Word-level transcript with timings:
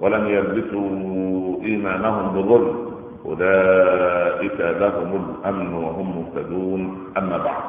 ولم 0.00 0.26
يلبسوا 0.28 0.88
إيمانهم 1.64 2.28
بظلم 2.42 2.88
أولئك 3.24 4.60
لهم 4.60 5.10
الأمن 5.40 5.74
وهم 5.74 6.18
مهتدون. 6.18 7.12
أما 7.18 7.38
بعد 7.38 7.62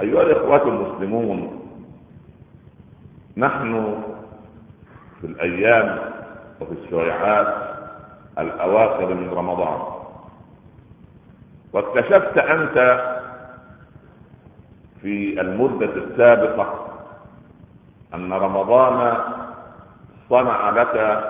أيها 0.00 0.22
الإخوة 0.22 0.62
المسلمون 0.68 1.60
نحن 3.36 3.94
في 5.20 5.26
الأيام 5.26 5.98
وفي 6.60 6.72
الشيعات 6.84 7.54
الأواخر 8.38 9.14
من 9.14 9.28
رمضان 9.30 9.78
واكتشفت 11.72 12.38
أنت 12.38 12.78
في 15.02 15.40
المدة 15.40 15.86
السابقة 15.96 16.86
أن 18.14 18.32
رمضان 18.32 19.16
صنع 20.30 20.70
لك 20.70 21.24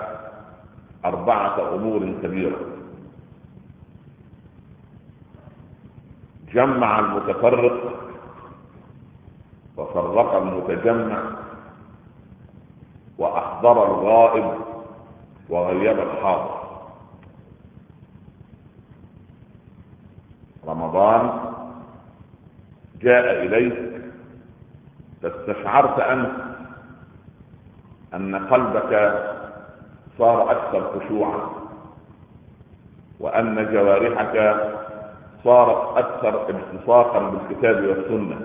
أربعة 1.05 1.75
أمور 1.75 2.13
كبيرة. 2.23 2.59
جمع 6.53 6.99
المتفرق 6.99 7.99
وفرق 9.77 10.33
المتجمع 10.35 11.21
وأحضر 13.17 13.85
الغائب 13.85 14.53
وغيب 15.49 15.99
الحاضر. 15.99 16.59
رمضان 20.67 21.39
جاء 23.01 23.43
إليك 23.45 24.01
فاستشعرت 25.21 25.99
أنت 25.99 26.48
أن 28.13 28.35
قلبك 28.35 29.13
صار 30.17 30.51
أكثر 30.51 30.99
خشوعا 30.99 31.49
وأن 33.19 33.67
جوارحك 33.73 34.55
صارت 35.43 35.97
أكثر 35.97 36.49
التصاقا 36.49 37.19
بالكتاب 37.19 37.83
والسنة. 37.87 38.39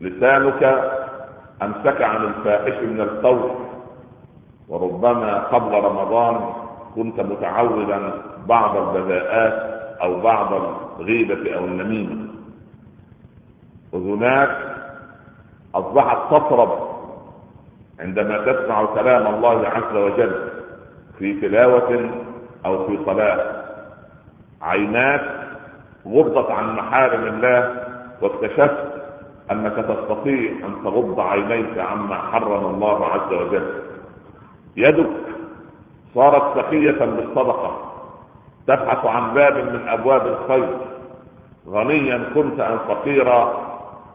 لسانك 0.00 0.62
أمسك 1.62 2.02
عن 2.02 2.24
الفاحش 2.24 2.82
من 2.82 3.00
القول 3.00 3.50
وربما 4.68 5.38
قبل 5.38 5.72
رمضان 5.84 6.40
كنت 6.94 7.20
متعودا 7.20 8.12
بعض 8.46 8.76
البذاءات 8.76 9.78
أو 10.02 10.20
بعض 10.20 10.52
الغيبة 11.00 11.54
أو 11.56 11.64
النميمة. 11.64 12.28
اذناك 13.94 14.76
أصبحت 15.74 16.18
تطرب 16.30 16.87
عندما 18.00 18.38
تسمع 18.52 18.84
كلام 18.84 19.34
الله 19.34 19.68
عز 19.68 19.96
وجل 19.96 20.48
في 21.18 21.40
تلاوة 21.40 22.10
أو 22.66 22.86
في 22.86 22.98
صلاة 23.06 23.64
عيناك 24.62 25.20
غضت 26.06 26.50
عن 26.50 26.76
محارم 26.76 27.22
الله 27.26 27.74
واكتشفت 28.22 28.76
أنك 29.52 29.72
تستطيع 29.72 30.50
أن 30.50 30.74
تغض 30.84 31.20
عينيك 31.20 31.78
عما 31.78 32.14
حرم 32.14 32.64
الله 32.74 33.06
عز 33.06 33.32
وجل. 33.32 33.72
يدك 34.76 35.10
صارت 36.14 36.58
سخية 36.58 37.04
بالصدقة 37.04 37.92
تبحث 38.66 39.06
عن 39.06 39.34
باب 39.34 39.56
من 39.56 39.88
أبواب 39.88 40.26
الخير. 40.26 40.76
غنيا 41.68 42.24
كنت 42.34 42.60
أم 42.60 42.78
فقيرا 42.88 43.68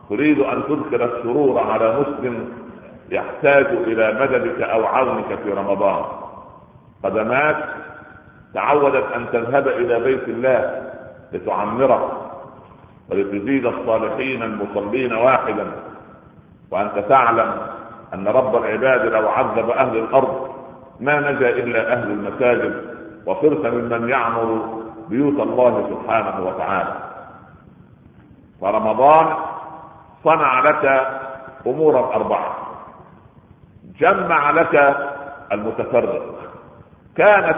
تريد 0.09 0.39
أن 0.39 0.63
تدخل 0.63 1.01
السرور 1.03 1.59
على 1.59 1.99
مسلم 1.99 2.49
يحتاج 3.09 3.65
إلى 3.65 4.13
مددك 4.21 4.61
أو 4.61 4.85
عونك 4.85 5.39
في 5.43 5.51
رمضان. 5.51 6.05
قدماك 7.03 7.69
تعودت 8.53 9.11
أن 9.15 9.25
تذهب 9.31 9.67
إلى 9.67 9.99
بيت 9.99 10.23
الله 10.23 10.91
لتعمره 11.31 12.31
ولتزيد 13.11 13.65
الصالحين 13.65 14.43
المصلين 14.43 15.13
واحدا. 15.13 15.71
وأنت 16.71 16.99
تعلم 16.99 17.67
أن 18.13 18.27
رب 18.27 18.55
العباد 18.55 19.05
لو 19.05 19.29
عذب 19.29 19.69
أهل 19.69 19.97
الأرض 19.97 20.49
ما 20.99 21.31
نجا 21.31 21.49
إلا 21.49 21.93
أهل 21.93 22.11
المساجد 22.11 22.95
وصرت 23.25 23.65
ممن 23.65 24.09
يعمر 24.09 24.79
بيوت 25.09 25.39
الله 25.39 25.89
سبحانه 25.89 26.47
وتعالى. 26.47 26.93
فرمضان 28.61 29.35
صنع 30.23 30.59
لك 30.59 31.07
أمورا 31.67 32.15
أربعة. 32.15 32.52
جمع 34.03 34.51
لك 34.51 34.95
المتفرق. 35.51 36.35
كانت 37.17 37.57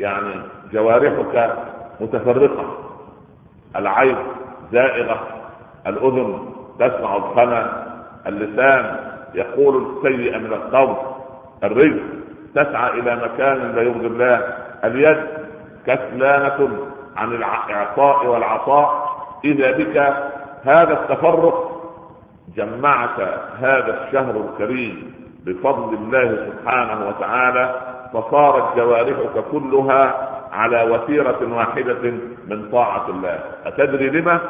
يعني 0.00 0.34
جوارحك 0.72 1.56
متفرقة. 2.00 2.78
العين 3.76 4.16
زائغة 4.72 5.26
الأذن 5.86 6.38
تسمع 6.78 7.16
الخنا 7.16 7.86
اللسان 8.26 8.96
يقول 9.34 9.86
السيء 9.86 10.38
من 10.38 10.52
القول 10.52 10.96
الرجل 11.64 12.02
تسعى 12.54 12.90
إلى 13.00 13.16
مكان 13.16 13.72
لا 13.76 13.82
يرضي 13.82 14.06
الله 14.06 14.36
اليد 14.84 15.26
كسلانة 15.86 16.68
عن 17.16 17.32
الإعطاء 17.32 18.26
والعطاء. 18.26 19.16
إذا 19.44 19.70
بك 19.70 19.96
هذا 20.64 20.92
التفرق 20.92 21.82
جمعت 22.56 23.20
هذا 23.60 24.04
الشهر 24.04 24.36
الكريم. 24.36 25.25
بفضل 25.46 25.94
الله 25.94 26.46
سبحانه 26.50 27.08
وتعالى 27.08 27.74
فصارت 28.12 28.76
جوارحك 28.76 29.44
كلها 29.52 30.28
على 30.52 30.82
وتيرة 30.82 31.38
واحدة 31.56 32.10
من 32.48 32.68
طاعة 32.72 33.08
الله 33.08 33.38
أتدري 33.66 34.10
لما؟ 34.10 34.40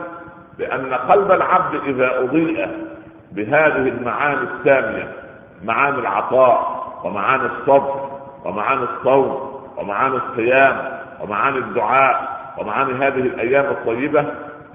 لأن 0.58 0.94
قلب 0.94 1.30
العبد 1.32 1.80
إذا 1.86 2.18
أضيء 2.20 2.68
بهذه 3.32 3.88
المعاني 3.88 4.40
السامية 4.40 5.12
معاني 5.64 5.98
العطاء 5.98 6.86
ومعاني 7.04 7.42
الصبر 7.46 8.10
ومعاني 8.44 8.82
الصوم 8.82 9.60
ومعاني 9.76 10.16
الصيام 10.16 10.76
ومعاني 11.20 11.58
الدعاء 11.58 12.36
ومعاني 12.58 12.92
هذه 12.92 13.20
الأيام 13.20 13.64
الطيبة 13.64 14.24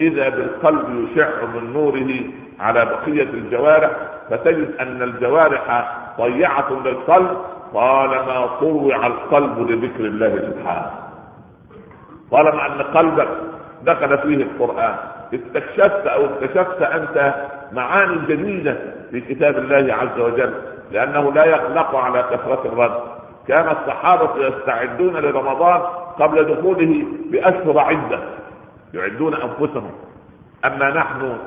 إذا 0.02 0.30
بالقلب 0.30 1.08
يشع 1.12 1.30
من 1.56 1.74
نوره 1.74 2.20
على 2.60 2.86
بقية 2.86 3.24
الجوارح 3.24 3.90
فتجد 4.30 4.76
أن 4.80 5.02
الجوارح 5.02 5.88
طيعة 6.22 6.72
للقلب 6.86 7.38
طالما 7.74 8.48
طوع 8.60 9.08
القلب 9.08 9.72
لذكر 9.72 10.06
الله 10.06 10.36
سبحانه. 10.38 10.92
طالما 12.32 12.66
أن 12.68 12.82
قلبك 12.82 13.28
دخل 13.84 14.18
فيه 14.18 14.44
القرآن 14.44 14.96
استكشفت 15.34 16.08
أو 16.08 16.26
اكتشفت 16.26 16.82
أنت 16.82 17.34
معاني 17.72 18.26
جديدة 18.28 18.78
في 19.12 19.22
كتاب 19.22 19.58
الله 19.58 19.94
عز 19.94 20.20
وجل 20.20 20.54
لأنه 20.92 21.32
لا 21.34 21.46
يخلق 21.46 21.96
على 21.96 22.24
كثرة 22.24 22.62
الرد. 22.66 23.00
كان 23.48 23.70
الصحابة 23.78 24.48
يستعدون 24.48 25.14
لرمضان 25.16 25.82
قبل 26.20 26.56
دخوله 26.56 27.06
بأشهر 27.32 27.80
عدة 27.80 28.20
يعدون 28.94 29.34
أنفسهم. 29.34 29.92
أما 30.66 30.90
نحن 30.90 31.38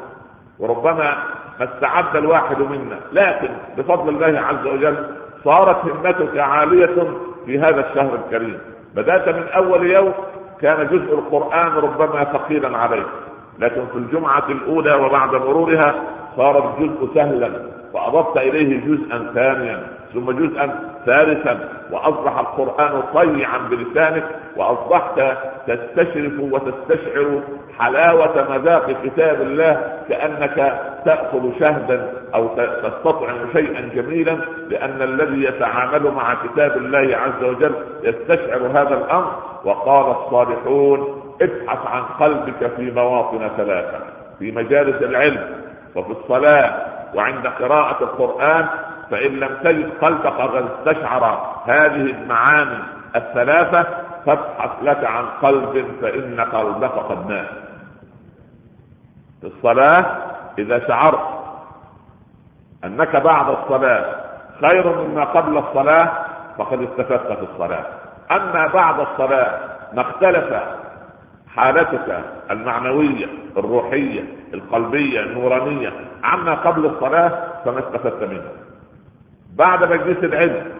وربما 0.58 1.14
ما 1.60 1.64
استعد 1.74 2.16
الواحد 2.16 2.58
منا. 2.60 3.00
لكن 3.12 3.48
بفضل 3.78 4.08
الله 4.08 4.40
عز 4.40 4.66
وجل 4.66 4.96
صارت 5.44 5.84
همتك 5.84 6.38
عالية 6.38 7.06
في 7.46 7.58
هذا 7.58 7.90
الشهر 7.90 8.14
الكريم. 8.14 8.58
بدأت 8.94 9.28
من 9.28 9.44
أول 9.48 9.90
يوم 9.90 10.12
كان 10.60 10.86
جزء 10.86 11.14
القرآن 11.14 11.72
ربما 11.72 12.24
ثقيلا 12.24 12.78
عليك. 12.78 13.06
لكن 13.58 13.86
في 13.92 13.98
الجمعة 13.98 14.44
الأولى 14.48 14.94
وبعد 14.94 15.34
مرورها 15.34 15.94
صار 16.36 16.74
الجزء 16.78 17.14
سهلا 17.14 17.50
فأضفت 17.94 18.36
إليه 18.36 18.80
جزءا 18.86 19.30
ثانيا 19.34 19.86
ثم 20.14 20.30
جزءا 20.30 20.93
ثالثا 21.06 21.68
وأصبح 21.90 22.38
القرآن 22.38 23.02
طيعا 23.14 23.58
بلسانك 23.58 24.24
وأصبحت 24.56 25.20
تستشرف 25.66 26.32
وتستشعر 26.40 27.40
حلاوة 27.78 28.46
مذاق 28.58 28.90
كتاب 29.04 29.40
الله 29.42 29.92
كأنك 30.08 30.80
تاكل 31.04 31.50
شهدا 31.60 32.12
أو 32.34 32.48
تستطعم 32.82 33.36
شيئا 33.52 33.80
جميلا 33.94 34.38
لأن 34.68 35.02
الذي 35.02 35.44
يتعامل 35.44 36.10
مع 36.10 36.34
كتاب 36.34 36.76
الله 36.76 37.16
عز 37.16 37.44
وجل 37.44 37.74
يستشعر 38.02 38.66
هذا 38.66 38.94
الأمر. 38.94 39.32
وقال 39.64 40.10
الصالحون 40.10 41.20
ابحث 41.42 41.86
عن 41.86 42.02
قلبك 42.02 42.70
في 42.76 42.90
مواطن 42.90 43.48
ثلاثة 43.56 43.98
في 44.38 44.52
مجالس 44.52 45.02
العلم 45.02 45.46
وفي 45.94 46.10
الصلاة 46.10 46.74
وعند 47.14 47.46
قراءة 47.46 48.04
القرآن 48.04 48.66
فإن 49.14 49.32
لم 49.40 49.56
تجد 49.64 49.90
قلبك 50.00 50.26
قد 50.26 50.68
استشعر 50.70 51.52
هذه 51.66 52.10
المعاني 52.10 52.78
الثلاثة 53.16 53.86
فابحث 54.26 54.70
لك 54.82 55.04
عن 55.04 55.24
قلب 55.42 55.86
فإن 56.02 56.40
قلبك 56.40 56.90
قد 56.92 57.26
مات. 57.30 57.46
في 59.40 59.46
الصلاة 59.46 60.16
إذا 60.58 60.88
شعرت 60.88 61.20
أنك 62.84 63.16
بعد 63.16 63.48
الصلاة 63.48 64.04
خير 64.60 64.98
مما 65.02 65.24
قبل 65.24 65.58
الصلاة 65.58 66.12
فقد 66.58 66.82
استفدت 66.82 67.32
في 67.32 67.46
الصلاة. 67.52 67.84
أما 68.30 68.66
بعد 68.66 69.00
الصلاة 69.00 69.58
ما 69.92 70.00
اختلف 70.02 70.54
حالتك 71.56 72.20
المعنوية 72.50 73.26
الروحية 73.56 74.24
القلبية 74.54 75.20
النورانية 75.20 75.92
عما 76.24 76.54
قبل 76.54 76.86
الصلاة 76.86 77.48
فما 77.64 77.78
استفدت 77.78 78.22
منه 78.22 78.42
بعد 79.58 79.84
مجلس 79.92 80.24
العلم. 80.24 80.72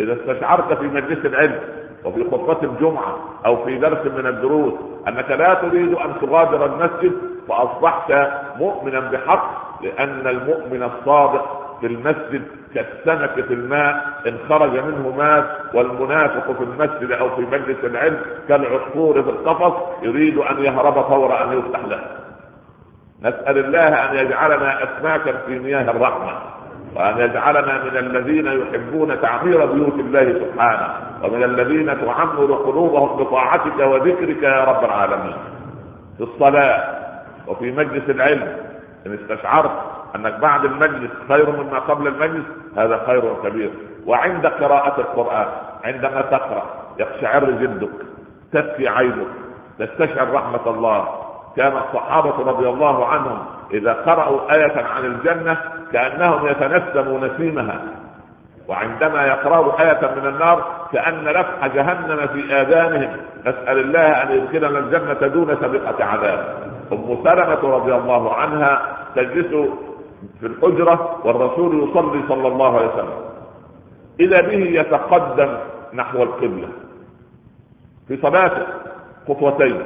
إذا 0.00 0.12
استشعرت 0.12 0.72
في 0.72 0.84
مجلس 0.84 1.26
العلم 1.26 1.60
وفي 2.04 2.24
خطبة 2.30 2.62
الجمعة 2.62 3.18
أو 3.46 3.64
في 3.64 3.78
درس 3.78 4.06
من 4.06 4.26
الدروس 4.26 4.72
أنك 5.08 5.30
لا 5.30 5.54
تريد 5.54 5.94
أن 5.94 6.12
تغادر 6.20 6.66
المسجد 6.66 7.12
فأصبحت 7.48 8.12
مؤمنا 8.58 9.00
بحق 9.00 9.60
لأن 9.82 10.26
المؤمن 10.26 10.82
الصادق 10.82 11.76
في 11.80 11.86
المسجد 11.86 12.42
كالسمك 12.74 13.44
في 13.44 13.54
الماء 13.54 14.20
إن 14.26 14.38
خرج 14.48 14.70
منه 14.70 15.14
مات 15.18 15.74
والمنافق 15.74 16.52
في 16.52 16.64
المسجد 16.64 17.12
أو 17.12 17.36
في 17.36 17.40
مجلس 17.42 17.84
العلم 17.84 18.20
كالعصفور 18.48 19.22
في 19.22 19.30
القفص 19.30 19.74
يريد 20.02 20.38
أن 20.38 20.64
يهرب 20.64 20.94
فور 20.94 21.42
أن 21.44 21.58
يفتح 21.58 21.84
له. 21.84 22.00
نسأل 23.22 23.58
الله 23.58 24.10
أن 24.10 24.16
يجعلنا 24.16 24.84
أسماكا 24.84 25.32
في 25.46 25.58
مياه 25.58 25.90
الرحمة. 25.90 26.59
وأن 26.96 27.18
يجعلنا 27.18 27.84
من 27.84 27.96
الذين 27.96 28.46
يحبون 28.46 29.20
تعمير 29.20 29.66
بيوت 29.66 29.94
الله 29.94 30.32
سبحانه 30.32 30.88
ومن 31.22 31.42
الذين 31.42 31.86
تعمر 31.86 32.54
قلوبهم 32.54 33.16
بطاعتك 33.16 33.78
وذكرك 33.78 34.42
يا 34.42 34.64
رب 34.64 34.84
العالمين. 34.84 35.36
في 36.16 36.22
الصلاة 36.24 36.98
وفي 37.46 37.72
مجلس 37.72 38.10
العلم 38.10 38.56
إن 39.06 39.14
استشعرت 39.14 39.70
أنك 40.16 40.34
بعد 40.40 40.64
المجلس 40.64 41.10
خير 41.28 41.50
مما 41.50 41.78
قبل 41.78 42.08
المجلس 42.08 42.44
هذا 42.76 43.02
خير 43.06 43.34
كبير. 43.44 43.70
وعند 44.06 44.46
قراءة 44.46 45.00
القرآن 45.00 45.46
عندما 45.84 46.20
تقرأ 46.20 46.62
يقشعر 46.98 47.44
جلدك 47.44 47.90
تبكي 48.52 48.88
عينك 48.88 49.26
تستشعر 49.78 50.32
رحمة 50.32 50.66
الله. 50.66 51.29
كان 51.56 51.72
الصحابة 51.76 52.50
رضي 52.50 52.68
الله 52.68 53.06
عنهم 53.06 53.38
إذا 53.72 53.92
قرأوا 53.92 54.54
آية 54.54 54.84
عن 54.84 55.04
الجنة 55.04 55.56
كأنهم 55.92 56.46
يتنسموا 56.46 57.20
نسيمها 57.28 57.80
وعندما 58.68 59.26
يقرأوا 59.26 59.80
آية 59.82 60.10
من 60.20 60.26
النار 60.26 60.64
كأن 60.92 61.24
لفح 61.24 61.66
جهنم 61.66 62.26
في 62.26 62.54
آذانهم. 62.60 63.16
نسأل 63.40 63.78
الله 63.78 64.22
أن 64.22 64.30
يدخلنا 64.32 64.78
الجنة 64.78 65.28
دون 65.28 65.56
سابقة 65.60 66.04
عذاب. 66.04 66.56
أم 66.92 67.18
سلمة 67.24 67.74
رضي 67.76 67.94
الله 67.94 68.34
عنها 68.34 68.96
تجلس 69.16 69.68
في 70.40 70.46
الحجرة 70.46 71.20
والرسول 71.24 71.88
يصلي 71.88 72.22
صلى 72.28 72.48
الله 72.48 72.76
عليه 72.78 72.88
وسلم. 72.88 73.20
إذا 74.20 74.40
به 74.40 74.80
يتقدم 74.80 75.56
نحو 75.94 76.22
القبلة. 76.22 76.68
في 78.08 78.16
صلاته 78.16 78.66
خطوتين 79.28 79.82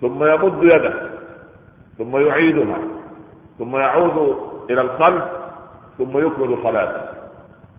ثم 0.00 0.24
يمد 0.24 0.62
يده 0.62 0.94
ثم 1.98 2.16
يعيدها 2.16 2.78
ثم 3.58 3.76
يعود 3.76 4.36
إلى 4.70 4.80
الخلف 4.80 5.24
ثم 5.98 6.18
يكمل 6.18 6.58
صلاته. 6.62 7.02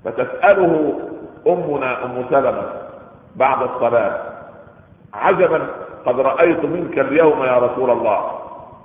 فتسأله 0.06 1.00
أمنا 1.47 2.06
أم 2.06 2.25
سلمة 2.29 2.63
بعد 3.35 3.62
الصلاة 3.62 4.19
عجبا 5.13 5.67
قد 6.06 6.19
رأيت 6.19 6.65
منك 6.65 7.00
اليوم 7.00 7.44
يا 7.44 7.57
رسول 7.57 7.89
الله. 7.89 8.31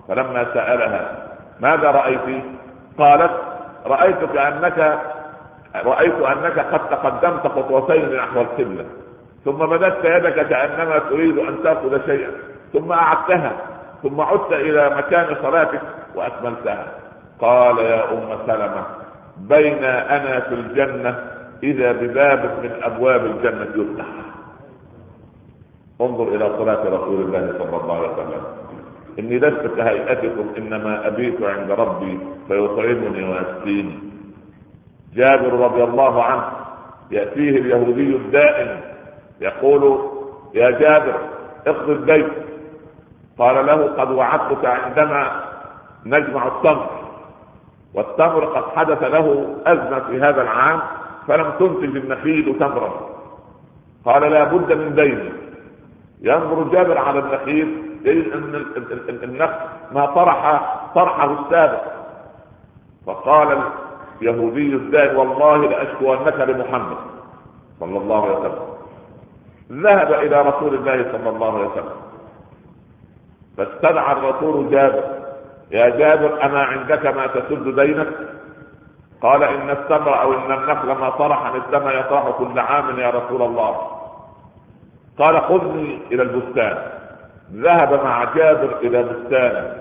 فلما 0.09 0.45
سألها 0.55 1.29
ماذا 1.61 1.91
رأيت؟ 1.91 2.45
قالت 2.99 3.31
رأيتك 3.87 4.37
أنك 4.37 4.99
رأيت 5.85 6.15
أنك 6.15 6.59
قد 6.59 6.89
تقدمت 6.91 7.47
خطوتين 7.47 8.17
نحو 8.17 8.41
القبلة 8.41 8.85
ثم 9.45 9.59
مددت 9.59 10.05
يدك 10.05 10.47
كأنما 10.49 10.99
تريد 10.99 11.39
أن 11.39 11.63
تأخذ 11.63 12.07
شيئا. 12.07 12.31
ثم 12.73 12.93
أعدتها 12.93 13.53
ثم 14.03 14.21
عدت 14.21 14.53
إلى 14.53 14.91
مكان 14.97 15.37
صلاتك 15.43 15.81
وأكملتها. 16.15 16.87
قال 17.41 17.79
يا 17.79 18.13
أم 18.13 18.39
سلمة 18.47 18.85
بين 19.39 19.85
أنا 19.85 20.41
في 20.41 20.55
الجنة 20.55 21.19
إذا 21.63 21.93
بباب 21.93 22.45
من 22.63 22.71
أبواب 22.83 23.25
الجنة 23.27 23.69
يفتح. 23.77 24.05
انظر 26.01 26.29
إلى 26.29 26.51
صلاة 26.59 26.85
رسول 26.85 27.21
الله 27.21 27.55
صلى 27.59 27.77
الله 27.83 27.97
عليه 27.97 28.13
وسلم. 28.13 28.43
إني 29.19 29.39
لست 29.39 29.67
كهيئتكم 29.77 30.45
إنما 30.59 31.07
أبيت 31.07 31.43
عند 31.43 31.71
ربي 31.71 32.19
فيطعمني 32.49 33.29
ويسقيني. 33.29 33.99
جابر 35.15 35.53
رضي 35.53 35.85
الله 35.85 36.25
عنه 36.25 36.45
يأتيه 37.11 37.51
اليهودي 37.51 38.17
الدائم 38.17 38.81
يقول 39.41 40.11
يا 40.55 40.71
جابر 40.71 41.15
اقضي 41.67 41.93
البيت. 41.93 42.27
قال 43.41 43.67
له 43.67 43.95
قد 43.99 44.11
وعدتك 44.11 44.65
عندما 44.65 45.43
نجمع 46.07 46.47
التمر 46.47 46.87
والتمر 47.95 48.45
قد 48.45 48.65
حدث 48.77 49.03
له 49.03 49.57
أزمة 49.67 50.01
في 50.01 50.21
هذا 50.21 50.43
العام 50.43 50.81
فلم 51.29 51.51
تنتج 51.51 51.97
النخيل 51.97 52.57
تمرا 52.61 52.93
قال 54.05 54.23
لا 54.23 54.45
بد 54.45 54.73
من 54.73 54.95
دين. 54.95 55.33
ينظر 56.21 56.63
جابر 56.63 56.99
على 56.99 57.19
النخيل 57.19 57.83
يجد 58.05 58.33
أن 58.33 59.25
النخل 59.25 59.55
ما 59.93 60.07
طرح 60.07 60.63
طرحه 60.95 61.33
السابق. 61.41 61.83
فقال 63.07 63.59
اليهودي 64.23 64.75
الدائم 64.75 65.19
والله 65.19 65.57
لاشكونك 65.57 66.41
لمحمد 66.41 66.97
صلى 67.81 67.99
الله 67.99 68.25
عليه 68.25 68.39
وسلم. 68.39 68.71
ذهب 69.73 70.13
إلى 70.13 70.43
رسول 70.43 70.75
الله 70.75 71.13
صلى 71.13 71.31
الله 71.31 71.59
عليه 71.59 71.67
وسلم. 71.67 72.10
فاستدعى 73.61 74.13
الرسول 74.13 74.71
جابر. 74.71 75.05
يا 75.71 75.89
جابر 75.89 76.45
اما 76.45 76.63
عندك 76.63 77.07
ما 77.07 77.27
تسد 77.27 77.81
دينك؟ 77.81 78.09
قال 79.23 79.43
إن 79.43 79.71
التمر 79.71 80.23
أو 80.23 80.35
إن 80.35 80.53
النخل 80.53 80.93
ما 80.93 81.11
طرح 81.11 81.55
مثلما 81.55 81.93
يطرح 81.93 82.31
كل 82.31 82.59
عام 82.59 83.01
يا 83.01 83.11
رسول 83.11 83.43
الله. 83.43 83.77
قال 85.19 85.41
خذني 85.41 85.99
إلى 86.13 86.23
البستان. 86.23 86.79
ذهب 87.53 88.05
مع 88.05 88.25
جابر 88.25 88.77
إلى 88.83 89.03
بستان. 89.03 89.77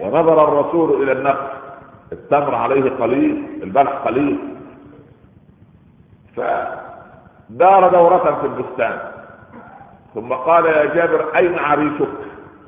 ونظر 0.00 0.44
الرسول 0.48 1.02
إلى 1.02 1.12
النخل. 1.12 1.46
التمر 2.12 2.54
عليه 2.54 2.90
قليل 3.00 3.60
البلح 3.62 3.92
قليل. 3.92 4.38
فدار 6.36 7.88
دورة 7.88 8.38
في 8.40 8.46
البستان. 8.46 8.98
ثم 10.14 10.32
قال 10.32 10.66
يا 10.66 10.84
جابر 10.94 11.36
أين 11.36 11.58
عريشك؟ 11.58 12.19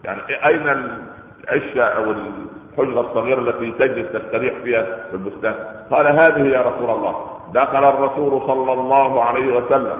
يعني 0.04 0.46
أين 0.46 0.68
العشه 0.68 1.82
أو 1.82 2.04
الحجرة 2.10 3.00
الصغيرة 3.00 3.40
التي 3.40 3.70
تجلس 3.70 4.12
تستريح 4.12 4.54
فيها 4.54 4.82
في 4.82 5.14
البستان؟ 5.14 5.54
قال 5.90 6.06
هذه 6.06 6.46
يا 6.46 6.60
رسول 6.62 6.90
الله. 6.90 7.26
دخل 7.54 7.84
الرسول 7.84 8.42
صلى 8.46 8.72
الله 8.72 9.24
عليه 9.24 9.56
وسلم 9.56 9.98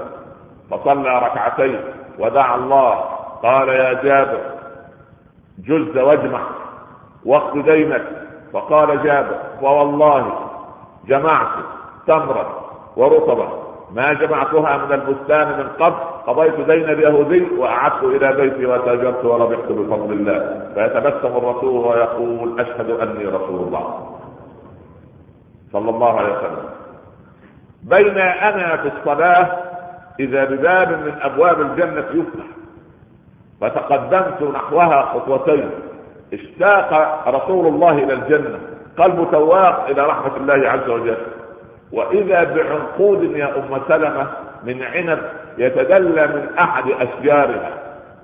فصلى 0.71 1.19
ركعتين 1.19 1.81
ودعا 2.19 2.57
الله. 2.57 2.95
قال 3.43 3.69
يا 3.69 3.93
جابر 3.93 4.41
جز 5.59 5.99
واجمع 5.99 6.41
واقض 7.27 7.59
دينك. 7.59 8.05
فقال 8.53 9.03
جابر 9.03 9.39
فوالله 9.61 10.49
جمعت 11.07 11.49
تمرا 12.07 12.63
ورطبا. 12.97 13.62
ما 13.95 14.13
جمعتها 14.13 14.77
من 14.77 14.93
البستان 14.93 15.59
من 15.59 15.69
قبل 15.69 15.95
قضيت 16.27 16.55
دين 16.55 16.89
اليهودي 16.89 17.47
وأعدت 17.59 18.03
إلى 18.05 18.33
بيتي 18.33 18.67
وتاجرت 18.67 19.25
وربحت 19.25 19.73
بفضل 19.73 20.13
الله. 20.13 20.69
فيتبسم 20.75 21.37
الرسول 21.37 21.87
ويقول 21.87 22.61
أشهد 22.61 22.91
أني 22.91 23.25
رسول 23.25 23.61
الله. 23.61 24.17
صلى 25.73 25.91
الله 25.91 26.21
عليه 26.21 26.39
وسلم. 26.39 26.69
بين 27.83 28.19
أنا 28.19 28.77
في 28.77 28.91
الصلاة 28.99 29.49
إذا 30.21 30.45
بباب 30.45 30.89
من 30.89 31.15
أبواب 31.23 31.61
الجنة 31.61 32.07
يفتح. 32.15 32.45
فتقدمت 33.61 34.43
نحوها 34.43 35.03
خطوتين. 35.03 35.71
اشتاق 36.33 37.23
رسول 37.29 37.67
الله 37.67 37.91
إلى 37.91 38.13
الجنة. 38.13 38.59
قلب 38.99 39.29
تواق 39.33 39.87
إلى 39.89 40.07
رحمة 40.07 40.37
الله 40.37 40.69
عز 40.69 40.89
وجل. 40.89 41.17
وإذا 41.93 42.45
بعنقود 42.45 43.23
يا 43.37 43.57
أم 43.59 43.81
سلمة 43.89 44.27
من 44.65 44.83
عنب 44.83 45.19
يتدلى 45.59 46.27
من 46.27 46.49
أحد 46.59 46.85
أشجارها 46.91 47.71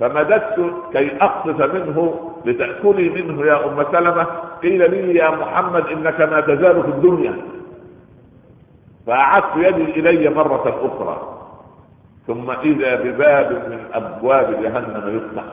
فمددت 0.01 0.73
كي 0.93 1.11
أقصف 1.21 1.75
منه 1.75 2.31
لتأكلي 2.45 3.09
منه 3.09 3.47
يا 3.47 3.67
أم 3.67 3.85
سلمة 3.93 4.27
قيل 4.63 4.91
لي 4.91 5.15
يا 5.19 5.31
محمد 5.31 5.87
إنك 5.87 6.21
ما 6.21 6.41
تزال 6.41 6.83
في 6.83 6.89
الدنيا. 6.89 7.37
فأعدت 9.07 9.57
يدي 9.57 10.01
إلي 10.01 10.31
مرة 10.31 10.81
أخرى 10.87 11.39
ثم 12.27 12.51
إذا 12.51 12.95
بباب 12.95 13.53
من 13.53 13.79
أبواب 13.95 14.63
جهنم 14.63 15.17
يفتح. 15.17 15.45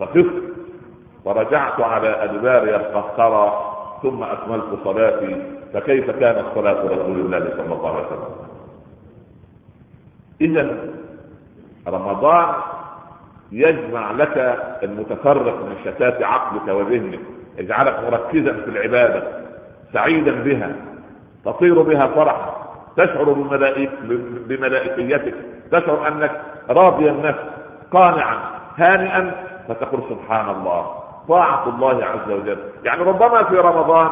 فخفت 0.00 0.42
ورجعت 1.24 1.80
على 1.80 2.24
ادباري 2.24 2.76
القهقرى 2.76 3.73
ثم 4.04 4.22
أكملت 4.22 4.64
صلاتي 4.84 5.42
فكيف 5.72 6.10
كانت 6.10 6.44
صلاة 6.54 6.84
رسول 6.84 7.20
الله 7.20 7.38
صلى 7.56 7.74
الله 7.74 7.96
عليه 7.96 8.06
وسلم؟ 8.06 8.34
إذا 10.40 10.76
رمضان 11.88 12.54
يجمع 13.52 14.10
لك 14.10 14.58
المتفرق 14.82 15.54
من 15.64 15.76
شتات 15.84 16.22
عقلك 16.22 16.68
وذهنك 16.68 17.20
يجعلك 17.58 18.00
مركزا 18.00 18.52
في 18.52 18.70
العبادة 18.70 19.22
سعيدا 19.92 20.32
بها 20.42 20.72
تطير 21.44 21.82
بها 21.82 22.06
فرحا 22.06 22.54
تشعر 22.96 23.32
بملائكيتك 24.48 25.34
تشعر 25.72 26.08
أنك 26.08 26.40
راضي 26.70 27.10
النفس 27.10 27.40
قانعا 27.92 28.38
هانئا 28.76 29.30
فتقول 29.68 30.00
سبحان 30.10 30.50
الله. 30.56 31.03
طاعة 31.28 31.68
الله 31.68 32.04
عز 32.04 32.30
وجل. 32.32 32.58
يعني 32.84 33.02
ربما 33.02 33.42
في 33.44 33.56
رمضان 33.56 34.10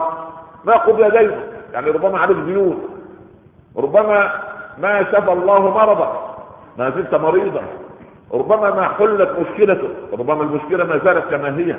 ما 0.64 0.76
قضي 0.76 1.10
دينك 1.18 1.38
يعني 1.72 1.90
ربما 1.90 2.18
عليك 2.18 2.36
ديون 2.36 2.82
ربما 3.76 4.32
ما 4.78 5.02
شفى 5.02 5.32
الله 5.32 5.70
مرضك 5.70 6.12
ما 6.78 6.90
زلت 6.90 7.14
مريضا 7.14 7.62
ربما 8.32 8.70
ما 8.70 8.88
حلت 8.88 9.30
مشكلتك 9.40 9.90
ربما 10.12 10.42
المشكلة 10.42 10.84
ما 10.84 10.98
زالت 11.04 11.30
كما 11.30 11.56
هي 11.56 11.76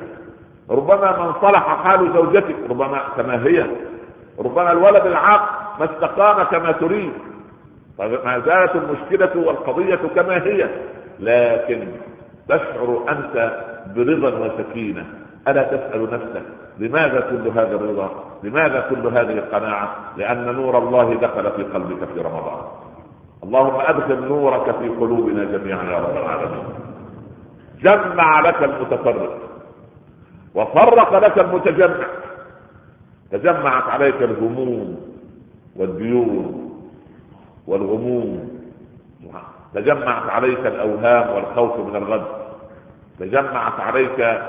ربما 0.70 0.96
ما 1.18 1.25
انصلح 1.25 1.84
حال 1.84 2.13
زوجتك 2.13 2.56
ربما 2.70 3.02
كما 3.18 3.44
هي 3.48 3.66
ربما 4.40 4.72
الولد 4.72 5.06
العاق 5.06 5.75
ما 5.80 5.86
استقام 5.86 6.44
كما 6.44 6.72
تريد 6.72 7.12
ما 8.00 8.40
زالت 8.46 8.75
المشكلة 8.75 9.48
والقضية 9.48 10.00
كما 10.16 10.44
هي 10.44 10.70
لكن 11.20 11.88
تشعر 12.50 13.04
أنت 13.10 13.60
برضا 13.96 14.40
وسكينة. 14.40 15.06
ألا 15.47 15.63
تسأل 15.63 16.03
نفسك 16.03 16.45
لماذا 16.79 17.19
كل 17.19 17.47
هذا 17.47 17.75
الرضا؟ 17.75 18.09
لماذا 18.43 18.79
كل 18.89 19.07
هذه 19.07 19.38
القناعة؟ 19.38 19.95
لأن 20.17 20.55
نور 20.55 20.77
الله 20.77 21.13
دخل 21.13 21.51
في 21.51 21.63
قلبك 21.63 22.07
في 22.13 22.21
رمضان. 22.21 22.62
اللهم 23.43 23.75
أدخل 23.79 24.27
نورك 24.27 24.75
في 24.79 24.89
قلوبنا 24.89 25.43
جميعا 25.43 25.83
يا 25.83 26.00
رب 26.00 26.17
العالمين. 26.17 26.63
جمع 27.81 28.39
لك 28.39 28.63
المتفرق 28.63 29.38
وفرق 30.55 31.19
لك 31.19 31.39
المتجمع. 31.39 32.07
تجمعت 33.31 33.83
عليك 33.83 34.21
الهموم 34.21 35.00
والديون 35.75 36.69
والغموم. 37.67 38.53
تجمعت 39.73 40.29
عليك 40.29 40.59
الأوهام 40.59 41.35
والخوف 41.35 41.79
من 41.88 41.95
الغد 41.95 42.25
تجمعت 43.19 43.79
عليك 43.79 44.41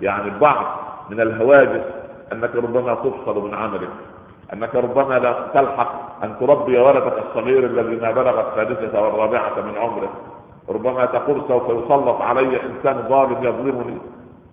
يعني 0.00 0.30
بعض 0.40 0.66
من 1.10 1.20
الهواجس 1.20 1.84
أنك 2.32 2.56
ربما 2.56 2.94
تفصل 2.94 3.44
من 3.48 3.54
عملك 3.54 3.88
أنك 4.52 4.74
ربما 4.74 5.18
لا 5.18 5.34
تلحق 5.54 6.24
أن 6.24 6.34
تربي 6.40 6.78
ولدك 6.78 7.12
الصغير 7.18 7.64
الذي 7.64 7.96
ما 7.96 8.10
بلغ 8.10 8.48
السادسة 8.48 9.02
والرابعة 9.02 9.60
من 9.60 9.78
عمره 9.78 10.10
ربما 10.68 11.06
تقول 11.06 11.42
سوف 11.48 11.64
يسلط 11.64 12.20
علي 12.20 12.60
إنسان 12.62 13.04
ظالم 13.08 13.44
يظلمني 13.44 13.98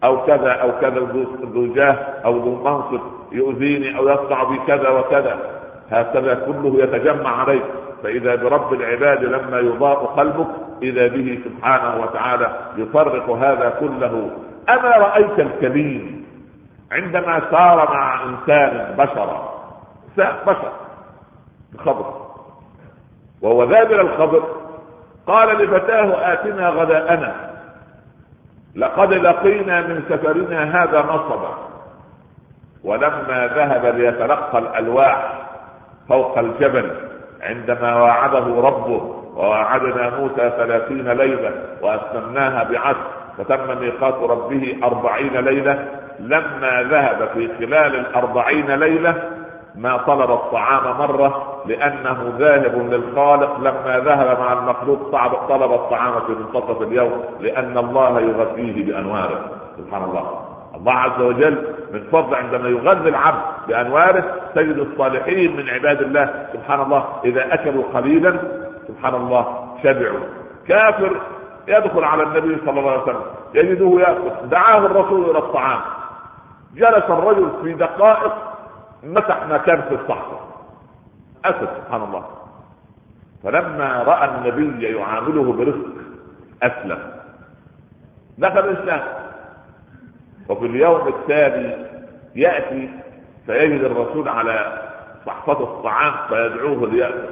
أو 0.03 0.25
كذا 0.25 0.51
أو 0.51 0.71
كذا 0.81 0.99
ذو 1.53 1.73
جاه 1.73 1.93
أو 2.25 2.37
ذو 2.37 2.55
منصب 2.63 3.01
يؤذيني 3.31 3.97
أو 3.97 4.09
يصنع 4.09 4.43
بي 4.43 4.59
كذا 4.67 4.89
وكذا. 4.89 5.37
هكذا 5.91 6.33
كله 6.33 6.83
يتجمع 6.83 7.41
عليك. 7.41 7.63
فإذا 8.03 8.35
برب 8.35 8.73
العباد 8.73 9.23
لما 9.23 9.59
يضاء 9.59 10.05
قلبك 10.05 10.47
إذا 10.81 11.07
به 11.07 11.39
سبحانه 11.45 12.03
وتعالى 12.03 12.57
يفرق 12.77 13.29
هذا 13.29 13.69
كله. 13.79 14.31
اما 14.69 14.89
رأيت 14.89 15.39
الكليم 15.39 16.25
عندما 16.91 17.41
سار 17.51 17.93
مع 17.93 18.23
إنسان 18.23 18.95
بشرا 18.97 19.53
بشر 20.17 20.71
الخضر 21.75 22.13
وهو 23.41 23.63
ذابل 23.63 23.99
الخضر 23.99 24.43
قال 25.27 25.57
لفتاه 25.57 26.33
آتنا 26.33 26.69
غداءنا. 26.69 27.47
لقد 28.75 29.13
لقينا 29.13 29.81
من 29.81 30.03
سفرنا 30.09 30.83
هذا 30.83 31.01
نصبا 31.01 31.57
ولما 32.83 33.47
ذهب 33.55 33.85
ليتلقى 33.85 34.57
الألواح 34.59 35.33
فوق 36.09 36.37
الجبل 36.37 36.91
عندما 37.41 37.95
واعده 37.95 38.61
ربه 38.61 39.15
وواعدنا 39.35 40.09
موسى 40.19 40.35
ثلاثين 40.57 41.09
ليلة 41.11 41.51
وأتممناها 41.81 42.63
بعشر. 42.63 43.26
فتم 43.37 43.79
ميقات 43.79 44.15
ربه 44.29 44.77
أربعين 44.83 45.37
ليلة 45.37 45.85
لما 46.19 46.83
ذهب 46.89 47.29
في 47.33 47.47
خلال 47.57 47.95
الأربعين 47.95 48.71
ليلة 48.71 49.15
ما 49.75 49.97
طلب 49.97 50.31
الطعام 50.31 50.97
مرة 50.97 51.63
لأنه 51.65 52.33
ذاهب 52.37 52.93
للخالق. 52.93 53.59
لما 53.59 53.99
ذهب 54.05 54.39
مع 54.39 54.53
المخلوق 54.53 55.11
طلب 55.49 55.73
الطعام 55.73 56.13
في 56.27 56.31
منتصف 56.31 56.81
اليوم 56.81 57.23
لأن 57.39 57.77
الله 57.77 58.19
يغذيه 58.21 58.85
بأنواره. 58.85 59.51
سبحان 59.77 60.03
الله. 60.03 60.41
الله 60.75 60.93
عز 60.93 61.21
وجل 61.21 61.67
من 61.93 62.03
فضل 62.11 62.35
عندما 62.35 62.69
يغذي 62.69 63.09
العبد 63.09 63.41
بأنواره 63.67 64.23
تجد 64.55 64.77
الصالحين 64.77 65.55
من 65.57 65.69
عباد 65.69 66.01
الله. 66.01 66.45
سبحان 66.53 66.81
الله. 66.81 67.05
إذا 67.25 67.53
أكلوا 67.53 67.83
قليلا 67.93 68.37
سبحان 68.87 69.15
الله 69.15 69.67
شبعوا. 69.83 70.19
كافر 70.67 71.11
يدخل 71.67 72.03
على 72.03 72.23
النبي 72.23 72.57
صلى 72.65 72.79
الله 72.79 72.91
عليه 72.91 73.03
وسلم 73.03 73.23
يجده 73.53 73.99
يأكل. 73.99 74.49
دعاه 74.49 74.77
الرسول 74.77 75.29
إلى 75.29 75.39
الطعام. 75.39 75.79
جلس 76.75 77.03
الرجل 77.09 77.51
في 77.63 77.73
دقائق 77.73 78.33
مسح 79.03 79.45
ما 79.49 79.57
كان 79.57 79.81
في 79.81 79.95
الصحفة 79.95 80.39
أسد 81.45 81.69
سبحان 81.77 82.03
الله. 82.03 82.25
فلما 83.43 84.03
رأى 84.03 84.29
النبي 84.29 84.87
يعامله 84.87 85.53
برفق 85.53 85.87
أسلم. 86.63 86.99
دخل 88.37 88.59
الإسلام. 88.59 89.03
وفي 90.49 90.65
اليوم 90.65 91.07
التالي 91.07 91.85
يأتي 92.35 92.89
فيجد 93.45 93.83
الرسول 93.83 94.29
على 94.29 94.81
صحفة 95.25 95.63
الطعام 95.63 96.13
فيدعوه 96.29 96.89
ليأكل. 96.89 97.29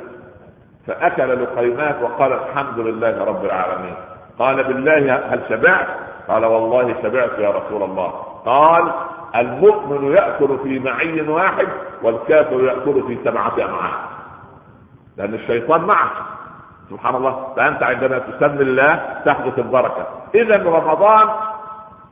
فأكل 0.87 1.43
لقيمات 1.43 2.01
وقال 2.01 2.33
الحمد 2.33 2.79
لله 2.79 3.23
رب 3.23 3.45
العالمين. 3.45 3.95
قال 4.39 4.63
بالله 4.63 5.15
هل 5.15 5.41
شبعت 5.49 5.87
قال 6.27 6.45
والله 6.45 6.95
شبعت 7.03 7.39
يا 7.39 7.49
رسول 7.49 7.83
الله. 7.83 8.11
قال 8.45 8.91
المؤمن 9.35 10.13
يأكل 10.13 10.57
في 10.63 10.79
معي 10.79 11.21
واحد 11.21 11.67
والكافر 12.03 12.63
يأكل 12.63 13.03
في 13.07 13.17
سبعة 13.25 13.53
أمعاء. 13.55 13.93
لأن 15.17 15.33
الشيطان 15.33 15.81
معك. 15.81 16.11
سبحان 16.89 17.15
الله. 17.15 17.53
فأنت 17.55 17.83
عندما 17.83 18.19
تسمي 18.19 18.61
الله 18.61 18.99
تحدث 19.25 19.59
البركة. 19.59 20.07
اذا 20.35 20.57
رمضان 20.57 21.29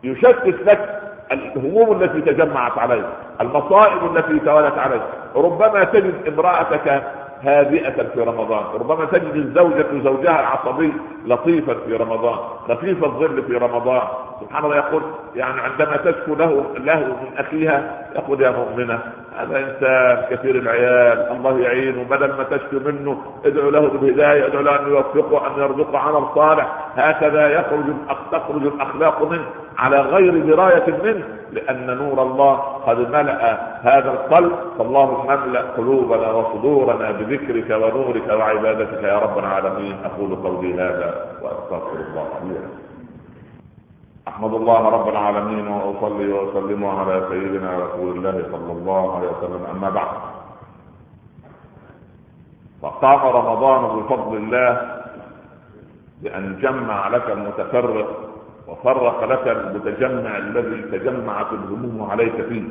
يشتت 0.04 0.62
لك 0.66 1.00
الهموم 1.32 2.02
التي 2.02 2.22
تجمعت 2.22 2.78
عليك 2.78 3.06
المصائب 3.42 4.16
التي 4.18 4.40
توالت 4.40 4.78
عليك 4.78 5.02
ربما 5.36 5.84
تجد 5.84 6.28
امرأتك 6.28 7.04
هادئة 7.44 8.04
في 8.14 8.20
رمضان. 8.22 8.64
ربما 8.74 9.06
تجد 9.06 9.36
الزوجة 9.36 9.86
زوجها 10.04 10.40
العصبي 10.40 10.94
لطيفا 11.26 11.74
في 11.74 11.96
رمضان 11.96 12.38
خفيف 12.68 13.04
الظل 13.04 13.44
في 13.44 13.54
رمضان. 13.54 14.02
سبحان 14.42 14.66
الله 14.66 14.76
يقول 14.78 15.02
يعني 15.36 15.62
عندما 15.62 15.98
تشكو 15.98 16.36
له 16.36 16.66
له 16.78 17.00
من 17.00 17.38
أخيها 17.38 18.08
يقول 18.16 18.42
يا 18.42 18.50
مؤمنة 18.50 19.00
هذا 19.38 19.58
انسان 19.60 20.26
كثير 20.36 20.56
العيال. 20.56 21.32
الله 21.32 21.60
يعينه. 21.60 22.04
بدل 22.04 22.28
ما 22.28 22.44
تشكو 22.44 22.80
منه 22.86 23.22
ادعو 23.46 23.70
له 23.70 23.88
بالهداية 23.88 24.48
ادعو 24.48 24.62
له 24.62 24.80
أن 24.80 24.88
يوفقه 24.90 25.48
أن 25.48 25.62
يرزقه 25.62 26.00
عمل 26.00 26.26
صالح. 26.36 26.68
هكذا 26.96 27.50
يخرج 27.50 27.86
تخرج 28.32 28.66
الأخلاق 28.66 29.32
منه 29.32 29.46
على 29.78 30.02
غير 30.02 30.40
دراية 30.40 30.98
منه 31.04 31.24
لأن 31.52 31.98
نور 31.98 32.22
الله 32.22 32.56
قد 32.56 33.00
ملأ 33.00 33.58
هذا 33.82 34.12
القلب. 34.12 34.52
فاللهم 34.78 35.32
املا 35.32 35.62
قلوبنا 35.62 36.32
وصدورنا 36.32 37.12
بذكرك 37.12 37.70
ونورك 37.70 38.28
وعبادتك. 38.30 39.04
يا 39.04 39.18
رب 39.20 39.38
العالمين 39.40 39.96
أقول 40.06 40.36
قولي 40.36 40.74
هذا 40.74 41.26
وأستغفر 41.42 42.00
الله 42.00 42.28
لي 42.44 42.93
أحمد 44.34 44.54
الله 44.54 44.82
رب 44.90 45.08
العالمين 45.10 45.68
وأصلي 45.68 46.32
وأسلم 46.34 46.86
على 46.86 47.26
سيدنا 47.30 47.78
رسول 47.78 48.18
الله 48.18 48.38
صلى 48.52 48.72
الله 48.72 49.16
عليه 49.16 49.30
وسلم. 49.30 49.66
أما 49.72 49.90
بعد 49.90 50.08
فقام 52.82 53.20
رمضان 53.20 53.82
بفضل 54.00 54.38
الله 54.38 55.02
بأن 56.22 56.60
جمع 56.62 57.08
لك 57.08 57.30
المتفرق 57.30 58.10
وفرق 58.68 59.24
لك 59.24 59.48
المتجمع 59.48 60.38
الذي 60.38 60.82
تجمعت 60.82 61.54
الهموم 61.54 62.10
عليك 62.12 62.42
فيه. 62.42 62.64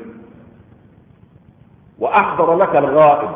وأحضر 1.98 2.56
لك 2.56 2.76
الغائب 2.76 3.30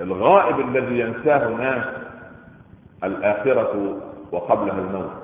الغائب 0.00 0.60
الذي 0.60 1.00
ينساه 1.00 1.48
الناس 1.48 1.84
الآخرة 3.04 3.96
وقبلها 4.32 4.78
الموت. 4.78 5.19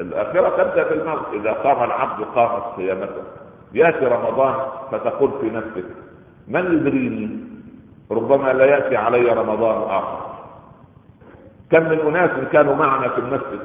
الآخرة 0.00 0.48
تبدأ 0.48 0.88
بالموت 0.88 1.26
إذا 1.32 1.52
قام 1.52 1.84
العبد 1.84 2.24
قامت 2.24 2.62
قيامته 2.76 3.22
يأتي 3.72 4.06
رمضان 4.06 4.54
فتقول 4.92 5.30
في 5.40 5.50
نفسك 5.50 5.84
من 6.48 6.64
يدريني؟ 6.72 7.38
ربما 8.10 8.52
لا 8.52 8.64
يأتي 8.64 8.96
علي 8.96 9.28
رمضان 9.32 9.82
آخر. 9.82 10.18
كم 11.70 11.82
من 11.82 12.00
أناس 12.00 12.30
كانوا 12.52 12.74
معنا 12.74 13.08
في 13.08 13.18
المسجد 13.18 13.60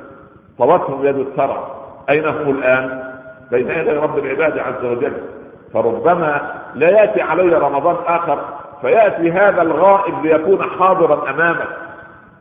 طوتهم 0.57 1.05
يد 1.05 1.15
الثرى. 1.15 1.75
أين 2.09 2.25
هم 2.25 2.49
الآن؟ 2.49 3.13
بين 3.51 3.69
يدي 3.69 3.91
رب 3.91 4.17
العباد 4.17 4.59
عز 4.59 4.85
وجل. 4.85 5.13
فربما 5.73 6.61
لا 6.75 6.89
يأتي 6.89 7.21
علي 7.21 7.55
رمضان 7.55 7.95
آخر 8.05 8.39
فيأتي 8.81 9.31
هذا 9.31 9.61
الغائب 9.61 10.25
ليكون 10.25 10.63
حاضرا 10.63 11.29
أمامك. 11.29 11.67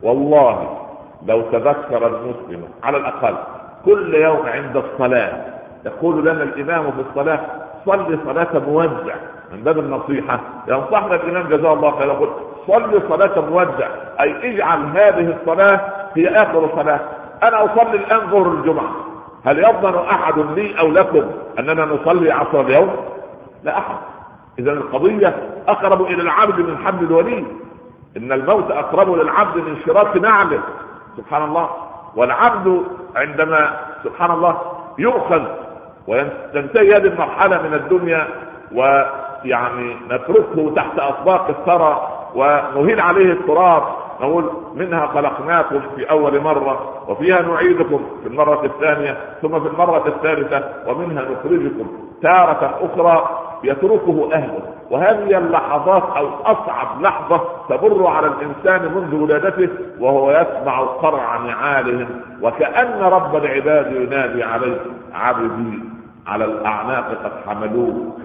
والله 0.01 0.77
لو 1.25 1.41
تذكر 1.41 2.07
المسلم 2.07 2.63
على 2.83 2.97
الأقل 2.97 3.35
كل 3.85 4.15
يوم 4.15 4.45
عند 4.45 4.77
الصلاة. 4.77 5.33
يقول 5.85 6.25
لنا 6.25 6.43
الإمام 6.43 6.91
في 6.91 7.09
الصلاة 7.09 7.39
صل 7.85 8.19
صلاة 8.25 8.59
موزع 8.67 9.15
من 9.51 9.63
باب 9.63 9.79
النصيحة. 9.79 10.39
ينصحنا 10.67 11.15
الإمام 11.15 11.47
جزاه 11.47 11.73
الله 11.73 11.91
خير 11.91 12.07
يقول 12.07 12.29
صل 12.67 13.01
صلاة 13.09 13.41
موزع 13.41 13.87
أي 14.19 14.53
اجعل 14.53 14.79
هذه 14.79 15.35
الصلاة 15.41 15.79
هي 16.15 16.27
آخر 16.27 16.69
صلاة. 16.75 16.99
أنا 17.43 17.65
أصلي 17.65 17.95
الآن 17.95 18.29
ظهر 18.29 18.51
الجمعة. 18.51 18.91
هل 19.45 19.59
يضمن 19.59 19.95
أحد 19.95 20.39
لي 20.39 20.79
أو 20.79 20.87
لكم 20.87 21.23
أننا 21.59 21.85
نصلي 21.85 22.31
عصر 22.31 22.61
اليوم؟ 22.61 22.95
لا 23.63 23.77
أحد. 23.77 23.95
إذا 24.59 24.71
القضية 24.71 25.35
أقرب 25.67 26.01
إلى 26.01 26.21
العبد 26.21 26.59
من 26.59 26.77
حبل 26.77 27.05
الوليد. 27.05 27.45
إن 28.17 28.31
الموت 28.31 28.71
أقرب 28.71 29.15
للعبد 29.15 29.57
من 29.57 29.77
شراك 29.85 30.17
نعله. 30.17 30.59
سبحان 31.17 31.43
الله. 31.43 31.69
والعبد 32.15 32.83
عندما 33.15 33.77
سبحان 34.03 34.31
الله 34.31 34.57
يؤخذ 34.97 35.41
وتنتهي 36.07 36.95
هذه 36.95 37.07
المرحلة 37.07 37.61
من 37.61 37.73
الدنيا 37.73 38.27
ويعني 38.75 39.95
نتركه 40.09 40.73
تحت 40.75 40.99
أطباق 40.99 41.47
الثرى 41.49 42.07
ونهين 42.35 42.99
عليه 42.99 43.31
التراب 43.31 43.83
نقول 44.21 44.49
منها 44.75 45.07
خلقناكم 45.07 45.81
في 45.95 46.09
أول 46.09 46.39
مرة 46.39 47.03
وفيها 47.07 47.41
نعيدكم 47.41 48.05
في 48.23 48.27
المرة 48.29 48.65
الثانية 48.65 49.17
ثم 49.41 49.59
في 49.59 49.67
المرة 49.67 50.07
الثالثة 50.07 50.63
ومنها 50.87 51.23
نخرجكم 51.23 51.87
تارة 52.21 52.79
أخرى 52.81 53.29
يتركه 53.63 54.29
أهله. 54.33 54.59
وهذه 54.91 55.37
اللحظات 55.37 56.03
أو 56.17 56.27
أصعب 56.45 57.01
لحظة 57.01 57.41
تمر 57.69 58.07
على 58.07 58.27
الإنسان 58.27 58.91
منذ 58.95 59.15
ولادته 59.15 59.69
وهو 59.99 60.31
يسمع 60.31 60.79
قرع 60.81 61.37
نعالهم. 61.37 62.07
وكأن 62.41 63.01
رب 63.01 63.35
العباد 63.35 63.91
ينادي 63.95 64.43
عليه 64.43 64.77
عبدي 65.13 65.79
على 66.27 66.45
الأعناق 66.45 67.07
قد 67.23 67.31
حملوك 67.47 68.17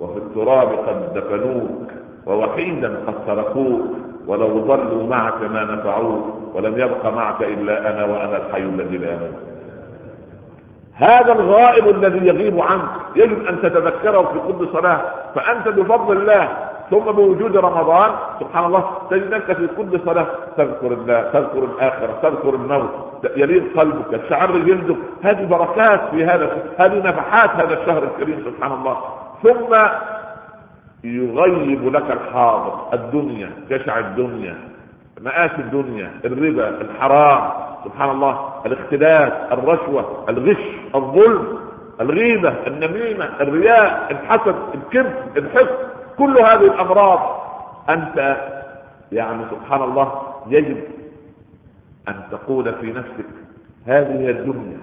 وفي 0.00 0.18
التراب 0.18 0.68
قد 0.68 1.14
دفنوك 1.14 1.90
ووحيدا 2.26 2.88
قد 3.06 3.14
تركوك 3.26 3.82
ولو 4.26 4.58
ضلوا 4.58 5.06
معك 5.08 5.42
ما 5.42 5.64
نفعوك 5.64 6.24
ولم 6.54 6.78
يبق 6.80 7.06
معك 7.14 7.42
إلا 7.42 7.90
أنا 7.90 8.04
وأنا 8.04 8.36
الحي 8.46 8.62
الذي 8.62 8.96
لا 8.98 9.12
يموت. 9.12 9.53
هذا 10.96 11.32
الغائب 11.32 11.88
الذي 11.88 12.26
يغيب 12.26 12.60
عنك. 12.60 12.90
يجب 13.16 13.46
أن 13.46 13.62
تتذكره 13.62 14.22
في 14.22 14.52
كل 14.52 14.68
صلاة. 14.72 15.00
فأنت 15.34 15.68
بفضل 15.68 16.16
الله 16.16 16.48
ثم 16.90 17.12
بوجود 17.12 17.56
رمضان 17.56 18.10
سبحان 18.40 18.64
الله 18.64 18.84
تجد 19.10 19.34
نفسك 19.34 19.52
في 19.52 19.66
كل 19.66 20.00
صلاة. 20.04 20.26
تذكر 20.56 20.92
الله 20.92 21.22
تذكر 21.22 21.58
الآخرة 21.58 22.18
تذكر 22.22 22.54
الموت. 22.54 22.90
يلين 23.36 23.70
قلبك 23.76 24.14
الشعر 24.14 24.58
جلدك 24.58 24.96
هذه 25.22 25.46
بركات 25.46 26.00
في 26.10 26.24
هذا 26.24 26.50
هذه 26.78 26.98
نفحات 27.08 27.50
هذا 27.50 27.80
الشهر 27.80 28.02
الكريم 28.02 28.44
سبحان 28.44 28.72
الله. 28.72 28.96
ثم 29.42 29.74
يغيب 31.04 31.94
لك 31.96 32.10
الحاضر 32.10 32.74
الدنيا 32.92 33.50
جشع 33.70 33.98
الدنيا. 33.98 34.73
مآسي 35.20 35.56
الدنيا 35.62 36.10
الربا 36.24 36.68
الحرام 36.68 37.50
سبحان 37.84 38.10
الله 38.10 38.50
الاختلاس 38.66 39.32
الرشوة 39.52 40.24
الغش 40.28 40.64
الظلم 40.94 41.58
الغيبة 42.00 42.54
النميمة 42.66 43.24
الرياء 43.40 44.12
الحسد 44.12 44.54
الكبر 44.74 45.12
الحقد 45.36 45.76
كل 46.18 46.38
هذه 46.38 46.64
الأمراض 46.64 47.40
أنت 47.88 48.36
يعني 49.12 49.44
سبحان 49.50 49.82
الله 49.82 50.22
يجب 50.46 50.76
أن 52.08 52.14
تقول 52.30 52.74
في 52.74 52.92
نفسك 52.92 53.26
هذه 53.86 54.20
هي 54.20 54.30
الدنيا 54.30 54.78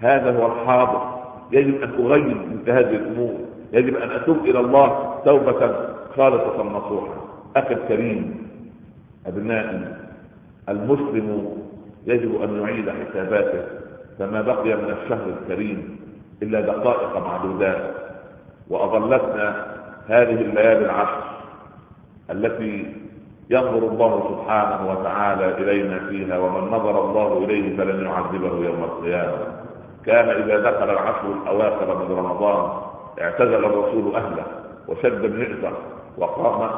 هذا 0.00 0.38
هو 0.38 0.46
الحاضر 0.52 1.22
يجب 1.52 1.82
أن 1.82 2.06
أغير 2.06 2.36
مثل 2.52 2.70
هذه 2.70 2.96
الأمور 2.96 3.34
يجب 3.72 3.96
أن 3.96 4.10
أتوب 4.10 4.38
إلى 4.44 4.60
الله 4.60 5.14
توبة 5.24 5.74
خالصة 6.16 6.62
نصوحة. 6.62 7.14
أخي 7.56 7.74
الكريم 7.74 8.51
أبنائي 9.26 9.80
المسلم 10.68 11.56
يجب 12.06 12.42
أن 12.42 12.60
يعيد 12.62 12.90
حساباته 12.90 13.64
فما 14.18 14.40
بقي 14.42 14.76
من 14.76 14.96
الشهر 15.02 15.26
الكريم 15.28 16.00
إلا 16.42 16.60
دقائق 16.60 17.16
معدودات. 17.16 17.90
وأظلتنا 18.70 19.66
هذه 20.08 20.40
الليالي 20.40 20.84
العشر 20.84 21.22
التي 22.30 22.94
ينظر 23.50 23.78
الله 23.88 24.28
سبحانه 24.30 24.90
وتعالى 24.92 25.54
إلينا 25.58 25.98
فيها 26.08 26.38
ومن 26.38 26.70
نظر 26.70 27.04
الله 27.10 27.44
إليه 27.44 27.76
فلن 27.76 28.04
يعذبه 28.06 28.64
يوم 28.66 28.84
القيامة. 28.84 29.62
كان 30.06 30.28
إذا 30.28 30.58
دخل 30.70 30.90
العشر 30.90 31.32
الأواخر 31.42 31.98
من 32.04 32.16
رمضان 32.16 32.70
اعتزل 33.20 33.54
الرسول 33.64 34.14
أهله 34.14 34.44
وشد 34.88 35.24
المئزر 35.24 35.72
وقام 36.18 36.70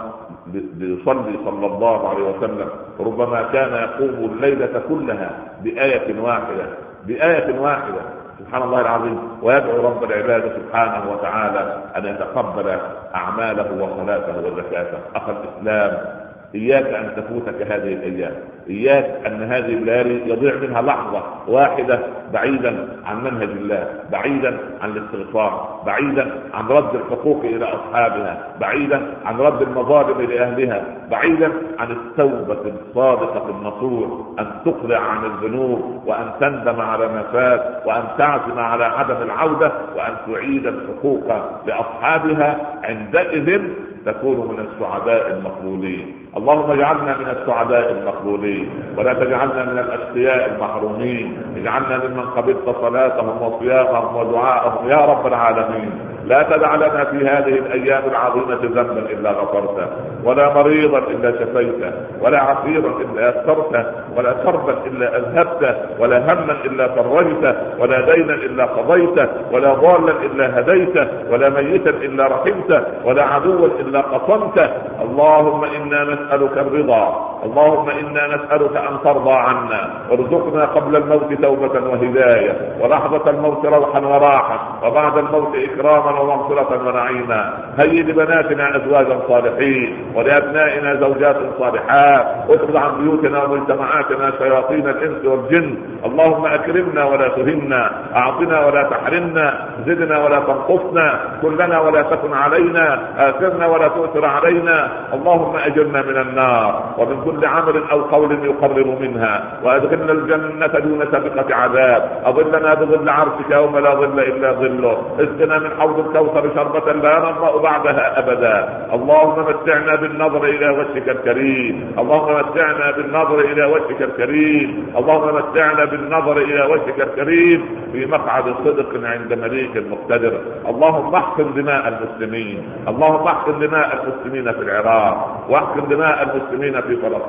ليصلي 0.77 1.39
صلى 1.45 1.67
الله 1.67 2.09
عليه 2.09 2.23
وسلم. 2.31 2.69
ربما 3.01 3.43
كان 3.53 3.73
يقوم 3.75 4.31
الليلة 4.33 4.83
كلها 4.89 5.31
بآية 5.63 6.21
واحدة 6.21 6.67
بآية 7.07 7.61
واحدة. 7.61 8.01
سبحان 8.39 8.63
الله 8.63 8.81
العظيم. 8.81 9.19
ويدعو 9.43 9.87
رب 9.87 10.05
العباد 10.05 10.53
سبحانه 10.57 11.13
وتعالى 11.13 11.83
أن 11.97 12.07
يتقبل 12.07 12.79
أعماله 13.15 13.83
وصلاته 13.83 14.47
وزكاته. 14.47 14.99
أخ 15.17 15.23
الإسلام 15.29 16.24
إياك 16.55 16.87
أن 16.87 17.11
تفوتك 17.17 17.63
هذه 17.63 17.93
الأيام. 17.93 18.33
إياك 18.71 19.27
أن 19.27 19.43
هذه 19.43 19.75
الليالي 19.75 20.31
يضيع 20.31 20.55
منها 20.55 20.83
لحظة 20.83 21.23
واحدة 21.49 21.99
بعيدا 22.33 22.89
عن 23.07 23.25
منهج 23.25 23.49
الله 23.49 23.89
بعيدا 24.13 24.59
عن 24.83 24.91
الاستغفار 24.91 25.83
بعيدا 25.87 26.31
عن 26.55 26.67
رد 26.69 26.95
الحقوق 26.95 27.41
إلى 27.45 27.65
أصحابها 27.65 28.49
بعيدا 28.61 29.03
عن 29.25 29.39
رد 29.39 29.63
المظالم 29.63 30.21
لأهلها 30.23 30.85
بعيدا 31.11 31.53
عن 31.79 31.91
التوبة 31.91 32.73
الصادقة 32.89 33.51
النصوح 33.51 34.11
أن 34.39 34.47
تقلع 34.65 34.99
عن 34.99 35.25
الذنوب 35.25 36.03
وأن 36.07 36.31
تندم 36.41 36.81
على 36.81 37.09
ما 37.09 37.23
فات 37.33 37.87
وأن 37.87 38.05
تعزم 38.19 38.59
على 38.59 38.85
عدم 38.85 39.23
العودة 39.23 39.73
وأن 39.97 40.15
تعيد 40.27 40.67
الحقوق 40.67 41.33
لأصحابها. 41.67 42.57
عندئذ 42.85 43.63
تكون 44.07 44.37
من 44.37 44.67
السعداء 44.67 45.31
المقبولين. 45.33 46.24
اللهم 46.37 46.71
اجعلنا 46.71 47.17
من 47.19 47.29
السعداء 47.41 47.91
المقبولين 47.93 48.69
ولا 48.99 49.13
تجعلنا 49.15 49.65
من 49.65 49.79
الأشقياء 49.79 50.51
المحرومين 50.55 51.43
اجعلنا 51.57 51.99
ممن 52.09 52.25
قبلت 52.37 52.77
صلاتهم 52.83 53.43
وصيامهم 53.43 54.17
ودعاءهم. 54.17 54.89
يا 54.91 54.97
رب 54.97 55.27
العالمين 55.27 55.91
لا 56.27 56.43
تدع 56.43 56.75
لنا 56.75 57.05
في 57.05 57.17
هذه 57.29 57.59
الأيام 57.59 58.03
العظيمة 58.11 58.55
ذنبا 58.63 58.99
إلا 59.11 59.31
غفرته 59.31 59.87
ولا 60.25 60.55
مريضا 60.55 60.99
إلا 60.99 61.33
شفيته 61.33 61.93
ولا 62.21 62.41
عسيرا 62.43 62.93
إلا 63.01 63.29
يسرته 63.29 63.85
ولا 64.17 64.33
كربا 64.33 64.75
إلا 64.87 65.17
أذهبته 65.19 65.75
ولا 65.99 66.19
هما 66.33 66.57
إلا 66.65 66.89
فرجته 66.89 67.55
ولا 67.79 68.15
دينا 68.15 68.35
إلا 68.35 68.65
قضيته 68.65 69.29
ولا 69.53 69.75
ضالا 69.75 70.13
إلا 70.23 70.61
هديته 70.61 71.09
ولا 71.31 71.49
ميتا 71.49 71.91
إلا 71.91 72.27
رحمته 72.27 72.83
ولا 73.05 73.25
عدوا 73.25 73.67
إلا 73.81 74.01
قصمته 74.01 74.69
اللهم 75.05 75.65
إنا 75.65 76.01
نسألك 76.05 76.59
الرضا. 76.59 77.34
اللهم 77.45 77.89
إنا 77.91 78.27
نسألك 78.27 78.77
أن 78.77 78.95
ترضى 79.05 79.33
عنا 79.33 79.91
وارزقنا 80.11 80.65
قبل 80.65 80.97
الموت 80.97 81.33
توبة 81.43 81.91
وهداية 81.91 82.53
ولحظه 82.81 83.31
الموت 83.31 83.67
روحا 83.67 84.01
وراحة 84.01 84.59
وبعد 84.87 85.19
الموت 85.19 85.57
إكراما 85.57 86.21
ومغفرة 86.21 86.89
ونعيما. 86.89 87.53
هيئ 87.79 88.03
لبناتنا 88.03 88.77
أزواجا 88.77 89.19
صالحين 89.29 90.13
ولأبنائنا 90.15 90.95
زوجات 90.95 91.37
صالحات 91.59 92.27
اخذ 92.51 92.77
عن 92.77 92.91
بيوتنا 93.01 93.45
ومجتمعاتنا 93.45 94.33
شياطين 94.39 94.89
الإنس 94.89 95.25
والجن. 95.25 95.77
اللهم 96.05 96.47
أكرمنا 96.47 97.05
ولا 97.05 97.29
تهنا 97.29 97.91
أعطنا 98.17 98.67
ولا 98.67 98.83
تحرمنا 98.83 99.69
زدنا 99.87 100.25
ولا 100.25 100.41
تنقصنا 100.41 101.21
كلنا 101.43 101.81
ولا 101.81 102.03
تكن 102.03 102.33
علينا 102.35 102.99
آثرنا 103.19 103.67
ولا 103.67 103.89
تؤثر 103.89 104.25
علينا. 104.27 104.89
اللهم 105.15 105.57
أجرنا 105.57 106.03
من 106.03 106.17
النار 106.17 106.83
ومن 106.99 107.17
كل 107.25 107.34
عمل 107.45 107.83
أو 107.93 108.01
قول 108.01 108.31
يقرب 108.45 109.01
منها. 109.01 109.35
وأدخلنا 109.65 110.13
الجنة 110.13 110.67
دون 110.67 111.07
سابقة 111.13 111.55
عذاب. 111.55 112.03
أظلنا 112.25 112.75
بظل 112.75 113.09
عرشك 113.09 113.51
يوم 113.51 113.79
لا 113.79 113.95
ظل 113.95 114.21
إلا 114.21 114.53
ظله. 114.53 114.97
اسقنا 115.21 115.59
من 115.59 115.71
حوض 115.79 115.99
الكوثر 115.99 116.45
شربة 116.55 116.93
لا 116.93 117.19
نظمأ 117.19 117.57
بعدها 117.63 118.19
أبدا. 118.19 118.89
اللهم 118.95 119.39
متعنا 119.49 119.95
بالنظر 119.95 120.45
إلى 120.45 120.69
وجهك 120.69 121.09
الكريم. 121.09 121.95
اللهم 121.99 122.35
متعنا 122.39 122.91
بالنظر 122.91 123.39
إلى 123.41 123.65
وجهك 123.65 124.03
الكريم. 124.03 124.93
اللهم 124.97 125.35
متعنا 125.35 125.85
بالنظر 125.85 126.37
إلى 126.37 126.63
وجهك 126.63 127.01
الكريم. 127.01 127.61
في 127.93 128.07
مقعد 128.07 128.45
صدق 128.65 128.91
عند 129.05 129.33
مليك 129.33 129.77
مقتدر 129.91 130.33
اللهم 130.69 131.15
احقن 131.15 131.55
دماء 131.55 131.89
المسلمين. 131.89 132.63
اللهم 132.89 133.27
احقن 133.27 133.59
دماء 133.59 133.89
المسلمين 133.95 134.53
في 134.53 134.63
العراق. 134.63 135.47
واحقن 135.49 135.89
دماء 135.89 136.23
المسلمين 136.23 136.81
في 136.81 136.97
فلسطين. 136.97 137.24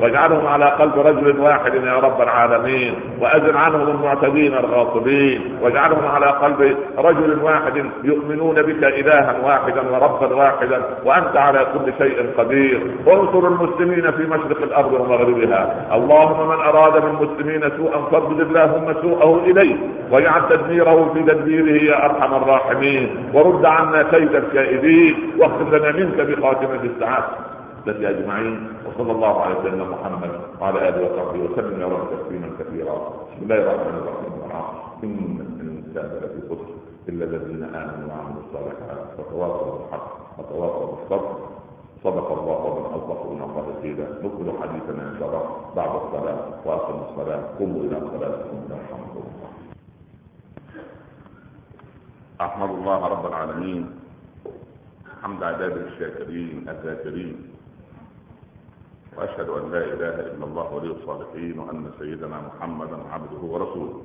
واجعلهم 0.00 0.46
على 0.46 0.64
قلب 0.64 0.98
رجل 0.98 1.40
واحد 1.40 1.74
يا 1.74 1.98
رب 1.98 2.22
العالمين. 2.22 2.94
وازل 3.20 3.56
عنهم 3.56 3.88
المعتدين 3.88 4.54
الغاصبين. 4.54 5.58
واجعلهم 5.62 6.06
على 6.06 6.26
قلب 6.26 6.76
رجل 6.98 7.38
واحد 7.42 7.84
يؤمنون 8.04 8.54
بك 8.54 8.84
إلها 8.84 9.36
واحدا 9.44 9.80
وربا 9.90 10.34
واحدا. 10.34 10.82
وأنت 11.04 11.36
على 11.36 11.66
كل 11.72 11.92
شيء 11.98 12.26
قدير. 12.38 12.80
وانصر 13.06 13.48
المسلمين 13.48 14.10
في 14.10 14.22
مشرق 14.22 14.62
الأرض 14.62 14.92
ومغربها. 14.92 15.86
اللهم 15.94 16.48
من 16.48 16.56
أراد 16.56 17.04
من 17.04 17.10
المسلمين 17.10 17.70
سوءا 17.76 17.98
فارد 18.10 18.40
اللهم 18.40 18.94
سوءه 19.02 19.44
إليه. 19.44 19.76
واجعل 20.10 20.48
تدميره 20.48 21.10
في 21.14 21.22
تدبيره 21.22 21.82
يا 21.82 22.04
أرحم 22.04 22.34
الراحمين. 22.34 23.30
ورد 23.34 23.64
عنا 23.64 24.02
كيد 24.02 24.34
الكائدين. 24.34 25.32
واختم 25.38 25.76
لنا 25.76 25.92
منك 25.92 26.20
بخاتمة 26.20 26.82
السعادة. 26.84 27.51
الذي 27.86 28.08
أجمعين 28.08 28.68
وصلى 28.86 29.12
الله 29.12 29.40
على 29.40 29.54
سيدنا 29.62 29.84
محمد 29.84 30.40
وعلى 30.60 30.88
آله 30.88 31.00
وصحبه 31.02 31.40
وسلم. 31.40 31.80
يا 31.80 31.86
رب 31.86 32.04
تسليما 32.14 32.48
كثيرا. 32.58 32.96
بسم 33.30 33.42
الله 33.42 33.58
الرحمن 33.58 33.94
الرحيم. 33.98 34.32
إن 35.02 35.18
الإنسان 35.60 36.10
لفي 36.22 36.40
خسر 36.46 36.70
إلا 37.08 37.24
الذين 37.24 37.62
آمنوا 37.74 38.06
وعملوا 38.06 38.42
الصالحات 38.46 39.18
وتواصوا 39.18 39.72
بالحق 39.78 40.08
وتواصوا 40.38 40.86
بالصبر. 40.86 41.30
صدق 42.04 42.28
الله 42.38 42.60
ومن 42.66 42.86
أصدق 42.98 43.20
من 43.30 43.42
الله 43.42 43.66
قيلا 43.82 44.06
نكمل 44.22 44.48
حديثنا 44.62 45.02
ان 45.10 45.16
شاء 45.18 45.28
الله. 45.28 45.44
بعد 45.76 45.92
الصلاة 46.02 46.38
واقم 46.64 46.98
الصلاة. 47.10 47.42
قوموا 47.58 47.80
إلى 47.82 47.96
صلاتكم 48.00 48.56
يرحمكم 48.70 49.22
الله. 49.26 49.50
أحمد 52.40 52.70
الله 52.70 53.06
رب 53.06 53.26
العالمين. 53.26 53.82
حمد 55.22 55.42
عباده 55.42 55.82
الشاكرين 55.86 56.66
الذاكرين. 56.68 57.51
وأشهد 59.16 59.48
أن 59.48 59.70
لا 59.72 59.78
إله 59.78 60.16
إلا 60.20 60.44
الله 60.44 60.72
ولي 60.74 60.90
الصالحين 60.92 61.58
وأن 61.58 61.90
سيدنا 61.98 62.40
محمدا 62.40 62.96
عبده 63.12 63.38
ورسوله 63.42 64.02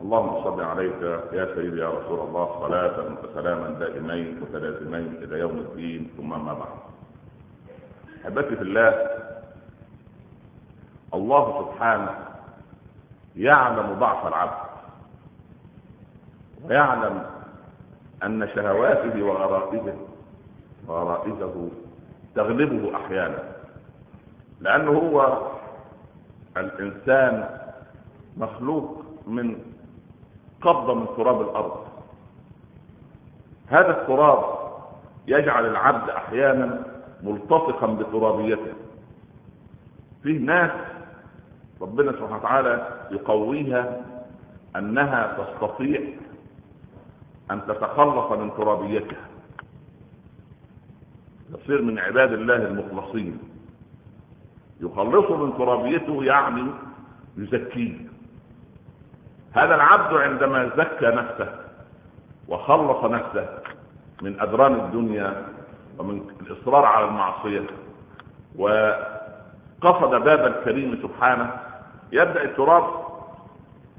اللهم 0.00 0.44
صل 0.44 0.60
عليك 0.60 1.02
يا 1.32 1.54
سيدي 1.54 1.78
يا 1.80 1.88
رسول 1.90 2.20
الله 2.20 2.46
صلاة 2.60 2.96
وسلاما 3.24 3.68
دائمين 3.78 4.40
متلازمين 4.40 5.14
إلى 5.22 5.38
يوم 5.38 5.58
الدين 5.58 6.10
ثم 6.16 6.28
ما 6.44 6.52
بعد. 6.54 6.78
أحبتي 8.24 8.56
في 8.56 8.62
الله 8.62 9.06
الله 11.14 11.44
سبحانه 11.62 12.10
يعلم 13.36 13.94
ضعف 14.00 14.26
العبد 14.26 14.62
ويعلم 16.64 17.26
أن 18.22 18.48
شهواته 18.54 19.22
وغرائزه 19.22 19.94
وغرائزه 20.88 21.68
تغلبه 22.34 22.96
أحيانا 22.96 23.61
لأنه 24.62 24.90
هو 24.90 25.48
الإنسان 26.56 27.58
مخلوق 28.36 29.04
من 29.26 29.58
قبضة 30.62 30.94
من 30.94 31.06
تراب 31.16 31.40
الأرض. 31.40 31.86
هذا 33.66 34.00
التراب 34.00 34.44
يجعل 35.26 35.66
العبد 35.66 36.10
أحيانا 36.10 36.84
ملتصقا 37.22 37.86
بترابيته. 37.86 38.72
فيه 40.22 40.38
ناس 40.38 40.70
ربنا 41.80 42.12
سبحانه 42.12 42.36
وتعالى 42.36 42.88
يقويها 43.10 44.00
أنها 44.76 45.44
تستطيع 45.44 46.00
أن 47.50 47.66
تتخلص 47.66 48.32
من 48.32 48.50
ترابيتها. 48.56 49.26
تصير 51.52 51.82
من 51.82 51.98
عباد 51.98 52.32
الله 52.32 52.56
المخلصين. 52.56 53.51
يخلصه 54.82 55.36
من 55.36 55.56
ترابيته 55.58 56.24
يعني 56.24 56.66
يزكيه. 57.36 57.94
هذا 59.52 59.74
العبد 59.74 60.14
عندما 60.14 60.68
زكى 60.76 61.06
نفسه 61.06 61.54
وخلص 62.48 63.04
نفسه 63.04 63.48
من 64.22 64.40
أدران 64.40 64.74
الدنيا 64.74 65.46
ومن 65.98 66.22
الإصرار 66.40 66.84
على 66.84 67.04
المعصية 67.06 67.66
وقصد 68.58 70.10
باب 70.10 70.46
الكريم 70.46 70.98
سبحانه 71.02 71.50
يبدأ 72.12 72.42
التراب 72.44 72.84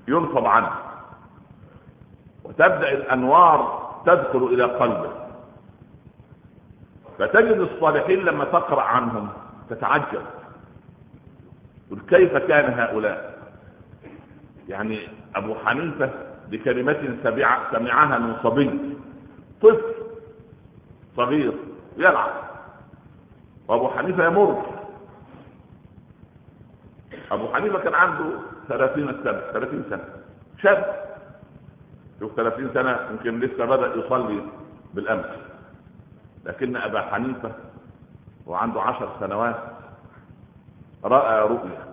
ينفض 0.08 0.46
عنه. 0.46 0.72
وتبدأ 2.44 2.92
الأنوار 2.92 3.84
تدخل 4.06 4.44
إلى 4.44 4.64
قلبه. 4.64 5.12
فتجد 7.20 7.58
الصالحين 7.58 8.20
لما 8.20 8.46
تقرأ 8.46 8.82
عنهم 8.82 9.30
تتعجب. 9.70 10.22
كيف 12.00 12.38
كان 12.38 12.80
هؤلاء؟ 12.80 13.34
يعني 14.70 15.08
أبو 15.36 15.56
حنيفة 15.56 16.10
بكلمة 16.50 17.18
سمعها 17.72 18.18
من 18.18 18.36
صبي. 18.44 18.80
طفل 19.62 19.94
صغير 21.18 21.54
يلعب. 21.98 22.32
وأبو 23.68 23.90
حنيفة 23.90 24.26
يمر. 24.26 24.66
أبو 27.32 27.54
حنيفة 27.54 27.80
كان 27.80 27.94
عنده 27.94 28.26
ثلاثين 28.68 29.08
سنة 29.24 29.42
ثلاثين 29.54 29.84
سنة. 29.90 30.06
شاب. 30.62 31.04
شوف 32.20 32.36
ثلاثين 32.36 32.70
سنة 32.74 33.00
يمكن 33.12 33.40
لسه 33.40 33.66
بدأ 33.66 33.96
يصلي 33.96 34.42
بالأمس. 34.94 35.26
لكن 36.46 36.76
أبا 36.76 37.02
حنيفة 37.02 37.52
وعنده 38.48 38.82
عشر 38.82 39.10
سنوات. 39.20 39.83
رأى 41.06 41.42
رؤيا. 41.42 41.84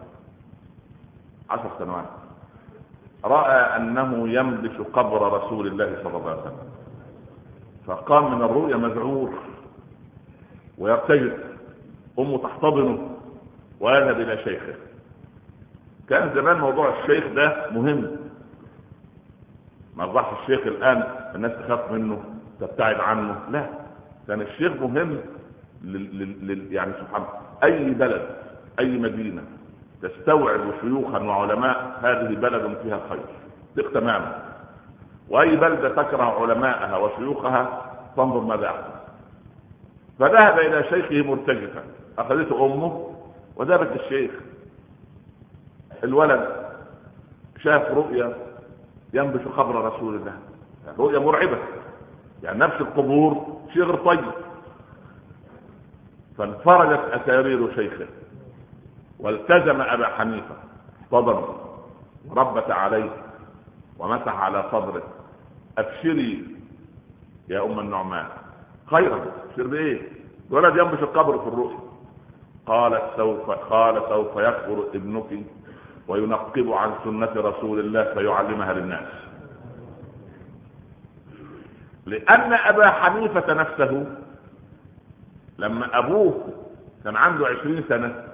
عشر 1.50 1.70
سنوات. 1.78 2.04
رأى 3.24 3.76
أنه 3.76 4.28
ينبش 4.28 4.76
قبر 4.92 5.32
رسول 5.32 5.66
الله 5.66 5.96
صلى 6.02 6.16
الله 6.16 6.30
عليه 6.30 6.40
وسلم. 6.40 6.70
فقام 7.86 8.34
من 8.34 8.42
الرؤيا 8.44 8.76
مذعور 8.76 9.34
ويرتجل. 10.78 11.38
أمه 12.18 12.38
تحتضنه 12.38 13.16
ويذهب 13.80 14.20
إلى 14.20 14.44
شيخه. 14.44 14.74
كان 16.08 16.34
زمان 16.34 16.58
موضوع 16.58 16.98
الشيخ 17.00 17.24
ده 17.34 17.70
مهم. 17.70 18.16
ما 19.96 20.04
اصبحش 20.04 20.40
الشيخ 20.42 20.66
الآن 20.66 21.02
الناس 21.34 21.52
تخاف 21.52 21.92
منه 21.92 22.24
تبتعد 22.60 23.00
عنه. 23.00 23.40
لا 23.50 23.66
كان 24.28 24.40
الشيخ 24.40 24.72
مهم 24.72 25.20
لل... 25.84 26.46
لل... 26.46 26.72
يعني 26.72 26.92
سبحان 26.92 27.22
أي 27.64 27.90
بلد 27.90 28.26
أي 28.78 28.98
مدينة 28.98 29.42
تستوعب 30.02 30.60
شيوخا 30.80 31.18
وعلماء 31.18 31.98
هذه 32.02 32.34
بلد 32.34 32.76
فيها 32.82 33.00
خير. 33.08 33.24
ثق 33.76 33.92
تماما 33.92 34.42
وأي 35.28 35.56
بلدة 35.56 36.02
تكره 36.02 36.40
علماءها 36.42 36.96
وشيوخها 36.96 37.86
فانظر 38.16 38.40
ماذا 38.40 38.64
يحدث 38.64 39.00
فذهب 40.18 40.58
إلى 40.58 40.84
شيخه 40.84 41.28
مرتجفا. 41.28 41.82
أخذته 42.18 42.66
أمه 42.66 43.14
وذهبت 43.56 43.92
للشيخ. 43.92 44.30
الولد 46.04 46.48
شاف 47.58 47.90
رؤيا 47.90 48.34
ينبش 49.14 49.40
قبر 49.40 49.84
رسول 49.84 50.14
الله. 50.14 50.32
رؤيا 50.98 51.18
مرعبة. 51.18 51.58
يعني 52.42 52.58
نفس 52.58 52.80
القبور 52.80 53.60
شيء 53.72 53.82
غير 53.82 53.96
طيب. 53.96 54.24
فانفرجت 56.38 57.00
أسارير 57.00 57.74
شيخه. 57.74 58.06
والتزم 59.22 59.80
أبا 59.80 60.06
حنيفة 60.06 60.54
احتضن 61.02 61.44
وربت 62.28 62.70
عليه 62.70 63.10
ومسح 63.98 64.40
على 64.40 64.64
صدره. 64.72 65.02
أبشري 65.78 66.56
يا 67.48 67.64
أم 67.64 67.80
النعمان. 67.80 68.26
خيرا. 68.90 69.16
أبشر 69.16 69.66
بإيه؟ 69.66 70.08
الولد 70.50 70.76
ينبش 70.76 70.98
القبر 70.98 71.38
في 71.38 71.48
الرؤيا 71.48 71.78
قالت 72.66 73.02
سوف 73.16 73.50
قال 73.50 74.02
سوف 74.08 74.36
يكبر 74.36 74.84
ابنك 74.94 75.44
وينقب 76.08 76.72
عن 76.72 76.90
سنة 77.04 77.32
رسول 77.36 77.80
الله 77.80 78.14
فيعلمها 78.14 78.72
للناس. 78.72 79.08
لأن 82.06 82.52
أبا 82.52 82.90
حنيفة 82.90 83.54
نفسه 83.54 84.06
لما 85.58 85.98
أبوه 85.98 86.48
كان 87.04 87.16
عنده 87.16 87.46
عشرين 87.46 87.84
سنة 87.88 88.29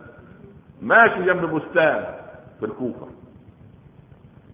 ماشي 0.83 1.23
جنب 1.25 1.45
بستان 1.55 2.15
في 2.61 2.67
الكوفة. 2.67 3.07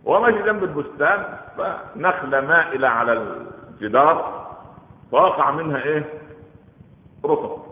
وماشي 0.04 0.42
جنب 0.42 0.64
البستان 0.64 1.38
فنخلة 1.56 2.40
مائلة 2.40 2.88
على 2.88 3.12
الجدار 3.12 4.46
فوقع 5.12 5.50
منها 5.50 5.82
إيه؟ 5.82 6.04
رطب 7.24 7.62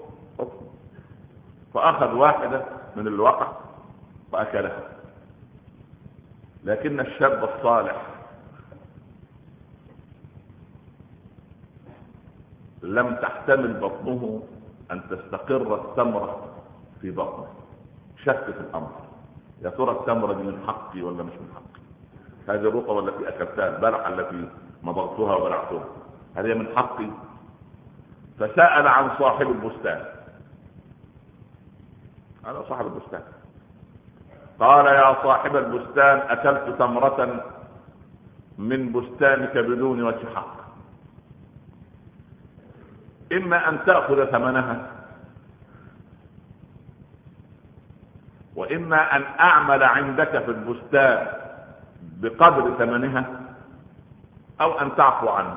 فأخذ 1.74 2.14
واحدة 2.14 2.64
من 2.96 3.06
اللي 3.06 3.22
وقع 3.22 3.52
وأكلها 4.32 4.88
لكن 6.64 7.00
الشاب 7.00 7.44
الصالح 7.44 8.06
لم 12.82 13.14
تحتمل 13.16 13.80
بطنه 13.80 14.42
أن 14.90 15.02
تستقر 15.10 15.74
التمرة 15.74 16.48
في 17.00 17.10
بطنه. 17.10 17.46
شك 18.24 18.44
في 18.44 18.60
الأمر. 18.60 18.90
يا 19.62 19.70
ترى 19.70 19.90
التمرة 19.90 20.32
دي 20.32 20.42
من 20.42 20.64
حقي 20.66 21.02
ولا 21.02 21.22
مش 21.22 21.32
من 21.32 21.48
حقي 21.54 21.80
هذه 22.54 22.60
الرطبة 22.68 22.98
التي 22.98 23.28
أكلتها 23.28 23.76
البلعة 23.76 24.08
التي 24.08 24.48
مضغتها 24.82 25.34
وبلعتها 25.36 25.84
هل 26.36 26.46
هي 26.46 26.54
من 26.54 26.68
حقي 26.76 27.10
فسأل 28.38 28.88
عن 28.88 29.10
صاحب 29.18 29.50
البستان. 29.50 30.04
أنا 32.46 32.62
صاحب 32.68 32.86
البستان. 32.86 33.22
قال 34.60 34.86
يا 34.86 35.22
صاحب 35.22 35.56
البستان 35.56 36.18
أكلت 36.18 36.78
تمرة 36.78 37.44
من 38.58 38.92
بستانك 38.92 39.58
بدون 39.58 40.02
وجه 40.02 40.26
حق. 40.34 40.56
إما 43.32 43.68
أن 43.68 43.84
تأخذ 43.86 44.24
ثمنها 44.24 44.99
وإما 48.60 49.16
أن 49.16 49.22
أعمل 49.40 49.82
عندك 49.82 50.38
في 50.44 50.50
البستان 50.50 51.26
بقدر 52.02 52.70
ثمنها 52.78 53.24
أو 54.60 54.80
أن 54.80 54.96
تعفو 54.96 55.28
عنه. 55.28 55.56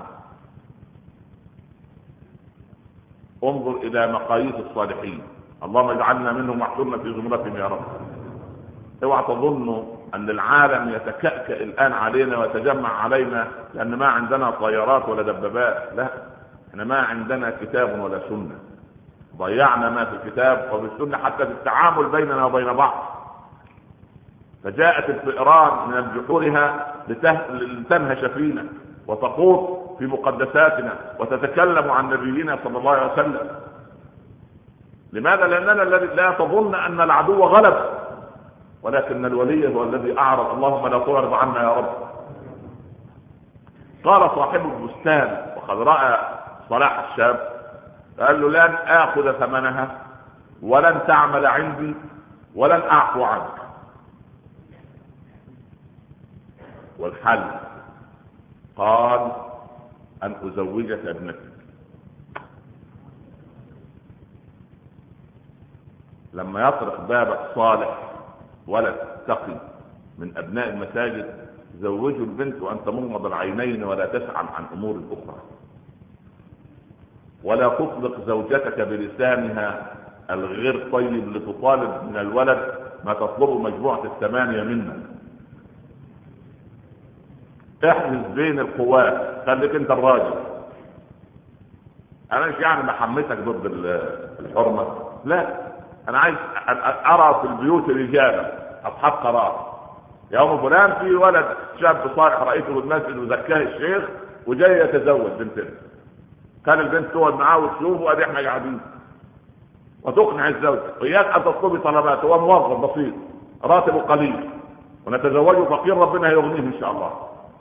انظر 3.44 3.78
إلى 3.78 4.12
مقاييس 4.12 4.56
الصالحين. 4.56 5.22
اللهم 5.64 5.90
اجعلنا 5.90 6.32
منهم 6.32 6.62
واحشرنا 6.62 6.98
في 6.98 7.14
زمرتهم 7.14 7.56
يا 7.58 7.68
رب. 7.68 7.86
اوعى 9.04 9.24
تظنوا 9.24 9.84
أن 10.14 10.30
العالم 10.30 10.90
يتكأكأ 10.90 11.64
الآن 11.64 11.92
علينا 11.94 12.38
ويتجمع 12.38 12.90
علينا 13.04 13.48
لأن 13.74 13.96
ما 13.96 14.08
عندنا 14.08 14.52
طيارات 14.52 15.10
ولا 15.10 15.22
دبابات. 15.22 15.94
لا 15.96 16.08
إحنا 16.70 16.84
ما 16.84 17.00
عندنا 17.00 17.50
كتاب 17.62 18.00
ولا 18.00 18.20
سنة. 18.30 18.73
ضيعنا 19.38 19.90
ما 19.90 20.06
في 20.06 20.16
الكتاب 20.16 20.70
وفي 20.74 20.86
السنة 20.86 21.18
حتى 21.18 21.46
في 21.46 21.52
التعامل 21.52 22.10
بيننا 22.10 22.46
وبين 22.46 22.74
بعض. 22.74 22.94
فجاءت 24.64 25.10
الفئران 25.10 25.90
من 25.90 26.22
جحورها 26.22 26.94
لتنهش 27.08 28.26
فينا 28.26 28.66
وتخوض 29.08 29.80
في 30.00 30.06
مقدساتنا 30.06 30.94
وتتكلم 31.20 31.92
عن 31.92 32.10
نبينا 32.10 32.60
صلى 32.64 32.78
الله 32.78 32.92
عليه 32.92 33.14
وسلم. 33.14 33.50
لماذا؟ 35.14 35.48
لأننا 35.48 35.82
لا 36.14 36.32
تظن 36.32 36.76
أن 36.76 37.02
العدو 37.02 37.44
غلب 37.44 37.76
ولكن 38.84 39.26
الولي 39.26 39.76
هو 39.76 39.84
الذي 39.84 40.20
أعرض. 40.20 40.50
اللهم 40.54 40.88
لا 40.88 41.00
تعرض 41.00 41.34
عنا 41.34 41.64
يا 41.64 41.74
رب. 41.74 41.94
قال 44.04 44.32
صاحب 44.36 44.62
البستان 44.66 45.46
وقد 45.58 45.82
رأى 45.82 46.18
صلاح 46.70 47.10
الشاب 47.12 47.53
قال 48.20 48.42
له 48.42 48.50
لن 48.50 48.74
آخذ 48.76 49.40
ثمنها 49.40 50.02
ولن 50.62 51.02
تعمل 51.08 51.46
عندي 51.46 51.96
ولن 52.56 52.82
أعفو 52.82 53.24
عنك. 53.24 53.54
والحل 57.00 57.44
قال 58.76 59.32
أن 60.24 60.36
أزوجك 60.44 61.06
ابنتي. 61.06 61.50
لما 66.34 66.68
يطرق 66.68 67.02
بابك 67.08 67.40
صالح 67.56 68.12
ولد 68.68 68.96
تقي 69.28 69.58
من 70.18 70.38
أبناء 70.38 70.70
المساجد 70.70 71.48
زوجوا 71.80 72.26
البنت 72.26 72.62
وأنت 72.62 72.88
مغمض 72.90 73.26
العينين 73.26 73.84
ولا 73.84 74.06
تسعى 74.06 74.46
عن 74.56 74.66
أمور 74.74 75.02
أخرى. 75.12 75.42
ولا 77.44 77.70
تطلق 77.70 78.26
زوجتك 78.28 78.82
بلسانها 78.82 79.92
الغير 80.30 80.90
طيب 80.92 81.36
لتطالب 81.36 82.04
من 82.10 82.18
الولد 82.18 82.74
ما 83.06 83.14
تطلبه 83.14 83.58
مجموعة 83.60 84.04
الثمانية 84.06 84.64
منا 84.64 84.98
احجز 87.86 88.26
بين 88.36 88.60
القوات 88.60 89.44
خليك 89.46 89.76
انت 89.76 89.92
الراجل. 89.92 90.34
أنا 92.32 92.46
مش 92.48 92.56
يعني 92.60 92.84
بحمسك 92.88 93.38
ضد 93.46 93.66
الحرمة. 94.40 94.88
لا 95.26 95.48
أنا 96.10 96.20
عايز 96.20 96.36
أرى 97.06 97.42
في 97.42 97.48
البيوت 97.48 97.90
رجالا 97.90 98.52
اصحاب 98.88 99.12
قرار. 99.12 99.74
يوم 100.32 100.62
فلان 100.62 100.94
في 100.94 101.16
ولد 101.16 101.46
شاب 101.82 102.12
صالح 102.16 102.40
رأيته 102.40 102.66
في 102.74 102.80
المسجد 102.80 103.18
وزكاه 103.18 103.58
الشيخ 103.58 104.10
وجاي 104.48 104.80
يتزوج 104.80 105.32
بنتنا 105.40 105.70
كان 106.66 106.80
البنت 106.80 107.14
تقعد 107.14 107.34
معاه 107.34 107.58
وتشوفه 107.58 108.12
ادي 108.12 108.24
إحنا 108.26 108.40
قاعدين. 108.40 108.80
وتقنع 110.04 110.48
الزوج. 110.48 110.80
وإياك 111.02 111.26
أن 111.26 111.44
تطلبي 111.44 111.78
طلبات. 111.78 112.26
هو 112.26 112.40
موظف 112.40 112.92
بسيط. 112.92 113.14
راتبه 113.64 114.02
قليل. 114.02 114.50
ونتزوجه 115.06 115.64
فقير 115.64 115.98
ربنا 115.98 116.30
هيغنيه 116.30 116.60
إن 116.60 116.74
شاء 116.80 116.92
الله. 116.92 117.12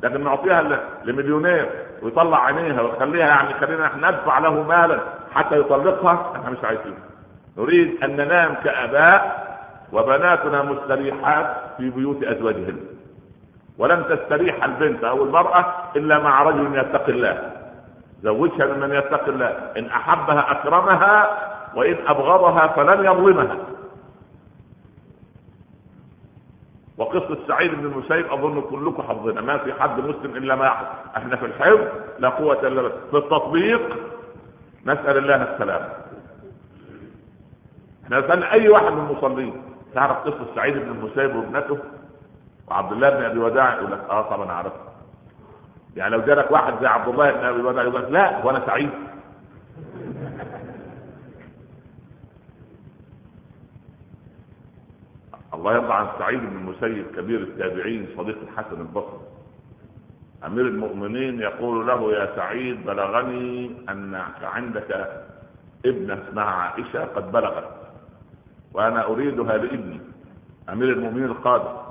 لكن 0.02 0.24
نعطيها 0.24 0.62
لمليونير 1.04 1.70
ويطلع 2.02 2.44
عينيها 2.44 2.82
ويخليها 2.82 3.26
يعني 3.26 3.54
خلينا 3.54 3.86
إحنا 3.86 4.10
ندفع 4.10 4.38
له 4.38 4.62
مالا 4.62 5.00
حتى 5.34 5.58
يطلقها. 5.60 6.32
إحنا 6.36 6.50
مش 6.50 6.64
عايزين. 6.64 6.94
نريد 7.58 8.04
أن 8.04 8.16
ننام 8.16 8.54
كآباء 8.54 9.42
وبناتنا 9.92 10.62
مستريحات 10.62 11.56
في 11.76 11.90
بيوت 11.90 12.22
أزواجهن. 12.22 12.76
ولن 13.78 14.04
تستريح 14.08 14.64
البنت 14.64 15.04
أو 15.04 15.24
المرأة 15.24 15.74
إلا 15.96 16.18
مع 16.18 16.42
رجل 16.42 16.78
يتقي 16.78 17.12
الله. 17.12 17.61
زوجها 18.22 18.66
ممن 18.66 18.94
يتقي 18.94 19.30
الله. 19.30 19.48
إن 19.76 19.86
أحبها 19.86 20.50
أكرمها 20.50 21.38
وإن 21.74 21.96
أبغضها 22.06 22.66
فلن 22.66 23.04
يظلمها. 23.04 23.56
وقصة 26.98 27.38
سعيد 27.48 27.74
بن 27.74 27.84
المسيب 27.86 28.32
أظن 28.32 28.60
كلكم 28.60 29.02
حافظينها. 29.02 29.42
ما 29.42 29.58
في 29.58 29.72
حد 29.72 30.00
مسلم 30.00 30.36
إلا 30.36 30.54
ما 30.54 30.66
يحفظ. 30.66 30.86
إحنا 31.16 31.36
في 31.36 31.46
الحفظ 31.46 31.88
لا 32.18 32.28
قوة 32.28 32.60
إلا 32.60 32.82
بالله. 32.82 32.92
في 33.10 33.16
التطبيق 33.16 33.80
نسأل 34.86 35.16
الله 35.16 35.42
السلامة. 35.42 35.88
إحنا 38.04 38.18
نسأل 38.18 38.44
أي 38.44 38.68
واحد 38.68 38.92
من 38.92 39.06
المصلين. 39.10 39.62
تعرف 39.94 40.16
قصة 40.16 40.46
سعيد 40.54 40.74
بن 40.76 40.90
المسيب 40.90 41.36
وابنته؟ 41.36 41.78
وعبد 42.70 42.92
الله 42.92 43.10
بن 43.10 43.24
أبي 43.24 43.38
وداع 43.38 43.74
يقول 43.74 43.92
لك 43.92 44.00
آه 44.10 44.22
طبعا 44.22 44.52
عرفت 44.52 44.91
يعني 45.96 46.10
لو 46.16 46.20
جالك 46.20 46.50
واحد 46.50 46.80
زي 46.80 46.86
عبد 46.86 47.08
الله 47.08 47.30
بن 47.30 47.44
أبي 47.44 47.62
بكر 47.62 47.82
يقول 47.82 48.12
لا 48.12 48.44
وأنا 48.44 48.66
سعيد. 48.66 48.90
الله 55.54 55.74
يرضى 55.74 55.92
عن 55.92 56.06
سعيد 56.18 56.40
بن 56.40 56.56
المسيب 56.56 57.06
كبير 57.16 57.40
التابعين 57.40 58.06
صديق 58.16 58.38
الحسن 58.42 58.80
البصري. 58.80 59.20
أمير 60.46 60.66
المؤمنين 60.66 61.40
يقول 61.40 61.86
له 61.86 62.12
يا 62.12 62.36
سعيد 62.36 62.86
بلغني 62.86 63.70
ان 63.88 64.22
عندك 64.42 65.20
ابنه 65.86 66.18
اسمها 66.28 66.44
عائشة 66.44 67.04
قد 67.04 67.32
بلغت 67.32 67.70
وأنا 68.74 69.06
أريدها 69.06 69.56
لابني. 69.56 70.00
أمير 70.68 70.88
المؤمنين 70.88 71.24
القادر 71.24 71.81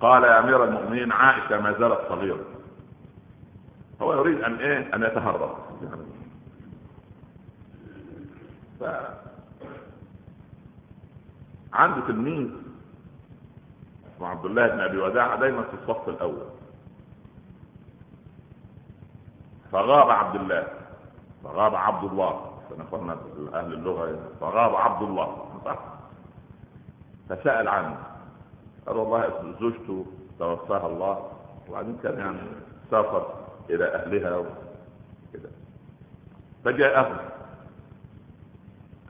قال 0.00 0.24
يا 0.24 0.38
أمير 0.38 0.64
المؤمنين 0.64 1.12
عائشة 1.12 1.60
ما 1.60 1.72
زالت 1.72 2.00
صغيرة. 2.08 2.44
هو 4.02 4.12
يريد 4.12 4.40
أن 4.40 4.54
إيه؟ 4.54 4.94
أن 4.94 5.02
يتهرب. 5.02 5.56
ف 8.80 8.84
عنده 11.72 12.06
تلميذ 12.06 12.50
اسمه 14.14 14.28
عبد 14.28 14.44
الله 14.44 14.66
بن 14.66 14.80
أبي 14.80 14.98
وداع 14.98 15.34
دايما 15.34 15.62
في 15.62 15.74
الصف 15.74 16.08
الأول. 16.08 16.46
فغاب 19.72 20.10
عبد 20.10 20.36
الله. 20.36 20.66
فغاب 21.44 21.74
عبد 21.74 22.04
الله. 22.04 22.52
سنقولنا 22.70 23.16
أهل 23.54 23.72
اللغة 23.72 24.18
فغاب 24.40 24.74
عبد 24.74 25.02
الله. 25.02 25.46
فسأل 27.28 27.68
عنه. 27.68 28.15
قال 28.86 28.96
والله 28.96 29.54
زوجته 29.60 30.06
توفاها 30.38 30.86
الله 30.86 31.30
وبعدين 31.68 31.96
كان 32.02 32.18
يعني 32.18 32.38
سافر 32.90 33.26
إلى 33.70 33.84
أهلها 33.84 34.44
كده 35.32 35.48
فجاء 36.64 36.98
اهله 36.98 37.20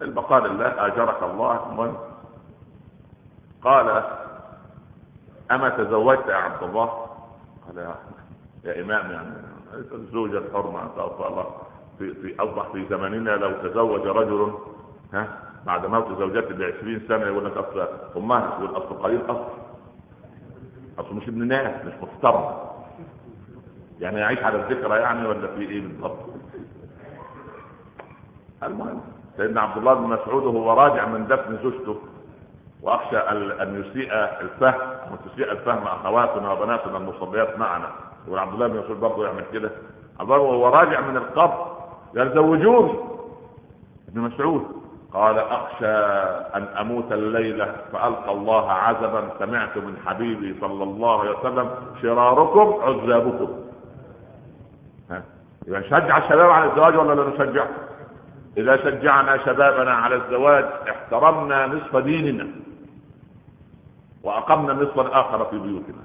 البقاء 0.03 0.47
لله 0.47 0.87
أجرك 0.87 1.23
الله 1.23 1.71
المهم 1.71 1.97
قال 3.63 4.03
أما 5.51 5.69
تزوجت 5.69 6.27
يا 6.29 6.35
عبد 6.35 6.63
الله؟ 6.63 6.87
قال 7.67 7.77
يا, 7.79 7.95
يا 8.65 8.83
إمام 8.83 9.11
يعني 9.11 9.35
الزوجة 9.93 10.39
الحرمة 10.39 10.89
توفى 10.97 11.29
الله. 11.29 11.47
في 11.99 12.15
في 12.15 12.35
أصبح 12.43 12.69
في 12.73 12.87
زماننا 12.91 13.31
لو 13.31 13.69
تزوج 13.69 14.07
رجل 14.07 14.53
ها 15.13 15.29
بعد 15.67 15.87
موت 15.87 16.19
زوجته 16.19 16.55
ب 16.55 16.63
20 16.63 17.01
سنة 17.09 17.27
يقول 17.27 17.45
لك 17.45 17.57
اصل 17.57 17.89
امها 18.17 18.59
اصل 18.59 18.95
قليل 19.03 19.21
اصل 19.31 19.45
أصل 20.99 21.15
مش 21.15 21.29
ابن 21.29 21.49
ناس 21.49 21.85
مش 21.85 21.93
محترم 22.03 22.55
يعني 24.01 24.21
يعيش 24.21 24.39
على 24.39 24.57
الذكرى 24.57 24.99
يعني 25.01 25.29
ولا 25.29 25.47
في 25.55 25.61
إيه 25.61 25.81
بالضبط؟ 25.81 26.19
المهم 28.63 29.01
سيدنا 29.37 29.61
عبد 29.61 29.77
الله 29.77 29.95
بن 29.95 30.03
مسعود 30.03 30.43
وهو 30.45 30.73
راجع 30.73 31.07
من 31.07 31.27
دفن 31.27 31.59
زوجته 31.63 31.97
وأخشى 32.83 33.17
ان 33.19 33.81
يسيء 33.85 34.13
الفهم 34.15 34.75
وتسيء 35.13 35.53
الفهم 35.53 35.83
أخواتنا 35.87 36.53
وبناتنا 36.53 36.97
المصليات 36.97 37.59
معنا. 37.59 37.89
وعبد 38.29 38.53
الله 38.53 38.67
بن 38.67 38.79
مسعود 38.79 39.01
برضه 39.01 39.27
يعمل 39.27 39.45
كده. 39.53 39.71
عبد 40.21 40.31
الله 40.31 40.43
وهو 40.43 40.69
راجع 40.69 41.01
من 41.01 41.17
القبر 41.17 41.77
قال 42.17 42.35
زوجوني 42.35 42.95
ابن 44.09 44.21
مسعود. 44.21 44.76
قال 45.17 45.39
أخشى 45.39 45.97
أن 46.57 46.63
أموت 46.81 47.13
الليلة 47.13 47.75
فألقى 47.93 48.33
الله 48.33 48.73
عزبا 48.73 49.29
سمعت 49.39 49.77
من 49.77 49.97
حبيبي 50.07 50.57
صلى 50.61 50.85
الله 50.85 51.21
عليه 51.21 51.31
وسلم 51.39 51.71
شراركم 52.03 52.75
عزابكم. 52.83 53.49
ها؟ 55.11 55.23
يبقى 55.67 55.81
نشجع 55.81 56.19
الشباب 56.19 56.51
على 56.51 56.71
الزواج 56.71 56.97
ولا 56.97 57.21
لا 57.21 57.29
نشجع؟ 57.29 57.65
إذا 58.57 58.77
شجعنا 58.77 59.37
شبابنا 59.45 59.93
على 59.95 60.15
الزواج 60.15 60.65
احترمنا 60.91 61.67
نصف 61.67 61.97
ديننا 61.97 62.47
وأقمنا 64.23 64.73
النصف 64.73 65.01
الآخر 65.01 65.45
في 65.45 65.59
بيوتنا. 65.59 66.03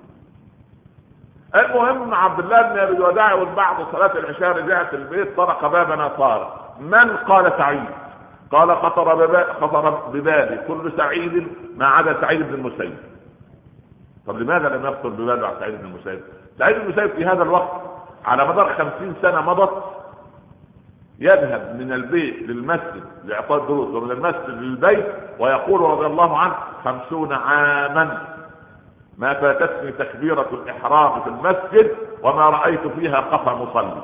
المهم 1.56 2.14
عبد 2.14 2.40
الله 2.40 2.62
بن 2.62 2.80
أبي 2.80 2.92
الوداع 2.98 3.34
والبعض 3.34 3.76
صلاة 3.92 4.12
العشاء 4.20 4.58
رجعت 4.58 4.94
البيت 4.94 5.38
طرق 5.38 5.68
بابنا 5.68 6.08
طارق 6.08 6.76
من 6.80 7.18
قال 7.18 7.54
سعيد؟ 7.58 8.01
قال 8.52 8.78
خطر 8.78 9.28
خطر 9.62 9.90
ببالي 9.90 10.64
كل 10.68 10.92
سعيد 10.98 11.48
ما 11.78 11.88
عدا 11.88 12.22
سعيد 12.22 12.42
بن 12.48 12.54
المسيب. 12.54 12.98
طب 14.28 14.38
لماذا 14.38 14.70
لم 14.70 14.86
يخطر 14.86 15.10
بباله 15.10 15.48
على 15.48 15.56
سعيد 15.60 15.80
بن 15.82 15.86
المسيب؟ 15.86 16.20
سعيد 16.60 16.76
بن 16.76 16.82
المسيب 16.82 17.10
في 17.16 17.26
هذا 17.26 17.44
الوقت 17.44 17.82
على 18.26 18.48
مدار 18.48 18.74
خمسين 18.74 19.14
سنة 19.22 19.42
مضت 19.42 19.84
يذهب 21.20 21.76
من 21.80 21.94
البيت 21.94 22.50
للمسجد 22.50 23.04
لإعطاء 23.26 23.62
الدروس 23.62 23.88
ومن 23.96 24.12
المسجد 24.12 24.50
للبيت 24.50 25.06
ويقول 25.40 25.82
رضي 25.82 26.06
الله 26.06 26.38
عنه 26.38 26.56
خمسون 26.86 27.34
عاما 27.34 28.28
ما 29.18 29.34
فاتتني 29.34 29.92
تكبيرة 29.92 30.48
الإحرام 30.54 31.22
في 31.22 31.28
المسجد 31.30 31.96
وما 32.24 32.50
رأيت 32.50 32.88
فيها 32.88 33.20
قفا 33.20 33.54
مصلي. 33.54 34.02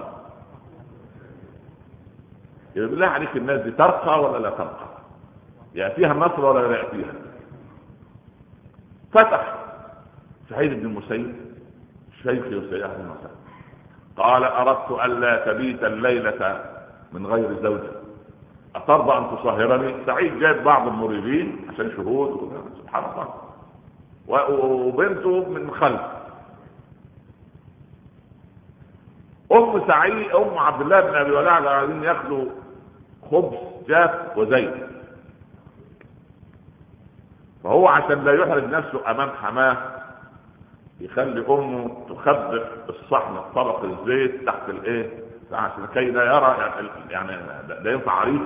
بالله 2.86 3.08
عليك 3.08 3.36
الناس 3.38 3.62
دي 3.62 3.72
ترقى 3.72 4.22
ولا 4.24 4.38
لا 4.38 4.50
ترقى؟ 4.50 4.88
يأتيها 5.76 6.12
النصر 6.12 6.46
ولا 6.46 6.68
لا 6.68 6.78
يأتيها؟ 6.78 7.14
فتح 9.14 9.56
سعيد 10.50 10.74
بن 10.74 10.86
المسيب 10.86 11.36
شيخي 12.24 12.56
وسيئه 12.56 12.96
المساء 12.96 13.32
قال 14.18 14.44
أردت 14.44 14.92
ألا 15.06 15.46
تبيت 15.54 15.84
الليلة 15.84 16.66
من 17.14 17.26
غير 17.28 17.62
زوجة 17.64 17.92
أترضى 18.76 19.18
أن 19.18 19.38
تصهرني 19.38 20.06
سعيد 20.06 20.40
جاب 20.40 20.64
بعض 20.64 20.88
المريدين 20.88 21.68
عشان 21.70 21.92
شهود. 21.92 22.52
سبحان 22.82 23.04
الله. 23.12 23.34
وبنته 24.64 25.50
من 25.50 25.72
خلف. 25.72 26.02
أم 29.52 29.88
سعيد 29.88 30.32
أم 30.32 30.58
عبد 30.58 30.82
الله 30.82 31.02
بن 31.02 31.16
أبي 31.16 31.32
ولع 31.32 31.60
قاعدين 31.60 32.04
ياكلوا 32.04 32.46
خبز 33.32 33.58
جاف 33.88 34.38
وزيت. 34.38 34.74
فهو 37.64 37.88
عشان 37.88 38.24
لا 38.24 38.34
يحرج 38.34 38.64
نفسه 38.64 39.12
أمام 39.12 39.30
حماة 39.30 39.78
يخلي 41.02 41.46
أمه 41.50 42.06
تخبئ 42.10 42.64
الصحن 42.90 43.40
طبق 43.56 43.84
الزيت 43.84 44.46
تحت 44.46 44.70
الإيه؟ 44.70 45.10
عشان 45.52 45.86
كي 45.94 46.12
لا 46.12 46.24
يرى 46.24 46.72
يعني, 47.10 47.38
ده 47.84 47.92
ينفع 47.92 48.12
عريس. 48.12 48.42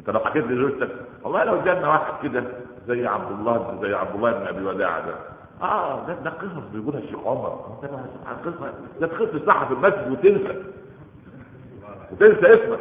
أنت 0.00 0.10
لو 0.10 0.20
حكيت 0.20 0.44
لزوجتك 0.44 0.90
والله 1.24 1.44
لو 1.44 1.60
جالنا 1.62 1.88
واحد 1.88 2.12
كده 2.22 2.44
زي 2.86 3.06
عبد 3.06 3.30
الله 3.32 3.78
زي 3.82 3.94
عبد 3.94 4.14
الله 4.14 4.32
بن 4.32 4.46
أبي 4.46 4.64
وداع 4.64 5.00
ده. 5.00 5.14
آه 5.62 6.06
ده 6.06 6.14
ده 6.14 6.30
قصص 6.30 6.64
بيقولها 6.72 7.00
الشيخ 7.00 7.18
عمر. 7.26 7.78
قصه 8.44 8.72
ده 9.00 9.06
تخص 9.06 9.46
صح 9.46 9.64
في 9.64 9.74
المسجد 9.74 10.10
وتنسى. 10.10 10.62
وتنسى 12.12 12.54
اسمك. 12.54 12.80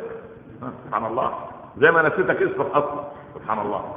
سبحان 0.85 1.05
الله. 1.05 1.33
زي 1.77 1.91
ما 1.91 2.01
نسيتك 2.01 2.41
اسمك 2.41 2.65
أصلا. 2.65 3.03
سبحان 3.35 3.59
الله. 3.59 3.95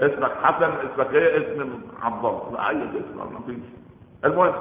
اسمك 0.00 0.30
حسن 0.42 0.70
اسمك 0.92 1.14
إيه؟ 1.14 1.38
اسم 1.38 1.70
عبد 2.02 2.24
الله 2.24 2.50
لا 2.52 2.68
أي 2.68 2.76
اسم؟ 2.76 3.18
ما 3.18 3.40
فيش. 3.46 3.56
المهم. 4.24 4.52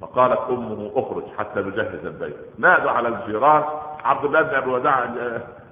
فقالت 0.00 0.40
أمه 0.50 0.90
اخرج 0.94 1.22
حتى 1.38 1.60
نجهز 1.60 2.06
البيت. 2.06 2.36
نادوا 2.58 2.90
على 2.90 3.08
الجيران. 3.08 3.64
عبد 4.04 4.24
الله 4.24 4.42
بن 4.42 4.54
أبي 4.54 4.70
وداع 4.70 5.10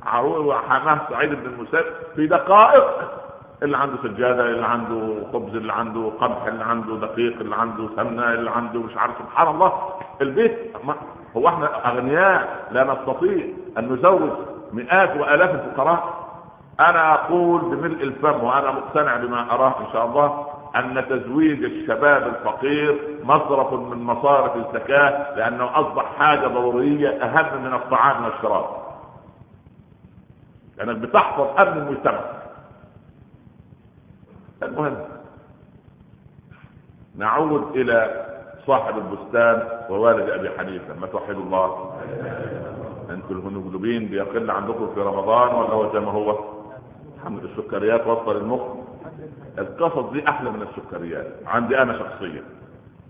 عروة 0.02 0.46
وحماه 0.46 0.98
سعيد 1.10 1.30
بن 1.30 1.46
المسيب 1.46 1.84
في 2.16 2.26
دقائق. 2.26 2.84
اللي 3.62 3.76
عنده 3.76 3.96
سجادة 4.02 4.44
اللي 4.46 4.66
عنده 4.66 5.26
خبز 5.32 5.54
اللي 5.56 5.72
عنده 5.72 6.12
قمح 6.20 6.44
اللي 6.46 6.64
عنده 6.64 6.96
دقيق 6.96 7.40
اللي 7.40 7.56
عنده 7.56 7.88
سمنة 7.96 8.32
اللي 8.32 8.50
عنده 8.50 8.80
مش 8.80 8.96
عارف. 8.96 9.14
سبحان 9.18 9.48
الله. 9.48 9.72
البيت 10.20 10.76
هو 11.36 11.48
إحنا 11.48 11.88
اغنياء 11.88 12.68
لا 12.70 12.84
نستطيع 12.84 13.44
ان 13.78 13.92
نزوج 13.92 14.30
مئات 14.72 15.16
والاف 15.16 15.50
الفقراء. 15.50 16.22
أنا 16.80 17.14
أقول 17.14 17.60
بملء 17.60 18.02
الفم 18.02 18.44
وأنا 18.44 18.70
مقتنع 18.72 19.16
بما 19.16 19.54
اراه 19.54 19.80
ان 19.80 19.92
شاء 19.92 20.06
الله 20.06 20.46
ان 20.76 21.04
تزويج 21.08 21.64
الشباب 21.64 22.22
الفقير 22.26 23.18
مصرف 23.24 23.72
من 23.72 23.98
مصارف 24.02 24.56
الزكاة 24.56 25.36
لأنه 25.36 25.80
أصبح 25.80 26.04
حاجة 26.18 26.46
ضرورية 26.46 27.08
أهم 27.24 27.62
من 27.64 27.74
الطعام 27.74 28.24
والشراب. 28.24 28.64
لأنك 30.76 30.96
بتحفظ 30.96 31.60
أمن 31.60 31.78
المجتمع. 31.82 32.20
المهم 34.62 34.96
نعود 37.16 37.76
إلى 37.76 38.26
صاحب 38.66 38.94
البستان 38.98 39.68
ووالد 39.90 40.30
أبي 40.30 40.50
حنيفة. 40.58 40.94
ما 41.00 41.06
توحدوا 41.06 41.42
الله؟ 41.42 41.94
أنتم 43.10 43.38
الهنوجلوبين 43.38 44.06
بيقل 44.06 44.50
عندكم 44.50 44.90
في 44.94 45.00
رمضان 45.00 45.54
ولا 45.54 45.70
هو 45.70 45.92
زي 45.92 46.00
ما 46.00 46.12
هو؟ 46.12 46.38
الحمد 47.16 47.44
السكريات 47.44 48.06
وصل 48.06 48.36
المخ. 48.36 48.60
القصص 49.58 50.10
دي 50.10 50.28
أحلى 50.28 50.50
من 50.50 50.62
السكريات. 50.62 51.26
عندي 51.46 51.82
أنا 51.82 51.98
شخصيا. 51.98 52.42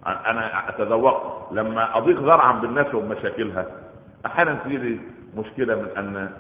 أنا 0.06 0.68
أتذوق 0.68 1.48
لما 1.52 1.98
أضيق 1.98 2.20
ذرعا 2.20 2.52
بالناس 2.52 2.94
وبمشاكلها. 2.94 3.66
أحيانا 4.26 4.54
تجي 4.64 5.00
مشكلة 5.36 5.74
من 5.74 5.88
أن 5.98 6.30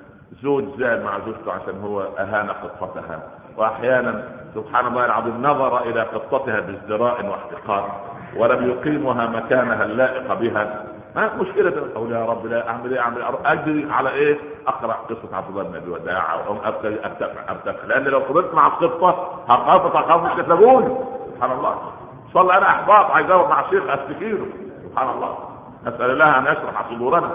زوج 0.42 0.64
زال 0.78 1.04
مع 1.04 1.18
زوجته 1.18 1.52
عشان 1.52 1.80
هو 1.80 2.00
أهان 2.00 2.50
قطتها. 2.50 3.22
واحيانا 3.56 4.24
سبحان 4.54 4.86
الله 4.86 5.04
العظيم 5.04 5.42
نظر 5.42 5.82
إلى 5.82 6.02
قطتها 6.02 6.60
بازدراء 6.60 7.26
واحتقار. 7.26 8.11
ولم 8.36 8.70
يقيمها 8.70 9.26
مكانها 9.26 9.84
اللائق 9.84 10.34
بها. 10.34 10.84
ما 11.16 11.36
مشكلة 11.36 11.72
أقول 11.94 12.12
يا 12.12 12.24
رب 12.24 12.46
لا 12.46 12.68
أعمل 12.68 12.92
إيه 12.92 13.00
أعمل 13.00 13.22
أجري 13.44 13.88
على 13.90 14.10
إيه؟ 14.10 14.38
أقرأ 14.66 14.92
قصة 14.92 15.36
عبد 15.36 15.48
الله 15.48 15.62
بن 15.62 15.76
أبي 15.76 15.90
وداع 15.90 16.34
ابتدي 16.64 17.04
ارتفع 17.04 17.50
ارتفع 17.50 17.84
لأن 17.86 18.04
لو 18.04 18.20
فضلت 18.20 18.54
مع 18.54 18.66
القصة 18.66 19.08
هخاف 19.48 19.96
هخاف 19.96 20.40
كتبوني. 20.40 20.96
سبحان 21.34 21.52
الله. 21.52 21.92
صلى 22.34 22.58
أنا 22.58 22.66
أحباط 22.66 23.10
عايز 23.10 23.30
مع 23.30 23.70
شيخ 23.70 23.82
أستشيره. 23.88 24.46
سبحان 24.84 25.10
الله. 25.10 25.38
نسأل 25.86 26.10
الله 26.10 26.38
أن 26.38 26.42
يشرح 26.42 26.90
صدورنا. 26.90 27.30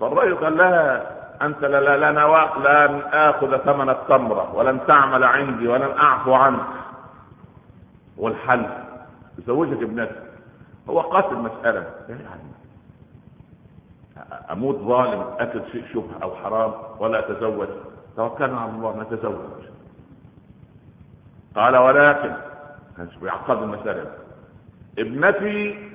فالرجل 0.00 0.34
قال 0.34 0.56
لها 0.56 1.02
أنت 1.42 1.64
لا 1.64 1.96
لن 1.96 2.18
لن 2.64 3.02
آخذ 3.12 3.56
ثمن 3.56 3.88
التمرة 3.90 4.54
ولن 4.54 4.80
تعمل 4.86 5.24
عندي 5.24 5.68
ولن 5.68 5.90
أعفو 5.98 6.34
عنك. 6.34 6.60
والحل. 8.16 8.66
زوجك 9.46 9.82
ابنتي 9.82 10.14
هو 10.90 11.00
قاس 11.00 11.24
المساله 11.32 11.90
يعني 12.08 12.22
أموت 14.50 14.76
ظالم 14.76 15.24
أكل 15.38 15.60
شيء 15.72 15.84
شبهه 15.92 16.22
أو 16.22 16.34
حرام 16.34 16.72
ولا 16.98 17.18
أتزوج. 17.18 17.68
توكلنا 18.16 18.60
على 18.60 18.70
الله 18.70 19.02
نتزوج 19.02 19.64
قال 21.56 21.76
ولكن 21.76 22.34
كانش 22.96 23.16
بيعقد 23.16 23.62
المسألة. 23.62 24.10
ابنتي 24.98 25.88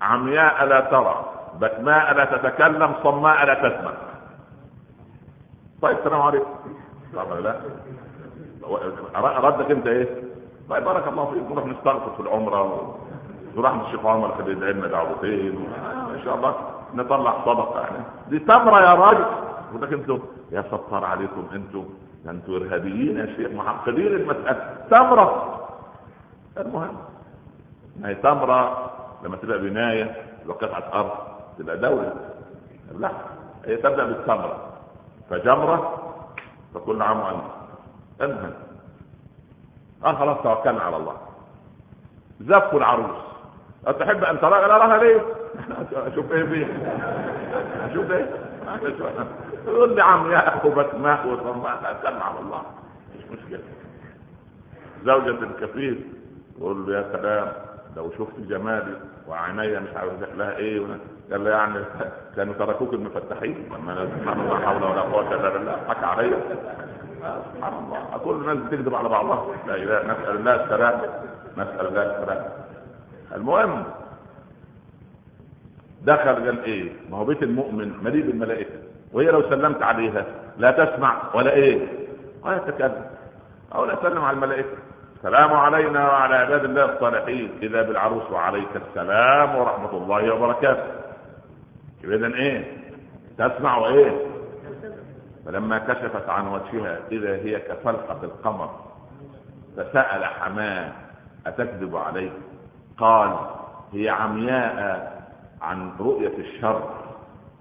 عمياء 0.00 0.64
لا 0.64 0.80
ترى 0.80 1.32
بكماء 1.60 2.14
لا 2.14 2.24
تتكلم 2.24 2.94
صماء 3.02 3.44
لا 3.44 3.54
تسمع. 3.54 3.92
طيب 5.82 5.98
السلام 5.98 6.22
عليكم. 6.22 6.50
طبعا 7.14 7.40
لا. 7.40 7.60
ردك 9.14 9.70
أنت 9.70 9.86
إيه؟ 9.86 10.25
طيب 10.70 10.84
بارك 10.84 11.08
الله 11.08 11.30
فيك 11.30 11.42
نروح 11.50 11.66
نستغفر 11.66 12.10
في 12.16 12.20
العمرة 12.20 12.94
نروح 13.56 13.74
من 13.74 13.80
الشيخ 13.80 14.06
عمر 14.06 14.34
كده 14.38 14.52
يدعي 14.52 14.72
لنا 14.72 14.86
دعوتين 14.86 15.68
إن 16.14 16.20
شاء 16.24 16.34
الله 16.34 16.54
نطلع 16.94 17.44
صدقة 17.44 17.80
يعني. 17.80 18.04
دي 18.28 18.38
تمره 18.38 18.80
يا 18.80 18.94
راجل. 18.94 19.26
يقول 19.74 19.94
أنتوا 19.94 20.18
يا 20.52 20.62
ستار 20.62 21.04
عليكم 21.04 21.44
أنتوا 21.52 21.84
أنتوا 22.28 22.56
إرهابيين 22.56 23.16
يا 23.18 23.26
شيخ 23.26 23.50
معقدين 23.52 24.06
المسألة. 24.06 24.74
تمره 24.90 25.58
المهم 26.58 26.96
ما 28.00 28.08
هي 28.08 28.14
تمره 28.14 28.90
لما 29.24 29.36
تبقى 29.36 29.58
بناية 29.58 30.16
وقطعه 30.46 31.00
أرض 31.00 31.10
تبقى 31.58 31.76
دولة. 31.78 32.12
لا 32.98 33.10
هي 33.64 33.76
تبدأ 33.76 34.04
بالتمره 34.06 34.56
فجمرة 35.30 35.92
فكل 36.74 37.02
عام 37.02 37.20
وانت 37.20 37.42
المهم 38.20 38.52
آه 40.06 40.14
خلاص 40.18 40.38
توكلنا 40.42 40.80
على 40.82 40.96
الله. 40.96 41.16
زفوا 42.40 42.78
العروس. 42.78 43.16
تحب 43.86 44.24
أن 44.24 44.40
ترى 44.40 44.50
لا 44.50 44.74
اراها 44.76 44.98
ليه؟ 44.98 45.20
أشوف 46.12 46.32
إيه 46.32 46.44
فيه؟ 46.44 46.66
أشوف 47.90 48.10
إيه؟ 48.10 48.30
يقول 49.66 49.94
لي 49.96 50.02
عم 50.02 50.30
يا 50.32 50.56
اخوبة 50.56 50.86
ماء 50.98 51.26
وصماء 51.26 51.76
توكلنا 51.76 52.24
على 52.24 52.40
الله. 52.40 52.62
مش 53.18 53.38
مشكلة. 53.38 53.60
زوجة 55.04 55.30
الكفيل. 55.44 56.04
يقول 56.58 56.86
له 56.86 56.98
يا 56.98 57.04
سلام 57.12 57.52
لو 57.96 58.10
شفت 58.18 58.40
جمالي 58.40 58.96
وعيني 59.28 59.80
مش 59.80 59.96
عارف 59.96 60.12
شكلها 60.20 60.56
إيه؟ 60.56 60.80
قال 61.30 61.44
له 61.44 61.50
يعني 61.50 61.84
كانوا 62.36 62.54
تركوك 62.54 62.94
المفتحين 62.94 63.68
لما 63.72 64.06
سبحان 64.20 64.40
الله 64.40 64.60
حول 64.60 64.82
ولا 64.84 65.00
قوة 65.00 65.34
إلا 65.34 65.48
بالله. 65.50 65.76
حكى 65.88 66.06
عليا. 66.06 66.38
سبحان 67.54 67.72
الله. 67.72 68.18
كل 68.24 68.30
الناس 68.30 68.58
بتكذب 68.58 68.94
على 68.94 69.08
بعضها. 69.08 69.46
لا 69.66 69.74
إله. 69.74 70.02
نسأل 70.02 70.36
الله 70.36 70.54
السلام. 70.64 71.00
نسأل 71.56 71.86
الله 71.86 72.02
السلام. 72.02 72.42
المهم 73.34 73.84
دخل 76.04 76.34
قال 76.34 76.64
إيه؟ 76.64 76.92
ما 77.10 77.16
هو 77.16 77.24
بيت 77.24 77.42
المؤمن 77.42 77.92
مليء 78.02 78.26
بالملائكة. 78.26 78.78
وهي 79.12 79.26
لو 79.26 79.42
سلمت 79.42 79.82
عليها 79.82 80.24
لا 80.58 80.70
تسمع 80.70 81.22
ولا 81.34 81.52
إيه؟ 81.52 81.88
ولا 82.44 82.58
تتكلم 82.58 83.04
أو 83.74 83.84
لا 83.84 83.94
تسلم 83.94 84.24
على 84.24 84.34
الملائكة. 84.34 84.76
السلام 85.16 85.52
علينا 85.52 86.08
وعلى 86.08 86.34
عباد 86.36 86.64
الله 86.64 86.84
الصالحين. 86.84 87.50
إذا 87.62 87.82
بالعروس 87.82 88.30
وعليك 88.30 88.68
السلام 88.76 89.56
ورحمة 89.56 89.90
الله 89.90 90.34
وبركاته. 90.34 90.86
اذا 92.04 92.26
إيه؟ 92.26 92.64
تسمع 93.38 93.78
وإيه؟ 93.78 94.35
فلما 95.46 95.78
كشفت 95.78 96.28
عن 96.28 96.48
وجهها 96.48 96.98
إذا 97.12 97.34
هي 97.36 97.60
كفلقة 97.60 98.18
القمر 98.22 98.70
فسأل 99.76 100.24
حماة 100.24 100.92
أتكذب 101.46 101.96
عليه 101.96 102.30
قال 102.98 103.36
هي 103.92 104.08
عمياء 104.08 105.16
عن 105.62 105.90
رؤية 106.00 106.38
الشر 106.38 106.82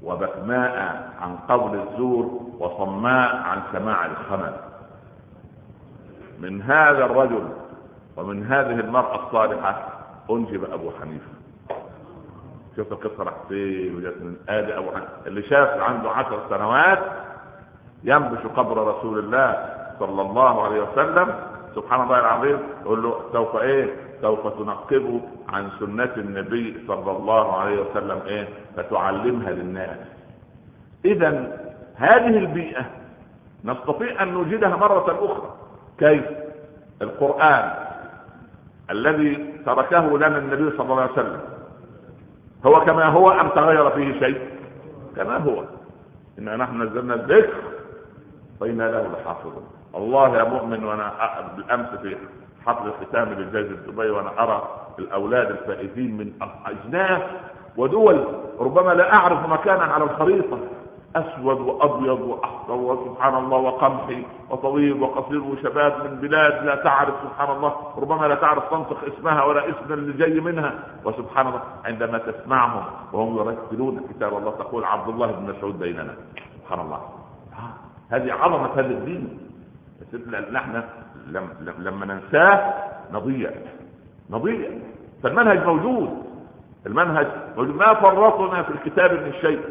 وبكماء 0.04 1.10
عن 1.22 1.38
قول 1.38 1.80
الزور 1.80 2.26
وصماء 2.60 3.36
عن 3.36 3.62
سماع 3.74 4.06
الخمر. 4.06 4.54
من 6.40 6.62
هذا 6.62 7.06
الرجل 7.06 7.50
ومن 8.18 8.46
هذه 8.46 8.80
المرأة 8.80 9.26
الصالحة 9.28 9.88
أنجب 10.30 10.64
أبو 10.74 10.92
حنيفة. 11.02 11.28
شوف 12.76 12.92
القصة 12.92 13.24
راح 13.24 13.34
فين 13.50 13.96
وجت 13.96 14.22
من 14.22 14.36
آدي 14.50 14.78
أبو 14.78 14.92
حنيفة. 14.92 15.28
اللي 15.28 15.42
شاف 15.44 15.82
عنده 15.82 16.10
عشر 16.10 16.40
سنوات 16.50 17.00
ينبش 18.06 18.45
قبر 18.56 18.88
رسول 18.88 19.20
الله 19.20 19.49
صلى 19.99 20.22
الله 20.22 20.64
عليه 20.64 20.82
وسلم. 20.82 21.28
سبحان 21.76 22.01
الله 22.01 22.20
العظيم. 22.20 22.60
يقول 22.82 23.03
له 23.03 23.22
سوف 23.34 23.56
إيه؟ 23.56 23.95
سوف 24.22 24.47
تنقبه 24.47 25.22
عن 25.49 25.70
سنة 25.80 26.14
النبي 26.18 26.84
صلى 26.88 27.12
الله 27.12 27.60
عليه 27.60 27.82
وسلم 27.82 28.20
إيه؟ 28.26 28.47
فتعلمها 28.78 29.51
للناس. 29.51 29.97
إذا 31.06 31.58
هذه 31.95 32.38
البيئة 32.38 32.86
نستطيع 33.66 34.24
أن 34.24 34.28
نوجدها 34.28 34.76
مرة 34.76 35.06
أخرى. 35.26 35.53
كيف؟ 35.97 36.26
القرآن 37.01 37.74
الذي 38.91 39.53
تركه 39.66 40.18
لنا 40.18 40.38
النبي 40.38 40.78
صلى 40.78 40.91
الله 40.91 41.01
عليه 41.01 41.12
وسلم. 41.12 41.41
هو 42.66 42.86
كما 42.86 43.06
هو 43.06 43.32
أم 43.32 43.49
تغير 43.49 43.89
فيه 43.89 44.20
شيء؟ 44.20 44.39
كما 45.16 45.38
هو. 45.38 45.64
انا 46.39 46.56
نحن 46.56 46.82
نزلنا 46.82 47.14
الذكر 47.14 47.53
فإنا 48.60 48.84
له 48.84 49.08
لحافظون 49.14 49.68
الله 49.95 50.38
يا 50.38 50.43
مؤمن 50.43 50.84
وأنا 50.84 51.12
بالأمس 51.56 51.89
في 52.01 52.18
حفل 52.66 52.88
الختام 52.88 53.30
لجائزة 53.30 53.76
دبي 53.76 54.10
وأنا 54.10 54.43
أرى 54.43 54.68
الأولاد 54.99 55.51
الفائزين 55.51 56.18
من 56.18 56.32
اجناس 56.66 57.22
ودول 57.78 58.26
ربما 58.60 58.91
لا 58.91 59.14
أعرف 59.14 59.49
مكانا 59.49 59.84
على 59.84 60.03
الخريطة. 60.03 60.58
أسود 61.16 61.60
وأبيض 61.60 62.22
وأحمر 62.22 62.76
وسبحان 62.76 63.36
الله 63.36 63.58
وقمحي 63.58 64.26
وطويل 64.49 65.01
وقصير 65.01 65.43
وشباب 65.43 66.03
من 66.03 66.16
بلاد 66.16 66.66
لا 66.66 66.76
تعرف 66.76 67.14
سبحان 67.24 67.56
الله. 67.56 67.74
ربما 67.97 68.26
لا 68.26 68.36
تعرف 68.36 68.70
تنطق 68.70 68.97
اسمها 69.14 69.43
ولا 69.43 69.70
اسم 69.70 69.93
اللي 69.93 70.14
جاي 70.14 70.39
منها. 70.39 70.74
وسبحان 71.06 71.47
الله 71.47 71.62
عندما 71.86 72.18
تسمعهم 72.18 72.84
وهم 73.14 73.38
يرتلون 73.38 74.01
كتاب 74.10 74.38
الله 74.38 74.51
تقول 74.51 74.84
عبد 74.84 75.10
الله 75.10 75.32
بن 75.32 75.56
مسعود 75.56 75.80
بيننا. 75.80 76.16
سبحان 76.64 76.80
الله. 76.80 77.01
هذه 78.12 78.34
عظمة 78.34 78.74
هذا 78.74 78.88
الدين. 78.88 79.39
نحن 80.51 80.84
لما 81.80 82.06
ننساه 82.06 82.74
نضيع. 83.14 83.51
نضيع. 84.30 84.70
فالمنهج 85.24 85.66
موجود. 85.66 86.26
المنهج 86.86 87.28
ما 87.58 87.93
فرطنا 87.93 88.64
في 88.64 88.70
الكتاب 88.70 89.12
من 89.12 89.34
شيء. 89.41 89.62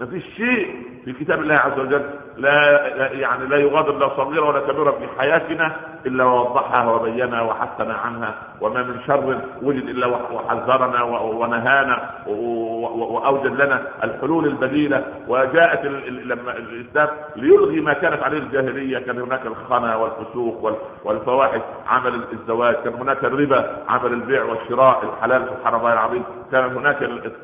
ما 0.00 0.06
فيش 0.06 0.24
شيء. 0.24 0.86
في 1.04 1.12
كتاب 1.12 1.40
الله 1.40 1.54
عز 1.54 1.78
وجل 1.78 2.02
لا 2.36 2.80
يعني 3.12 3.46
لا 3.46 3.56
يغادر 3.56 3.98
لا 3.98 4.08
صغيرة 4.16 4.48
ولا 4.48 4.60
كبيرة 4.60 4.90
في 4.90 5.20
حياتنا 5.20 5.76
إلا 6.06 6.24
ووضحها 6.24 6.90
وبينها 6.90 7.42
وحثنا 7.42 7.94
عنها 7.94 8.34
وما 8.60 8.82
من 8.82 9.00
شر 9.06 9.40
وجد 9.62 9.88
إلا 9.88 10.06
وحذرنا 10.06 11.02
ونهانا 11.02 12.10
وأوجد 12.26 13.60
لنا 13.60 13.82
الحلول 14.04 14.46
البديلة. 14.46 15.04
وجاءت 15.28 15.84
لما 16.08 16.56
الإسلام 16.56 17.08
ليلغي 17.36 17.80
ما 17.80 17.92
كانت 17.92 18.22
عليه 18.22 18.38
الجاهلية 18.38 18.98
كان 18.98 19.20
هناك 19.20 19.46
الخنا 19.46 19.96
والفسوق 19.96 20.78
والفواحش 21.04 21.60
عمل 21.88 22.20
الزواج 22.32 22.74
كان 22.74 22.94
هناك 22.94 23.24
الربا 23.24 23.76
عمل 23.88 24.12
البيع 24.12 24.44
والشراء 24.44 25.02
الحلال 25.04 25.46
سبحان 25.48 25.74
الله 25.74 25.92
العظيم. 25.92 26.24
كان 26.52 26.64
هناك 26.76 27.02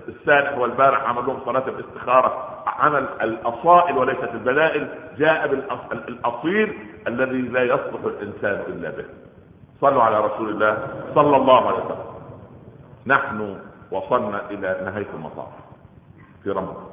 السارح 0.09 0.59
والبارح 0.59 1.09
عمل 1.09 1.27
لهم 1.27 1.39
صلاة 1.45 1.65
الاستخارة 1.69 2.45
عمل 2.79 3.05
الأصائل 3.49 3.99
وليست 3.99 4.35
البدائل 4.35 4.89
جاء 5.19 5.49
بالاصيل 5.49 6.79
الذي 7.07 7.43
لا 7.43 7.63
يصلح 7.63 8.05
الإنسان 8.05 8.73
إلا 8.73 8.91
به. 8.91 9.05
صلوا 9.81 10.03
على 10.03 10.21
رسول 10.21 10.49
الله 10.49 10.89
صلى 11.15 11.37
الله 11.37 11.67
عليه 11.67 11.85
وسلم. 11.85 12.05
نحن 13.07 13.59
وصلنا 13.91 14.51
إلى 14.51 14.81
نهاية 14.85 15.07
المطاف 15.15 15.49
في 16.45 16.51
رمضان. 16.51 16.87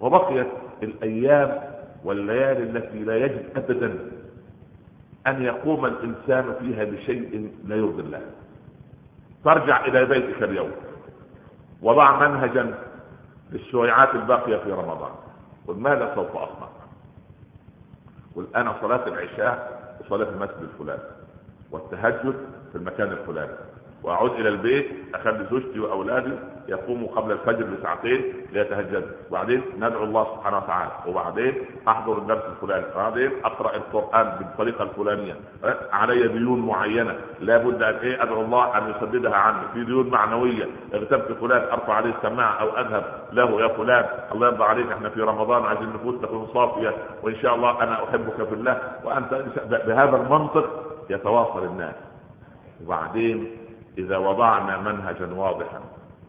وبقيت 0.00 0.46
الأيام 0.82 1.60
والليالي 2.04 2.62
التي 2.62 2.98
لا 2.98 3.16
يجب 3.16 3.42
ابدا 3.56 3.98
أن 5.26 5.42
يقوم 5.42 5.86
الإنسان 5.86 6.54
فيها 6.60 6.84
بشيء 6.84 7.52
لا 7.66 7.76
يرضي 7.76 8.02
الله. 8.02 8.20
فارجع 9.44 9.84
إلى 9.84 10.04
بيتك 10.04 10.42
اليوم. 10.42 10.70
وضع 11.82 12.28
منهجا 12.28 12.74
للشويعات 13.52 14.14
الباقية 14.14 14.56
في 14.56 14.72
رمضان. 14.72 15.10
قل 15.68 15.74
ماذا 15.74 16.14
سوف 16.14 16.36
اصنع 16.36 16.68
قل 18.36 18.46
أنا 18.56 18.76
صلاة 18.80 19.06
العشاء 19.08 19.76
صلاه 20.08 20.28
المسجد 20.28 20.60
الفلاني 20.62 21.02
والتهجد 21.70 22.34
في 22.72 22.78
المكان 22.78 23.12
الفلاني. 23.12 23.52
وأعود 24.02 24.32
إلى 24.32 24.48
البيت 24.48 24.86
أخلي 25.14 25.46
زوجتي 25.50 25.80
وأولادي 25.80 26.32
يقوموا 26.68 27.08
قبل 27.08 27.32
الفجر 27.32 27.64
بساعتين 27.64 28.32
ليتهجدوا. 28.52 29.08
وبعدين 29.30 29.62
ندعو 29.76 30.04
الله 30.04 30.24
سبحانه 30.24 30.56
وتعالى. 30.56 30.90
وبعدين 31.06 31.54
أحضر 31.88 32.18
الدرس 32.18 32.42
الفلاني. 32.44 32.84
وبعدين 32.94 33.30
أقرأ 33.44 33.76
القرآن 33.76 34.36
بالطريقة 34.38 34.82
الفلانية. 34.82 35.34
علي 35.92 36.28
ديون 36.28 36.66
معينة. 36.66 37.14
لابد 37.40 37.82
أن 37.82 37.94
إيه؟ 37.94 38.22
أدعو 38.22 38.42
الله 38.42 38.78
أن 38.78 38.90
يسددها 38.90 39.36
عني. 39.36 39.68
في 39.74 39.84
ديون 39.84 40.10
معنوية. 40.10 40.66
اغتبت 40.94 41.32
فلان 41.32 41.62
أرفع 41.72 41.94
عليه 41.94 42.14
السماعة 42.16 42.52
أو 42.60 42.68
أذهب 42.68 43.04
له 43.32 43.60
يا 43.60 43.68
فلان. 43.68 44.04
الله 44.32 44.46
يرضى 44.46 44.64
عليك. 44.64 44.92
إحنا 44.92 45.08
في 45.08 45.20
رمضان 45.20 45.64
عايزين 45.64 45.88
النفوس 45.88 46.20
تكون 46.22 46.46
صافية. 46.46 46.94
وإن 47.22 47.36
شاء 47.36 47.54
الله 47.54 47.82
أنا 47.82 48.04
أحبك 48.04 48.48
في 48.48 48.54
الله. 48.54 48.80
وأنت 49.04 49.34
بهذا 49.86 50.16
المنطق 50.16 50.66
يتواصل 51.10 51.64
الناس. 51.64 51.94
وبعدين 52.86 53.50
إذا 53.98 54.16
وضعنا 54.16 54.78
منهجا 54.78 55.34
واضحا 55.34 55.80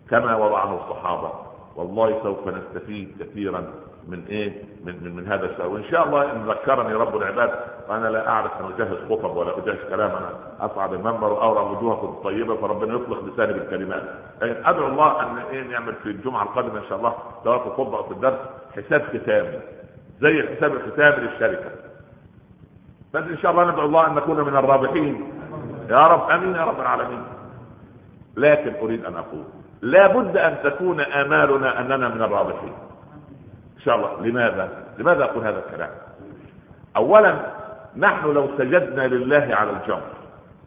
كما 0.10 0.36
وضعه 0.36 0.76
الصحابة. 0.76 1.32
والله 1.76 2.20
سوف 2.24 2.48
نستفيد 2.48 3.16
كثيرا 3.20 3.64
من 4.08 4.26
إيه؟ 4.30 4.64
من 4.86 4.96
من, 5.04 5.16
من 5.16 5.28
هذا 5.28 5.46
الشهر 5.46 5.68
وإن 5.68 5.84
شاء 5.84 6.08
الله 6.08 6.32
إن 6.32 6.50
ذكرني 6.50 6.94
رب 6.94 7.18
العباد 7.18 7.50
وأنا 7.90 8.08
لا 8.08 8.30
أعرف 8.30 8.52
أن 8.62 8.66
أجهز 8.74 8.98
خطب 9.10 9.38
ولا 9.38 9.58
أجهز 9.58 9.78
كلام 9.90 10.12
أنا 10.12 10.30
اصعد 10.60 10.94
المنبر 10.94 11.34
واورى 11.34 11.60
وجوهكم 11.60 12.08
الطيبه 12.08 12.56
فربنا 12.56 12.94
يطلق 12.94 13.24
لساني 13.26 13.54
بالكلمات. 13.54 14.04
أدعو 14.42 14.88
الله 14.88 15.24
أن 15.24 15.38
إيه 15.38 15.64
نعمل 15.64 15.94
في 16.04 16.10
الجمعة 16.10 16.44
القادمة 16.44 16.80
إن 16.80 16.86
شاء 16.90 16.98
الله 16.98 17.14
سواء 17.44 17.60
في 17.60 17.68
الخطبه 17.68 17.98
أو 17.98 18.04
في 18.04 18.12
الدرس 18.12 18.40
حساب 18.76 19.02
ختامي 19.02 19.60
زي 20.22 20.40
الحساب 20.40 20.74
الختامي 20.74 21.16
للشركة. 21.16 21.70
بس 23.14 23.24
إن 23.24 23.38
شاء 23.38 23.52
الله 23.52 23.72
ندعو 23.72 23.86
الله 23.86 24.08
أن 24.08 24.16
نكون 24.16 24.42
من 24.42 24.56
الرابحين. 24.58 25.34
يا 25.90 26.08
رب 26.08 26.30
آمين 26.30 26.56
يا 26.56 26.66
رب 26.66 26.80
العالمين. 26.80 27.24
لكن 28.38 28.74
أريد 28.82 29.06
أن 29.06 29.16
أقول 29.16 29.44
لا 29.82 30.08
بد 30.08 30.38
أن 30.38 30.58
تكون 30.64 31.02
آمالنا 31.02 31.80
أننا 31.80 32.10
من 32.10 32.22
الرابحين. 32.22 32.74
إن 33.78 33.82
شاء 33.86 33.96
الله. 33.96 34.26
لماذا؟ 34.28 34.70
لماذا 34.98 35.24
أقول 35.24 35.44
هذا 35.44 35.60
الكلام؟ 35.68 35.90
اولا 36.96 37.36
نحن 37.98 38.28
لو 38.28 38.48
سجدنا 38.58 39.08
لله 39.08 39.56
على 39.56 39.70
الجمر 39.72 40.02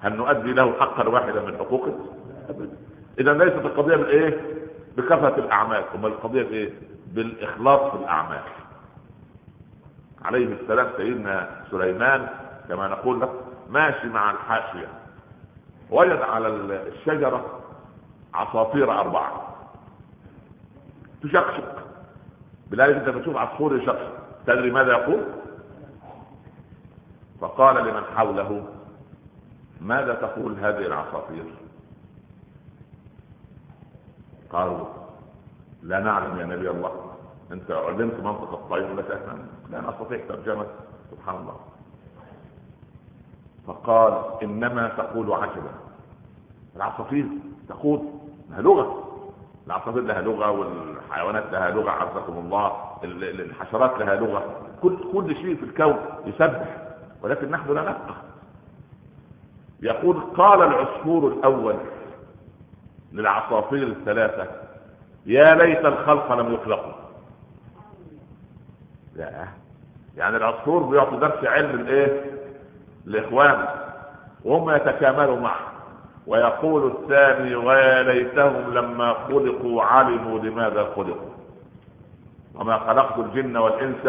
هل 0.00 0.16
نؤدي 0.16 0.52
له 0.52 0.72
حقا 0.80 1.08
واحدا 1.08 1.40
من 1.40 1.56
حقوقه؟ 1.56 1.94
اذا 3.20 3.32
ليست 3.32 3.56
القضية 3.56 3.96
بالايه 3.96 4.40
بكثرة 4.96 5.34
الأعمال. 5.38 5.82
ثم 5.92 6.06
القضية 6.06 6.42
بايه 6.42 6.70
بالإخلاص 7.06 7.90
في 7.90 7.96
الأعمال. 7.96 8.40
عليه 10.24 10.46
السلام 10.62 10.86
سيدنا 10.96 11.48
سليمان 11.70 12.26
كما 12.68 12.88
نقول 12.88 13.20
لك 13.20 13.30
ماشي 13.70 14.08
مع 14.08 14.30
الحاشية. 14.30 14.88
وجد 15.90 16.22
على 16.22 16.48
الشجرة 16.48 17.59
عصافير 18.34 19.00
أربعة. 19.00 19.56
تشقشق 21.22 21.86
بذلك 22.70 22.96
انت 22.96 23.08
بتشوف 23.08 23.36
عصفور 23.36 23.76
يشقشق 23.76 24.12
تدري 24.46 24.70
ماذا 24.70 24.92
يقول؟ 24.92 25.20
فقال 27.40 27.76
لمن 27.88 28.02
حوله 28.16 28.66
ماذا 29.80 30.14
تقول 30.14 30.52
هذه 30.52 30.86
العصافير؟ 30.86 31.44
قالوا 34.50 34.86
لا 35.82 36.00
نعلم 36.00 36.40
يا 36.40 36.44
نبي 36.46 36.70
الله. 36.70 37.14
أنت 37.52 37.70
علمت 37.70 38.14
منطق 38.14 38.52
الطير 38.52 38.94
لك 38.94 39.10
إحنا 39.10 39.38
لا 39.70 39.80
نستطيع 39.80 40.20
ترجمة. 40.28 40.66
سبحان 41.10 41.36
الله. 41.36 41.56
فقال 43.66 44.42
إنما 44.42 44.88
تقول 44.88 45.32
عجبا. 45.32 45.70
العصافير 46.76 47.26
تقول 47.68 48.00
لها 48.51 48.61
لغة. 48.61 49.07
العصافير 49.66 50.03
لها 50.03 50.20
لغة 50.20 50.51
والحيوانات 50.51 51.44
لها 51.53 51.70
لغة 51.70 51.90
عزكم 51.90 52.32
الله 52.38 52.72
الحشرات 53.05 53.98
لها 54.01 54.14
لغة. 54.14 54.44
كل 54.82 54.98
كل 55.12 55.36
شيء 55.36 55.57
في 55.57 55.62
الكون 55.62 55.96
يسبح 56.26 56.76
ولكن 57.22 57.51
نحن 57.51 57.74
لا 57.74 57.82
نفقه. 57.82 58.14
يقول 59.82 60.20
قال 60.20 60.62
العصفور 60.62 61.32
الأول 61.32 61.76
للعصافير 63.12 63.86
الثلاثة 63.86 64.46
يا 65.26 65.55
ليت 65.55 65.84
الخلق 65.84 66.32
لم 66.32 66.55
يخلقوا. 66.55 66.92
لا 69.16 69.48
يعني 70.16 70.36
العصفور 70.36 70.82
بيعطي 70.82 71.16
درس 71.16 71.44
علم 71.44 71.80
الايه 71.80 72.30
لإخوانه. 73.05 73.68
وهم 74.44 74.70
يتكاملوا 74.70 75.40
معه. 75.40 75.69
ويقول 76.30 76.86
الثاني 76.86 77.54
ويا 77.54 78.02
ليتهم 78.02 78.74
لما 78.74 79.14
خلقوا 79.28 79.82
علموا 79.82 80.38
لماذا 80.38 80.84
خلقوا 80.96 81.30
وما 82.54 82.78
خلقت 82.78 83.18
الجن 83.18 83.56
والإنس 83.56 84.06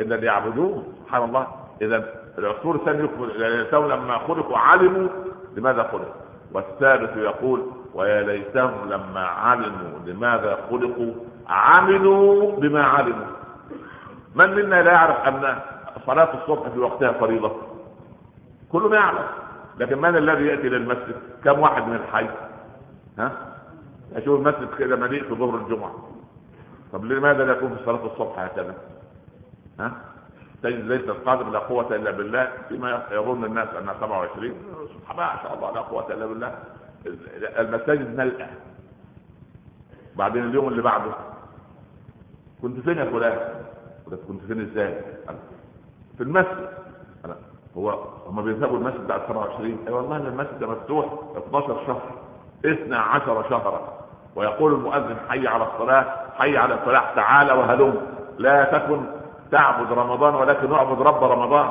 إلا 0.00 0.14
ليعبدون. 0.14 0.94
سبحان 1.04 1.22
الله. 1.24 1.46
إذا 1.82 2.04
العصفور 2.38 2.74
الثاني 2.74 3.08
ليتهم 3.38 3.88
لما 3.88 4.18
خلقوا 4.18 4.58
علموا 4.58 5.08
لماذا 5.56 5.82
خلقوا 5.82 6.14
والثالث 6.52 7.16
يقول 7.16 7.62
ويا 7.94 8.22
ليتهم 8.22 8.88
لما 8.88 9.20
علموا 9.26 9.98
لماذا 10.06 10.58
خلقوا 10.70 11.12
عملوا 11.48 12.56
بما 12.56 12.82
علموا. 12.84 13.26
من 14.34 14.54
منا 14.54 14.82
لا 14.82 14.92
يعرف 14.92 15.16
أن 15.28 15.56
صلاة 16.06 16.28
الصبح 16.34 16.68
في 16.68 16.78
وقتها 16.78 17.12
فريضة؟ 17.12 17.52
كلنا 18.72 18.96
يعلم 18.96 19.26
لكن 19.78 19.98
من 19.98 20.16
الذي 20.16 20.46
يأتي 20.46 20.68
للمسجد؟ 20.68 21.14
كم 21.44 21.58
واحد 21.60 21.82
من 21.82 21.94
الحي؟ 21.96 22.28
ها؟ 23.18 23.32
أشوف 24.14 24.40
المسجد 24.40 24.68
كده 24.78 24.96
مليء 24.96 25.22
في 25.24 25.34
ظهر 25.34 25.56
الجمعة. 25.56 25.94
طب 26.92 27.04
لماذا 27.04 27.44
لا 27.44 27.52
يكون 27.52 27.76
في 27.76 27.84
صلاة 27.84 28.06
الصبح 28.06 28.38
هكذا؟ 28.38 28.74
ها؟ 29.80 29.92
تجد 30.62 30.84
ليس 30.84 31.04
القادر 31.08 31.48
لا 31.50 31.58
قوة 31.58 31.96
إلا 31.96 32.10
بالله 32.10 32.52
فيما 32.68 33.02
يظن 33.10 33.44
الناس 33.44 33.68
أنها 33.68 33.94
27 34.00 34.52
سبحان 34.94 35.16
الله 35.18 35.34
ما 35.34 35.42
شاء 35.42 35.54
الله 35.54 35.70
لا 35.74 35.80
قوة 35.80 36.12
إلا 36.12 36.26
بالله. 36.26 36.54
المساجد 37.58 38.16
ملأة. 38.20 38.48
بعدين 40.16 40.44
اليوم 40.44 40.68
اللي 40.68 40.82
بعده؟ 40.82 41.10
كنت 42.62 42.80
فين 42.80 42.98
يا 42.98 43.04
فلان؟ 43.04 43.38
كنت 44.28 44.40
فين 44.48 44.60
إزاي؟ 44.60 45.00
في 46.16 46.22
المسجد. 46.22 46.68
هو 47.78 47.94
هم 48.26 48.42
بيذهبوا 48.42 48.78
المسجد 48.78 49.06
بعد 49.06 49.20
27 49.28 49.78
أي 49.88 49.92
والله 49.92 50.16
المسجد 50.16 50.64
مفتوح 50.64 51.06
12 51.36 51.76
شهر 51.86 52.00
12 52.64 53.44
شهرا. 53.50 53.80
ويقول 54.36 54.72
المؤذن 54.72 55.16
حي 55.28 55.46
على 55.46 55.64
الصلاة 55.64 56.04
حي 56.38 56.56
على 56.56 56.74
الفلاح 56.74 57.12
تعالى 57.16 57.52
وهلم. 57.52 58.00
لا 58.38 58.64
تكن 58.64 59.00
تعبد 59.50 59.92
رمضان 59.92 60.34
ولكن 60.34 60.72
اعبد 60.72 61.02
رب 61.02 61.24
رمضان. 61.24 61.70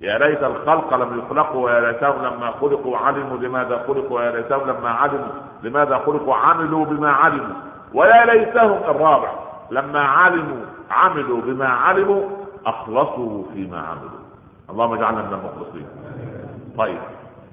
يا 0.00 0.18
ليت 0.18 0.42
الخلق 0.42 0.94
لم 0.94 1.18
يخلقوا 1.18 1.64
ويا 1.64 1.80
ليتهم 1.80 2.22
لما 2.24 2.50
خلقوا 2.50 2.98
علموا 2.98 3.36
لماذا 3.36 3.84
خلقوا 3.86 4.18
ويا 4.18 4.30
ليتهم 4.30 4.70
لما 4.70 4.90
علموا 4.90 5.32
لماذا 5.62 5.98
خلقوا 5.98 6.34
عملوا 6.34 6.84
بما 6.84 7.12
علموا. 7.12 7.56
ويا 7.94 8.24
ليتهم 8.24 8.78
الرابع 8.90 9.32
لما 9.70 10.00
علموا 10.00 10.64
عملوا 10.90 11.40
بما 11.40 11.68
علموا 11.68 12.22
أخلصوا 12.66 13.44
فيما 13.52 13.78
عملوا. 13.78 14.25
اللهم 14.70 14.92
اجعلنا 14.92 15.22
من 15.22 15.32
المخلصين. 15.32 15.86
طيب 16.78 16.98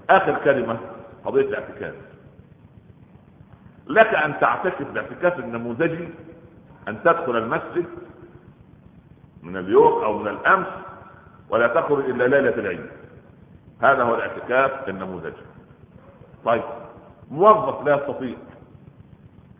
آخر 0.09 0.36
كلمة 0.43 0.78
قضية 1.26 1.41
الاعتكاف. 1.41 1.93
لك 3.88 4.07
أن 4.07 4.39
تعتكف 4.39 4.82
الاعتكاف 4.82 5.39
النموذجي 5.39 6.09
أن 6.88 7.03
تدخل 7.03 7.38
المسجد 7.38 7.86
من 9.43 9.57
اليوم 9.57 10.03
أو 10.03 10.18
من 10.18 10.28
الأمس 10.28 10.68
ولا 11.49 11.68
تخرج 11.68 12.09
إلا 12.09 12.24
ليلة 12.24 12.55
العيد. 12.55 12.86
هذا 13.82 14.03
هو 14.03 14.16
الاعتكاف 14.16 14.89
النموذجي. 14.89 15.43
طيب 16.45 16.64
موظف 17.32 17.86
لا 17.88 17.95
يستطيع 17.95 18.36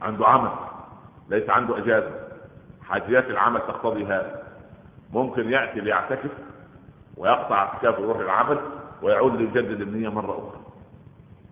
عنده 0.02 0.28
عمل 0.28 0.52
ليس 1.30 1.50
عنده 1.50 1.78
إجازة 1.78 2.12
حاجيات 2.90 3.26
العمل 3.28 3.60
تقتضي 3.60 4.06
هذا 4.06 4.44
ممكن 5.14 5.52
يأتي 5.52 5.80
ليعتكف 5.80 6.32
ويقطع 7.18 7.56
اعتكافه 7.56 8.02
ويروح 8.02 8.18
العمل 8.18 8.60
ويعود 9.02 9.36
ليجدد 9.36 9.82
النيه 9.82 10.10
مرة 10.10 10.32
أخرى. 10.32 10.62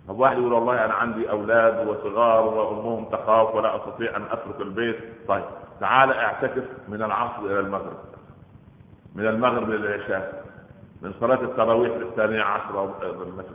طب 0.08 0.20
واحد 0.20 0.38
يقول 0.38 0.54
والله 0.54 0.86
أنا 0.86 0.94
عندي 0.94 1.30
أولاد 1.30 1.88
وصغار 1.88 2.46
وأمهم 2.46 3.06
تخاف 3.06 3.56
ولا 3.56 3.76
أستطيع 3.76 4.16
أن 4.18 4.24
أترك 4.32 4.62
البيت. 4.62 4.98
طيب 5.28 5.44
تعال 5.80 6.14
اعتكف 6.14 6.64
من 6.88 7.04
العصر 7.04 7.46
إلى 7.46 7.60
المغرب. 7.60 7.98
من 9.16 9.28
المغرب 9.28 9.70
إلى 9.70 9.96
العشاء. 9.96 10.44
من 11.02 11.14
صلاة 11.20 11.42
التراويح 11.42 11.96
الثانية 11.96 12.42
عشرة 12.42 12.96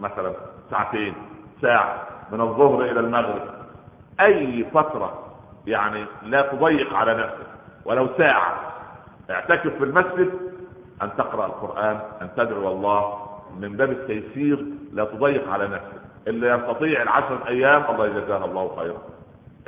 مثلا 0.00 0.32
ساعتين 0.70 1.14
ساعة. 1.62 2.06
من 2.32 2.40
الظهر 2.40 2.82
إلى 2.82 3.00
المغرب. 3.00 3.42
أي 4.20 4.64
فترة 4.64 5.26
يعني 5.66 6.04
لا 6.22 6.42
تضيق 6.42 6.94
على 6.94 7.14
نفسك. 7.14 7.46
ولو 7.84 8.08
ساعة. 8.18 8.72
اعتكف 9.30 9.76
في 9.78 9.84
المسجد 9.84 10.45
أن 11.02 11.10
تقرأ 11.18 11.46
القرآن 11.46 12.00
أن 12.22 12.28
تدعو 12.36 12.68
الله. 12.68 13.26
من 13.60 13.76
باب 13.76 13.90
التيسير 13.90 14.64
لا 14.92 15.04
تضيق 15.04 15.50
على 15.50 15.68
نفسك. 15.68 16.00
اللي 16.26 16.48
يستطيع 16.50 17.02
العشر 17.02 17.38
أيام 17.48 17.84
الله 17.90 18.06
يجزاه 18.06 18.44
الله 18.44 18.76
خيرا. 18.76 18.98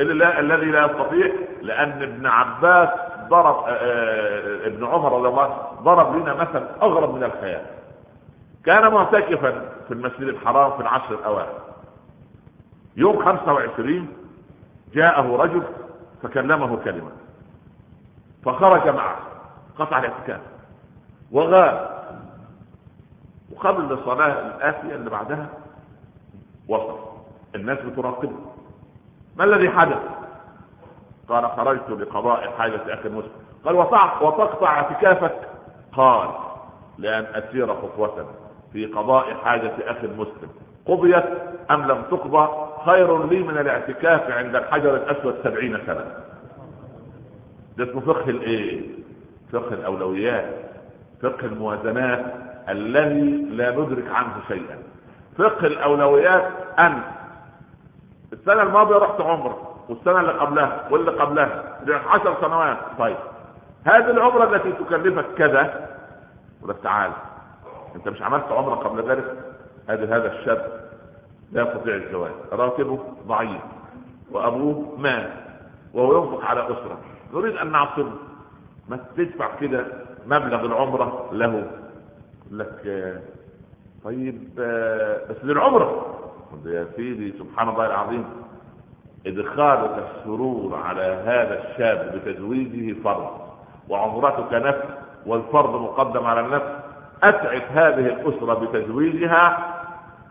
اللي 0.00 0.14
لا 0.14 0.40
الذي 0.40 0.66
لا 0.66 0.86
يستطيع 0.86 1.32
لأن 1.62 2.02
ابن 2.02 2.26
عباس 2.26 2.88
ضرب 3.28 3.64
آه، 3.64 3.70
آه، 3.70 4.66
ابن 4.66 4.84
عمر 4.86 5.18
رضي 5.18 5.28
الله 5.28 5.56
ضرب 5.82 6.16
لنا 6.16 6.34
مثل 6.34 6.66
أغرب 6.82 7.14
من 7.14 7.24
الخيال. 7.24 7.62
كان 8.64 8.92
معتكفا 8.92 9.50
في 9.88 9.94
المسجد 9.94 10.22
الحرام 10.22 10.72
في 10.72 10.80
العشر 10.80 11.14
الاوائل 11.14 11.52
يوم 12.96 13.24
25 13.24 14.08
جاءه 14.94 15.36
رجل 15.36 15.62
فكلمه 16.22 16.76
كلمة. 16.76 17.10
فخرج 18.44 18.88
معه 18.88 19.16
قطع 19.78 19.98
الاعتكاف 19.98 20.40
وغاب 21.32 21.98
وقبل 23.52 23.92
الصلاة 23.92 24.46
الآتية 24.46 24.94
اللي 24.94 25.10
بعدها 25.10 25.46
وصل. 26.68 26.98
الناس 27.54 27.78
بتراقبه. 27.78 28.36
ما 29.36 29.44
الذي 29.44 29.70
حدث؟ 29.70 29.98
قال 31.28 31.50
خرجت 31.50 31.90
لقضاء 31.90 32.50
حاجة 32.58 32.94
أخي 32.94 33.08
مسلم 33.08 33.30
قال 33.64 33.74
وتقطع 34.22 34.66
اعتكافك؟ 34.76 35.34
قال 35.92 36.28
لأن 36.98 37.24
أسير 37.24 37.74
خطوة 37.74 38.26
في 38.72 38.86
قضاء 38.86 39.34
حاجة 39.34 39.72
أخي 39.86 40.06
مسلم 40.06 40.48
قضيت 40.86 41.24
أم 41.70 41.82
لم 41.86 42.02
تقضى؟ 42.02 42.48
خير 42.86 43.26
لي 43.26 43.42
من 43.42 43.58
الاعتكاف 43.58 44.30
عند 44.30 44.56
الحجر 44.56 44.94
الأسود 44.96 45.34
سبعين 45.44 45.78
سنة. 45.86 46.14
ده 47.76 47.84
اسمه 47.90 48.00
فقه 48.00 48.30
الإيه؟ 48.30 48.82
فقه 49.52 49.74
الأولويات. 49.74 50.68
فقه 51.22 51.46
الموازنات 51.46 52.34
الذي 52.68 53.30
لا 53.50 53.70
ندرك 53.70 54.08
عنه 54.10 54.32
شيئا. 54.48 54.78
فقه 55.38 55.66
الأولويات 55.66 56.50
أن 56.78 57.02
السنة 58.32 58.62
الماضية 58.62 58.96
رحت 58.96 59.20
عمره 59.20 59.74
والسنة 59.88 60.20
اللي 60.20 60.32
قبلها 60.32 60.88
واللي 60.90 61.10
قبلها 61.10 61.62
عشر 62.08 62.36
سنوات. 62.40 62.78
طيب 62.98 63.16
هذه 63.84 64.10
العمرة 64.10 64.56
التي 64.56 64.72
تكلفك 64.72 65.26
كذا؟ 65.38 65.88
ولا 66.62 66.72
تعال 66.72 67.10
أنت 67.96 68.08
مش 68.08 68.22
عملت 68.22 68.44
عمرة 68.50 68.74
قبل 68.74 69.10
ذلك؟ 69.10 69.34
هذا 69.88 70.16
هذا 70.16 70.32
الشاب 70.32 70.88
لا 71.52 71.62
يستطيع 71.62 71.94
الزواج 71.94 72.32
راتبه 72.52 72.98
ضعيف 73.26 73.60
وأبوه 74.30 74.96
مات 74.98 75.30
وهو 75.94 76.18
ينفق 76.24 76.44
على 76.44 76.64
أسرة. 76.64 76.98
نريد 77.34 77.56
أن 77.56 77.72
نعصره. 77.72 78.12
ما 78.88 78.98
تدفع 79.16 79.56
كده 79.60 79.86
مبلغ 80.28 80.66
العمرة 80.66 81.28
له. 81.32 81.66
لك 82.50 83.14
طيب 84.04 84.48
بس 85.30 85.44
للعمرة. 85.44 86.14
يا 86.66 86.86
سيدي 86.96 87.34
سبحان 87.38 87.68
الله 87.68 87.86
العظيم 87.86 88.24
إدخالك 89.26 90.04
السرور 90.10 90.74
على 90.84 91.02
هذا 91.02 91.64
الشاب 91.64 92.14
بتزويجه 92.14 93.02
فرض 93.04 93.30
وعمرتك 93.88 94.52
نفس 94.52 94.84
والفرض 95.26 95.82
مقدم 95.82 96.26
على 96.26 96.40
النفس. 96.40 96.72
اسعد 97.22 97.62
هذه 97.70 98.06
الأسرة 98.06 98.54
بتزويجها 98.54 99.77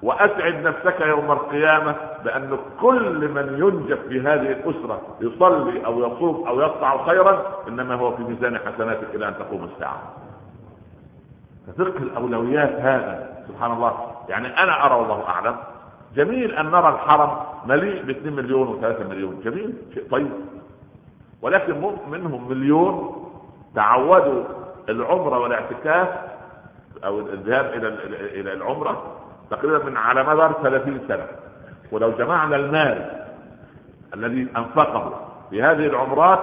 وأسعد 0.02 0.68
نفسك 0.68 1.02
يوم 1.02 1.32
القيامة 1.32 1.96
بأن 2.24 2.58
كل 2.82 3.28
من 3.28 3.58
ينجب 3.60 3.98
في 4.10 4.22
هذه 4.22 4.52
الأسرة 4.52 5.02
يصلي 5.22 5.86
أو 5.86 6.00
يصوم 6.00 6.48
أو 6.48 6.60
يقطع 6.60 7.06
خيرا 7.06 7.46
إنما 7.68 7.96
هو 7.96 8.16
في 8.16 8.24
ميزان 8.24 8.58
حسناتك 8.58 9.16
إلى 9.16 9.28
أن 9.28 9.34
تقوم 9.34 9.64
الساعة. 9.64 10.02
ففقه 11.68 11.98
الأولويات 11.98 12.72
هذا 12.72 13.44
سبحان 13.48 13.72
الله. 13.72 14.12
يعني 14.30 14.64
أنا 14.64 14.86
أرى 14.86 14.96
والله 14.96 15.28
أعلم. 15.28 15.56
جميل 16.16 16.52
أن 16.52 16.66
نرى 16.66 16.90
الحرم 16.90 17.38
مليء 17.66 18.04
ب 18.04 18.10
2 18.10 18.36
مليون 18.36 18.82
و3 18.82 19.10
مليون. 19.10 19.42
جميل 19.44 19.74
شيء 19.94 20.10
طيب. 20.12 20.32
ولكن 21.42 21.94
منهم 22.12 22.50
مليون 22.50 23.24
تعودوا 23.76 24.44
العمرة 24.90 25.40
والاعتكاف 25.40 26.08
أو 27.06 27.20
الذهاب 27.20 27.66
إلى 27.66 27.88
إلى 28.42 28.54
العمرة 28.54 29.04
تقريبا 29.52 29.84
من 29.84 29.98
على 29.98 30.24
مدار 30.24 30.54
30 30.64 31.00
سنة. 31.08 31.26
ولو 31.92 32.12
جمعنا 32.12 32.56
المال 32.56 33.26
الذي 34.14 34.48
أنفقه 34.58 35.28
في 35.50 35.64
هذه 35.64 35.86
العمرات 35.88 36.40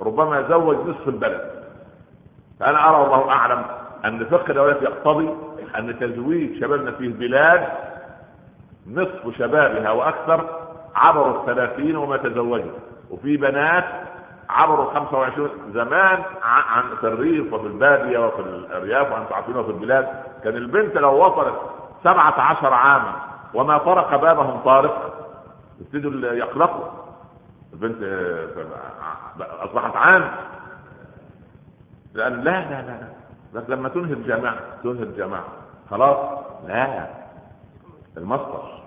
ربما 0.00 0.42
زوج 0.42 0.76
نصف 0.88 1.08
البلد. 1.08 1.50
فأنا 2.60 2.88
أرى 2.88 2.96
والله 2.96 3.30
أعلم 3.30 3.64
أن 4.04 4.24
فقه 4.24 4.50
الاولاد 4.50 4.82
يقتضي 4.82 5.28
أن 5.78 5.98
تزويج 5.98 6.60
شبابنا 6.60 6.90
في 6.90 7.04
البلاد 7.04 7.68
نصف 8.86 9.38
شبابها 9.38 9.90
وأكثر 9.90 10.46
عبروا 10.94 11.40
الثلاثين 11.40 11.96
وما 11.96 12.16
تزوجوا 12.16 12.72
وفي 13.10 13.36
بنات 13.36 13.84
عبروا 14.50 14.94
25 14.94 15.50
زمان 15.74 16.22
عن 16.42 16.82
في 17.00 17.06
الريف 17.06 17.52
وفي 17.52 17.66
البادية 17.66 18.18
وفي 18.26 18.40
الأرياف 18.40 19.12
وأنتم 19.12 19.34
عارفين 19.34 19.56
وفي 19.56 19.70
البلاد. 19.70 20.08
كان 20.44 20.56
البنت 20.56 20.96
لو 20.96 21.26
وصلت 21.26 21.54
17 22.04 22.74
عاما. 22.74 23.12
وما 23.54 23.78
طرق 23.78 24.16
بابهم 24.16 24.60
طارق. 24.64 25.12
يبتدوا 25.80 26.32
يقلقوا 26.32 26.84
البنت 27.72 28.02
أصبحت 29.40 29.96
عام. 29.96 30.30
لأن 32.14 32.32
لا 32.40 32.60
لا 32.70 32.82
لا 32.82 33.08
لا. 33.54 33.74
لما 33.74 33.88
تنهي 33.88 34.12
الجامعة 34.12 34.56
تنهي 34.82 35.02
الجامعة 35.02 35.44
خلاص؟ 35.90 36.16
لا. 36.66 37.06
المصدر. 38.16 38.82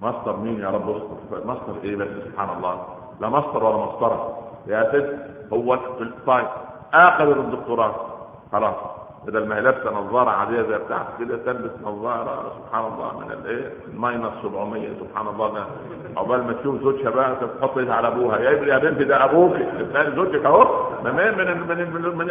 مصدر 0.00 0.36
مين 0.36 0.60
يا 0.60 0.70
رب؟ 0.70 0.90
اصبر. 0.90 1.46
مصدر 1.46 1.82
إيه 1.84 1.96
بس؟ 1.96 2.08
سبحان 2.08 2.56
الله. 2.56 2.86
لا 3.20 3.28
مصدر 3.28 3.64
ولا 3.64 3.76
مسطره 3.86 4.42
يا 4.66 4.90
ست 4.92 5.18
هو 5.52 5.76
طيب 6.26 6.46
آخذ 6.94 7.28
الدكتوراه. 7.38 7.94
خلاص. 8.52 8.91
بدل 9.26 9.46
ما 9.48 9.56
هي 9.56 9.60
لابسه 9.60 9.90
نظارة 9.90 10.30
عادية 10.30 10.62
زي 10.62 10.78
بتاعت 10.78 11.06
كده 11.18 11.36
تلبس 11.36 11.70
نظارة 11.84 12.52
سبحان 12.58 12.84
الله 12.92 13.18
من 13.20 13.32
الايه 13.32 13.70
الماينس 13.88 14.32
700 14.42 14.88
سبحان 15.00 15.26
الله 15.28 15.66
عقبال 16.16 16.44
ما 16.46 16.52
تشوف 16.52 16.80
زوجها 16.82 17.10
بقى 17.10 17.36
تحط 17.60 17.78
إيدها 17.78 17.94
على 17.94 18.08
أبوها. 18.08 18.38
يا 18.38 18.50
إبني 18.52 18.68
يا 18.68 18.78
بنتي 18.78 19.04
ده 19.04 19.24
أبوك 19.24 19.56
زوجك 20.14 20.44
أهو. 20.44 20.90
من 21.04 21.14
من 21.14 21.60
من 21.68 22.16
من, 22.18 22.30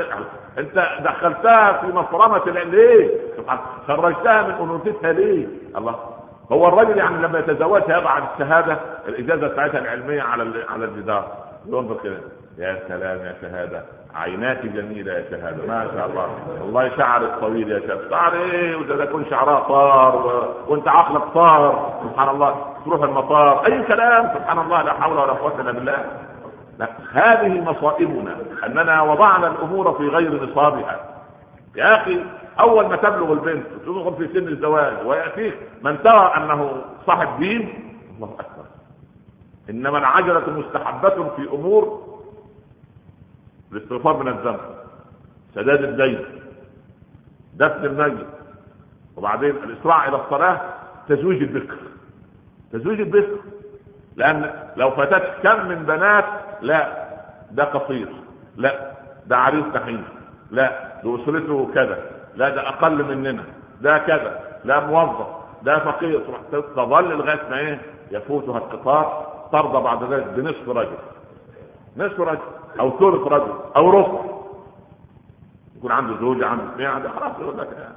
أنت 0.58 0.88
دخلتها 1.04 1.82
في 1.82 1.88
مفرمه 1.88 2.46
ليه؟ 2.46 3.10
سبحان 3.38 3.60
خرجتها 3.88 4.42
من 4.42 4.54
أنوثتها 4.54 5.12
ليه؟ 5.12 5.48
الله. 5.78 5.96
هو 6.52 6.68
الراجل 6.68 6.98
يعني 6.98 7.18
لما 7.28 7.40
يتزوجها 7.40 7.98
يضع 7.98 8.18
الشهادة 8.18 8.78
الإجازة 9.08 9.48
بتاعتها 9.48 9.80
العلمية 9.80 10.22
على 10.22 10.64
على 10.70 10.86
الجدار. 10.86 11.28
ينظر 11.68 11.98
كده. 12.04 12.18
يا 12.58 12.80
سلام 12.88 13.18
يا 13.18 13.36
شهادة. 13.42 13.84
عيناتي 14.16 14.68
جميلة 14.68 15.14
يا 15.14 15.26
شهادة. 15.32 15.68
ما 15.68 15.88
شاء 15.94 16.06
الله. 16.10 16.30
والله 16.62 16.98
شعرك 16.98 17.40
طويل 17.40 17.72
يا 17.72 17.80
شهادة. 17.80 18.10
شعر 18.10 18.34
إيه 18.34 18.76
وده 18.76 19.04
يكون 19.04 19.26
شعرها 19.30 19.60
طار. 19.60 20.46
وانت 20.68 20.88
عقلك 20.88 21.24
طار 21.34 21.94
سبحان 22.04 22.30
الله. 22.30 22.76
تروح 22.86 23.04
المطار. 23.04 23.66
أي 23.66 23.84
كلام؟ 23.84 24.34
سبحان 24.34 24.60
الله. 24.60 24.82
لا 24.82 24.94
حول 24.94 25.18
ولا 25.18 25.34
قوة 25.34 25.62
إلا 25.62 25.72
بالله. 25.72 26.06
لا. 26.80 26.88
هذه 27.14 27.62
مصائبنا. 27.62 28.36
أننا 28.66 29.02
وضعنا 29.02 29.48
الأمور 29.48 29.94
في 29.94 30.08
غير 30.08 30.44
نصابها. 30.44 31.00
يا 31.76 32.02
أخي 32.02 32.26
أول 32.60 32.86
ما 32.88 32.96
تبلغ 32.96 33.32
البنت 33.34 33.66
تدخل 33.86 34.14
في 34.18 34.28
سن 34.34 34.48
الزواج 34.48 34.94
ويأتيك 35.06 35.56
من 35.82 36.04
ترى 36.04 36.34
أنه 36.38 36.72
صاحب 37.08 37.40
دين 37.40 37.94
الله 38.16 38.30
أكبر. 38.40 38.66
إنما 39.70 39.98
العجلة 39.98 40.44
مستحبة 40.50 41.30
في 41.36 41.50
أمور 41.54 42.11
الاستغفار 43.72 44.18
من 44.24 44.28
الذنب 44.28 44.60
سداد 45.56 45.84
الدين 45.84 46.26
دفن 47.54 47.86
الميت 47.86 48.28
وبعدين 49.18 49.50
الإسراع 49.50 50.08
إلى 50.08 50.16
الصلاة 50.16 50.62
تزويج 51.10 51.42
البكر. 51.42 51.78
تزويج 52.72 53.00
البكر. 53.02 53.38
لأن 54.16 54.54
لو 54.78 54.92
فاتت 54.92 55.24
كم 55.44 55.68
من 55.68 55.84
بنات 55.84 56.26
لا 56.62 57.08
ده 57.52 57.64
قصير 57.64 58.08
لا 58.58 58.92
ده 59.28 59.38
عريس 59.38 59.66
نحيف 59.76 60.02
لا 60.52 60.70
ده 61.04 61.16
أسرته 61.24 61.72
كذا 61.74 62.00
لا 62.36 62.50
ده 62.50 62.70
أقل 62.70 63.04
مننا 63.16 63.44
ده 63.82 63.98
كذا 63.98 64.40
لا 64.66 64.80
موظف 64.80 65.28
ده 65.64 65.80
فقير. 65.80 66.22
تظل 66.52 67.10
لغاية 67.18 67.50
ما 67.50 67.58
إيه؟ 67.58 67.82
يفوتها 68.12 68.58
القطار 68.58 69.28
ترضى 69.52 69.84
بعد 69.84 70.14
ذلك 70.14 70.28
بنصف 70.28 70.70
رجل. 70.70 70.98
نصف 71.98 72.20
رجل. 72.20 72.40
أو 72.80 72.90
ثلث 72.90 73.28
رجل 73.28 73.54
أو 73.76 73.90
ربع 73.90 74.20
يكون 75.78 75.92
عنده 75.92 76.20
زوجة 76.20 76.48
عنده 76.48 76.64
اثنين 76.74 76.88
عنده 76.88 77.10
خلاص 77.10 77.40
يقول 77.40 77.58
لك 77.58 77.88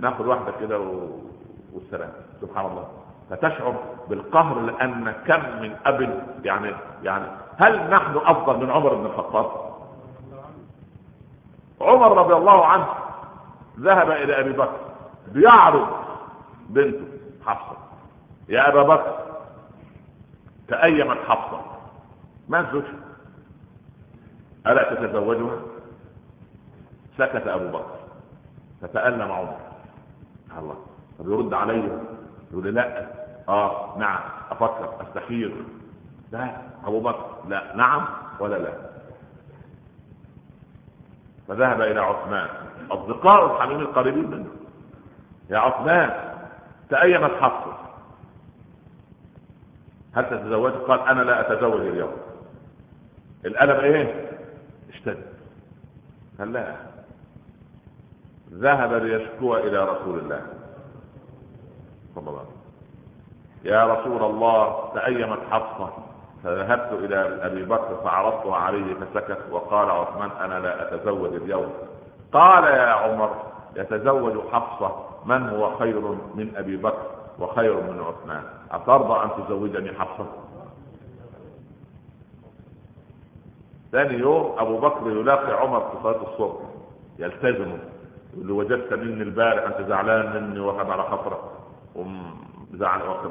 ناخذ 0.00 0.26
واحدة 0.26 0.52
كده 0.60 0.78
و... 0.80 1.08
والسلام. 1.74 2.10
سبحان 2.40 2.66
الله. 2.66 2.88
فتشعر 3.30 3.74
بالقهر 4.08 4.60
لأن 4.60 5.12
كم 5.26 5.62
من 5.62 5.76
أب 5.86 6.22
يعني 6.44 6.72
يعني 7.02 7.26
هل 7.58 7.90
نحن 7.90 8.16
أفضل 8.16 8.64
من 8.64 8.70
عمر 8.70 8.94
بن 8.94 9.06
الخطاب؟ 9.06 9.50
عمر 11.80 12.18
رضي 12.18 12.34
الله 12.34 12.66
عنه 12.66 12.86
ذهب 13.80 14.10
إلى 14.10 14.40
أبي 14.40 14.52
بكر 14.52 14.76
بيعرض 15.32 15.86
بنته 16.68 17.04
حفصة. 17.46 17.76
يا 18.48 18.68
أبا 18.68 18.82
بكر 18.82 19.14
تأيمت 20.68 21.18
حفصة. 21.28 21.60
ما 22.48 22.60
الزوج 22.60 22.84
ألا 24.66 24.94
تتزوجها؟ 24.94 25.58
سكت 27.18 27.46
أبو 27.46 27.68
بكر. 27.68 27.96
فتألم 28.82 29.32
عمر. 29.32 29.56
الله. 30.58 30.76
طب 31.18 31.30
يرد 31.30 31.54
عليه. 31.54 32.02
يقول 32.52 32.74
لا. 32.74 33.06
آه 33.48 33.98
نعم. 33.98 34.20
أفكر. 34.50 34.94
استخير 35.08 35.64
لا. 36.32 36.56
أبو 36.84 37.00
بكر. 37.00 37.36
لا. 37.48 37.76
نعم 37.76 38.06
ولا 38.40 38.56
لا. 38.58 38.72
فذهب 41.48 41.80
إلى 41.80 42.00
عثمان. 42.00 42.48
أصدقاء 42.90 43.56
الحميم 43.56 43.80
القريبين 43.80 44.30
منه. 44.30 44.48
يا 45.50 45.58
عثمان 45.58 46.34
تأيمت 46.90 47.30
حفصة. 47.30 47.78
هل 50.14 50.24
تتزوج؟ 50.30 50.72
قال 50.72 51.00
أنا 51.00 51.22
لا 51.22 51.40
أتزوج 51.52 51.80
اليوم. 51.80 52.12
الألم 53.44 53.80
إيه؟ 53.84 54.23
قال 56.38 56.52
لا 56.52 56.74
ذهب 58.52 58.92
ليشكو 58.92 59.56
إلى 59.56 59.84
رسول 59.84 60.18
الله. 60.18 60.42
صلى 62.14 62.28
الله 62.28 62.38
عليه 62.38 62.48
وسلم 62.48 62.64
يا 63.64 63.94
رسول 63.94 64.22
الله 64.30 64.90
تأيمت 64.94 65.38
حفصة. 65.50 65.92
فذهبت 66.44 66.92
إلى 66.92 67.46
أبي 67.46 67.64
بكر 67.64 67.96
فعرضتها 68.04 68.56
عليه 68.56 68.94
فسكت 68.94 69.38
وقال 69.50 69.90
عثمان 69.90 70.30
أنا 70.30 70.60
لا 70.60 70.94
أتزوج 70.94 71.34
اليوم. 71.34 71.72
قال 72.32 72.64
يا 72.64 72.90
عمر 72.92 73.30
يتزوج 73.76 74.48
حفصة. 74.52 75.04
من 75.24 75.48
هو 75.48 75.76
خير 75.76 76.00
من 76.34 76.52
أبي 76.56 76.76
بكر 76.76 77.06
وخير 77.38 77.74
من 77.80 78.00
عثمان؟ 78.00 78.42
أترضى 78.70 79.24
أن 79.24 79.44
تزوجني 79.44 79.92
حفصة؟ 79.92 80.26
ثاني 83.94 84.14
يوم 84.18 84.54
أبو 84.58 84.78
بكر 84.78 85.10
يلاقي 85.10 85.52
عمر 85.60 85.80
في 85.80 85.96
صلاة 86.02 86.22
الصبح 86.32 86.60
يلتزمه 87.18 87.78
له 88.36 88.54
وجدت 88.54 88.92
مني 88.94 89.22
البارح 89.22 89.64
أنت 89.64 89.88
زعلان 89.88 90.42
مني 90.42 90.60
وهب 90.60 90.90
على 90.90 91.02
خطرك 91.02 91.40
وزعل 91.94 93.02
وقت 93.08 93.30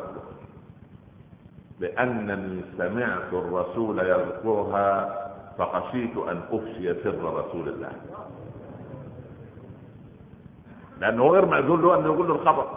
لأنني 1.79 2.61
سمعت 2.77 3.33
الرسول 3.33 3.99
يذكرها 3.99 5.19
فخشيت 5.57 6.17
أن 6.17 6.41
أفشي 6.51 7.03
سر 7.03 7.45
رسول 7.45 7.69
الله. 7.69 7.91
لأنه 10.99 11.27
غير 11.27 11.45
مأذون 11.45 11.81
له 11.81 11.95
أن 11.99 12.05
يقول 12.05 12.27
له 12.27 12.35
الخبر. 12.35 12.67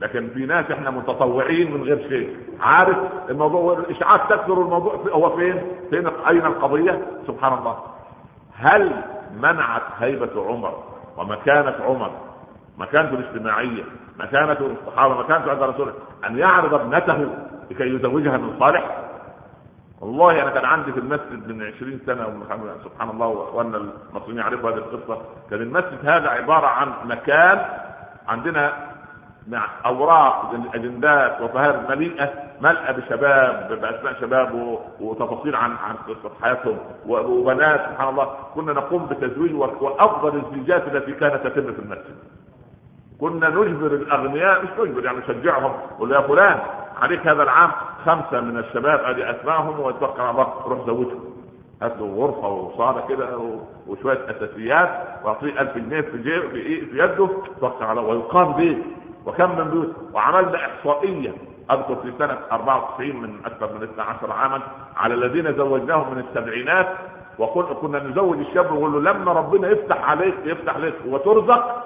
لكن 0.00 0.28
في 0.28 0.46
ناس 0.46 0.70
إحنا 0.70 0.90
متطوعين 0.90 1.74
من 1.74 1.82
غير 1.82 2.08
شيء. 2.08 2.36
عارف 2.60 2.96
الموضوع 3.30 3.78
الاشاعات 3.78 4.20
تكثر 4.30 4.52
الموضوع 4.52 4.94
هو 5.12 5.36
فين؟ 5.36 5.62
فين 5.90 6.06
أين 6.06 6.46
القضية؟ 6.46 7.02
سبحان 7.26 7.58
الله. 7.58 7.78
هل 8.56 8.92
منعت 9.40 9.82
هيبة 9.98 10.48
عمر؟ 10.48 10.82
ومكانة 11.16 11.74
عمر؟ 11.84 12.10
مكانته 12.78 13.14
الاجتماعية؟ 13.14 13.84
مكانته 14.18 14.66
الصحابة؟ 14.66 15.14
مكانته 15.14 15.50
عند 15.50 15.62
رسوله؟ 15.62 15.92
أن 16.26 16.38
يعرض 16.38 16.74
ابنته 16.74 17.28
لكي 17.70 17.94
يزوجها 17.94 18.36
من 18.36 18.56
صالح؟ 18.58 19.04
والله 20.00 20.42
أنا 20.42 20.50
كان 20.50 20.64
عندي 20.64 20.92
في 20.92 21.00
المسجد 21.00 21.48
من 21.48 21.62
20 21.62 22.00
سنة 22.06 22.42
سبحان 22.84 23.10
الله 23.10 23.26
واخواننا 23.26 23.76
المصريين 24.12 24.38
يعرفوا 24.38 24.70
هذه 24.70 24.76
القصة. 24.76 25.22
كان 25.50 25.60
المسجد 25.60 25.98
هذا 26.08 26.28
عبارة 26.28 26.66
عن 26.66 26.92
مكان 27.04 27.64
عندنا 28.28 28.87
مع 29.48 29.66
أوراق 29.86 30.54
اجندات 30.74 31.40
وفهارس 31.40 31.90
مليئه 31.90 32.30
ملأى 32.60 32.92
بشباب 32.92 33.78
بأسماء 33.82 34.20
شباب 34.20 34.78
وتفاصيل 35.00 35.56
عن 35.56 35.70
عن 35.70 35.94
قصة 36.08 36.30
حياتهم 36.42 36.78
وبنات 37.06 37.80
سبحان 37.90 38.08
الله. 38.08 38.28
كنا 38.54 38.72
نقوم 38.72 39.06
بتزويج 39.06 39.54
وأفضل 39.54 40.36
الزيجات 40.46 40.82
التي 40.94 41.12
كانت 41.12 41.46
تتم 41.46 41.72
في 41.72 41.78
المسجد. 41.78 42.16
كنا 43.20 43.48
نجبر 43.48 43.86
الأغنياء 43.86 44.62
مش 44.62 44.68
نجبر 44.80 45.04
يعني 45.04 45.18
نشجعهم. 45.18 45.72
نقول 45.94 46.12
يا 46.12 46.20
فلان 46.20 46.58
عليك 47.02 47.26
هذا 47.26 47.42
العام 47.42 47.70
خمسة 48.06 48.40
من 48.40 48.58
الشباب 48.58 49.00
ادي 49.04 49.30
اسمائهم 49.30 49.80
ويتوكل 49.80 50.20
على 50.20 50.30
الله 50.30 50.52
روح 50.66 50.86
زوجهم. 50.86 51.24
هات 51.82 51.92
له 51.98 52.06
غرفة 52.16 52.48
وصالة 52.48 53.06
كده 53.08 53.38
وشوية 53.86 54.18
أساسيات 54.30 54.88
واعطيه 55.24 55.60
1000 55.60 55.78
جنيه 55.78 56.00
في 56.00 56.18
جيب 56.18 56.48
في, 56.50 56.86
في 56.86 56.98
يده 56.98 57.28
توكل 57.60 57.84
على 57.84 58.00
الله. 58.00 58.12
ويقام 58.12 58.52
به 58.52 58.78
وكم 59.28 59.58
من 59.58 59.64
بيوت. 59.70 59.94
وعملنا 60.12 60.66
احصائيه 60.66 61.32
أذكر 61.70 61.96
في 62.02 62.12
سنة 62.18 62.38
94 62.52 63.16
من 63.16 63.34
أكثر 63.46 63.72
من 63.72 63.82
12 63.82 64.32
عاما 64.32 64.60
على 64.96 65.14
الذين 65.14 65.52
زوجناهم 65.56 66.14
من 66.14 66.24
السبعينات. 66.28 66.88
وكنا 67.38 67.98
نزوج 67.98 68.38
الشاب 68.38 68.72
ونقول 68.72 69.04
له 69.04 69.12
لما 69.12 69.32
ربنا 69.32 69.68
يفتح 69.68 70.10
عليك 70.10 70.34
يفتح 70.44 70.74
عليك 70.74 70.94
وترزق 71.06 71.84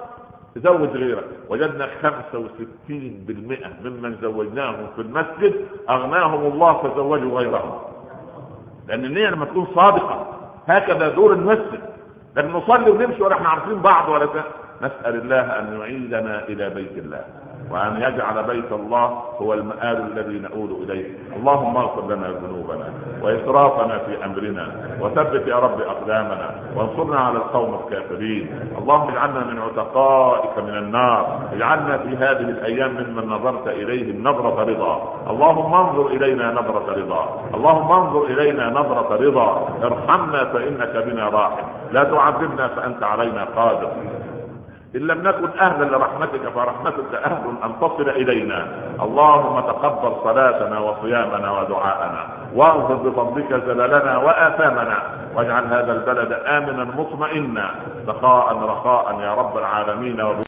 تزوج 0.55 0.89
غيرك. 0.89 1.27
وجدنا 1.49 1.87
65% 2.01 3.67
ممن 3.83 4.17
زوجناهم 4.21 4.87
في 4.95 5.01
المسجد 5.01 5.67
أغناهم 5.89 6.51
الله 6.51 6.73
فزوجوا 6.73 7.39
غيرهم. 7.39 7.79
لأن 8.87 9.05
النية 9.05 9.29
لما 9.29 9.45
تكون 9.45 9.67
صادقة 9.75 10.27
هكذا 10.67 11.09
دور 11.09 11.33
المسجد. 11.33 11.81
لكن 12.35 12.51
نصلي 12.51 12.91
ونمشي 12.91 13.23
ولا 13.23 13.35
إحنا 13.35 13.49
عارفين 13.49 13.81
بعض 13.81 14.09
ولا 14.09 14.27
نسأل 14.81 15.15
الله 15.15 15.59
أن 15.59 15.79
يعيدنا 15.79 16.43
إلى 16.43 16.69
بيت 16.69 16.97
الله 16.97 17.21
وأن 17.71 17.95
يجعل 18.01 18.43
بيت 18.43 18.71
الله 18.71 19.23
هو 19.41 19.53
المآل 19.53 19.97
الذي 20.11 20.39
نؤول 20.39 20.83
إليه. 20.83 21.05
اللهم 21.35 21.77
اغفر 21.77 22.15
لنا 22.15 22.27
ذنوبنا 22.27 22.85
وإسرافنا 23.21 23.97
في 23.97 24.25
أمرنا 24.25 24.67
وثبت 25.01 25.47
يا 25.47 25.55
رب 25.55 25.81
أقدامنا 25.81 26.49
وانصرنا 26.75 27.19
على 27.19 27.37
القوم 27.37 27.79
الكافرين. 27.83 28.69
اللهم 28.77 29.09
اجعلنا 29.09 29.39
من 29.39 29.59
عتقائك 29.59 30.57
من 30.57 30.77
النار. 30.77 31.39
اجعلنا 31.53 31.97
في 31.97 32.17
هذه 32.17 32.49
الأيام 32.55 32.91
ممن 32.91 33.27
نظرت 33.29 33.67
إليهم 33.67 34.23
نظرة 34.23 34.63
رضا. 34.63 35.13
اللهم 35.29 35.73
انظر 35.73 36.07
إلينا 36.07 36.51
نظرة 36.51 36.93
رضا. 36.93 37.41
اللهم 37.53 37.91
انظر 37.91 38.23
إلينا 38.25 38.69
نظرة 38.69 39.15
رضا. 39.15 39.69
ارحمنا 39.83 40.45
فإنك 40.45 41.03
بنا 41.05 41.29
راحم. 41.29 41.65
لا 41.91 42.03
تعذبنا 42.03 42.67
فأنت 42.67 43.03
علينا 43.03 43.43
قادر. 43.55 43.91
إن 44.95 45.01
لم 45.01 45.27
نكن 45.27 45.59
أهلا 45.59 45.85
لرحمتك 45.85 46.49
فرحمتك 46.55 47.15
أهل 47.15 47.43
أن 47.63 47.71
تصل 47.81 48.09
إلينا. 48.09 48.67
اللهم 49.01 49.59
تقبل 49.59 50.15
صلاتنا 50.23 50.79
وصيامنا 50.79 51.51
ودعاءنا 51.51 52.27
وأغفر 52.55 52.93
بفضلك 52.95 53.53
زللنا 53.53 54.17
وآثامنا 54.17 54.97
واجعل 55.35 55.65
هذا 55.65 55.91
البلد 55.91 56.31
آمنا 56.31 56.83
مطمئنا. 56.83 57.71
سخاء 58.07 58.57
رخاء 58.57 59.19
يا 59.19 59.33
رب 59.33 59.57
العالمين. 59.57 60.21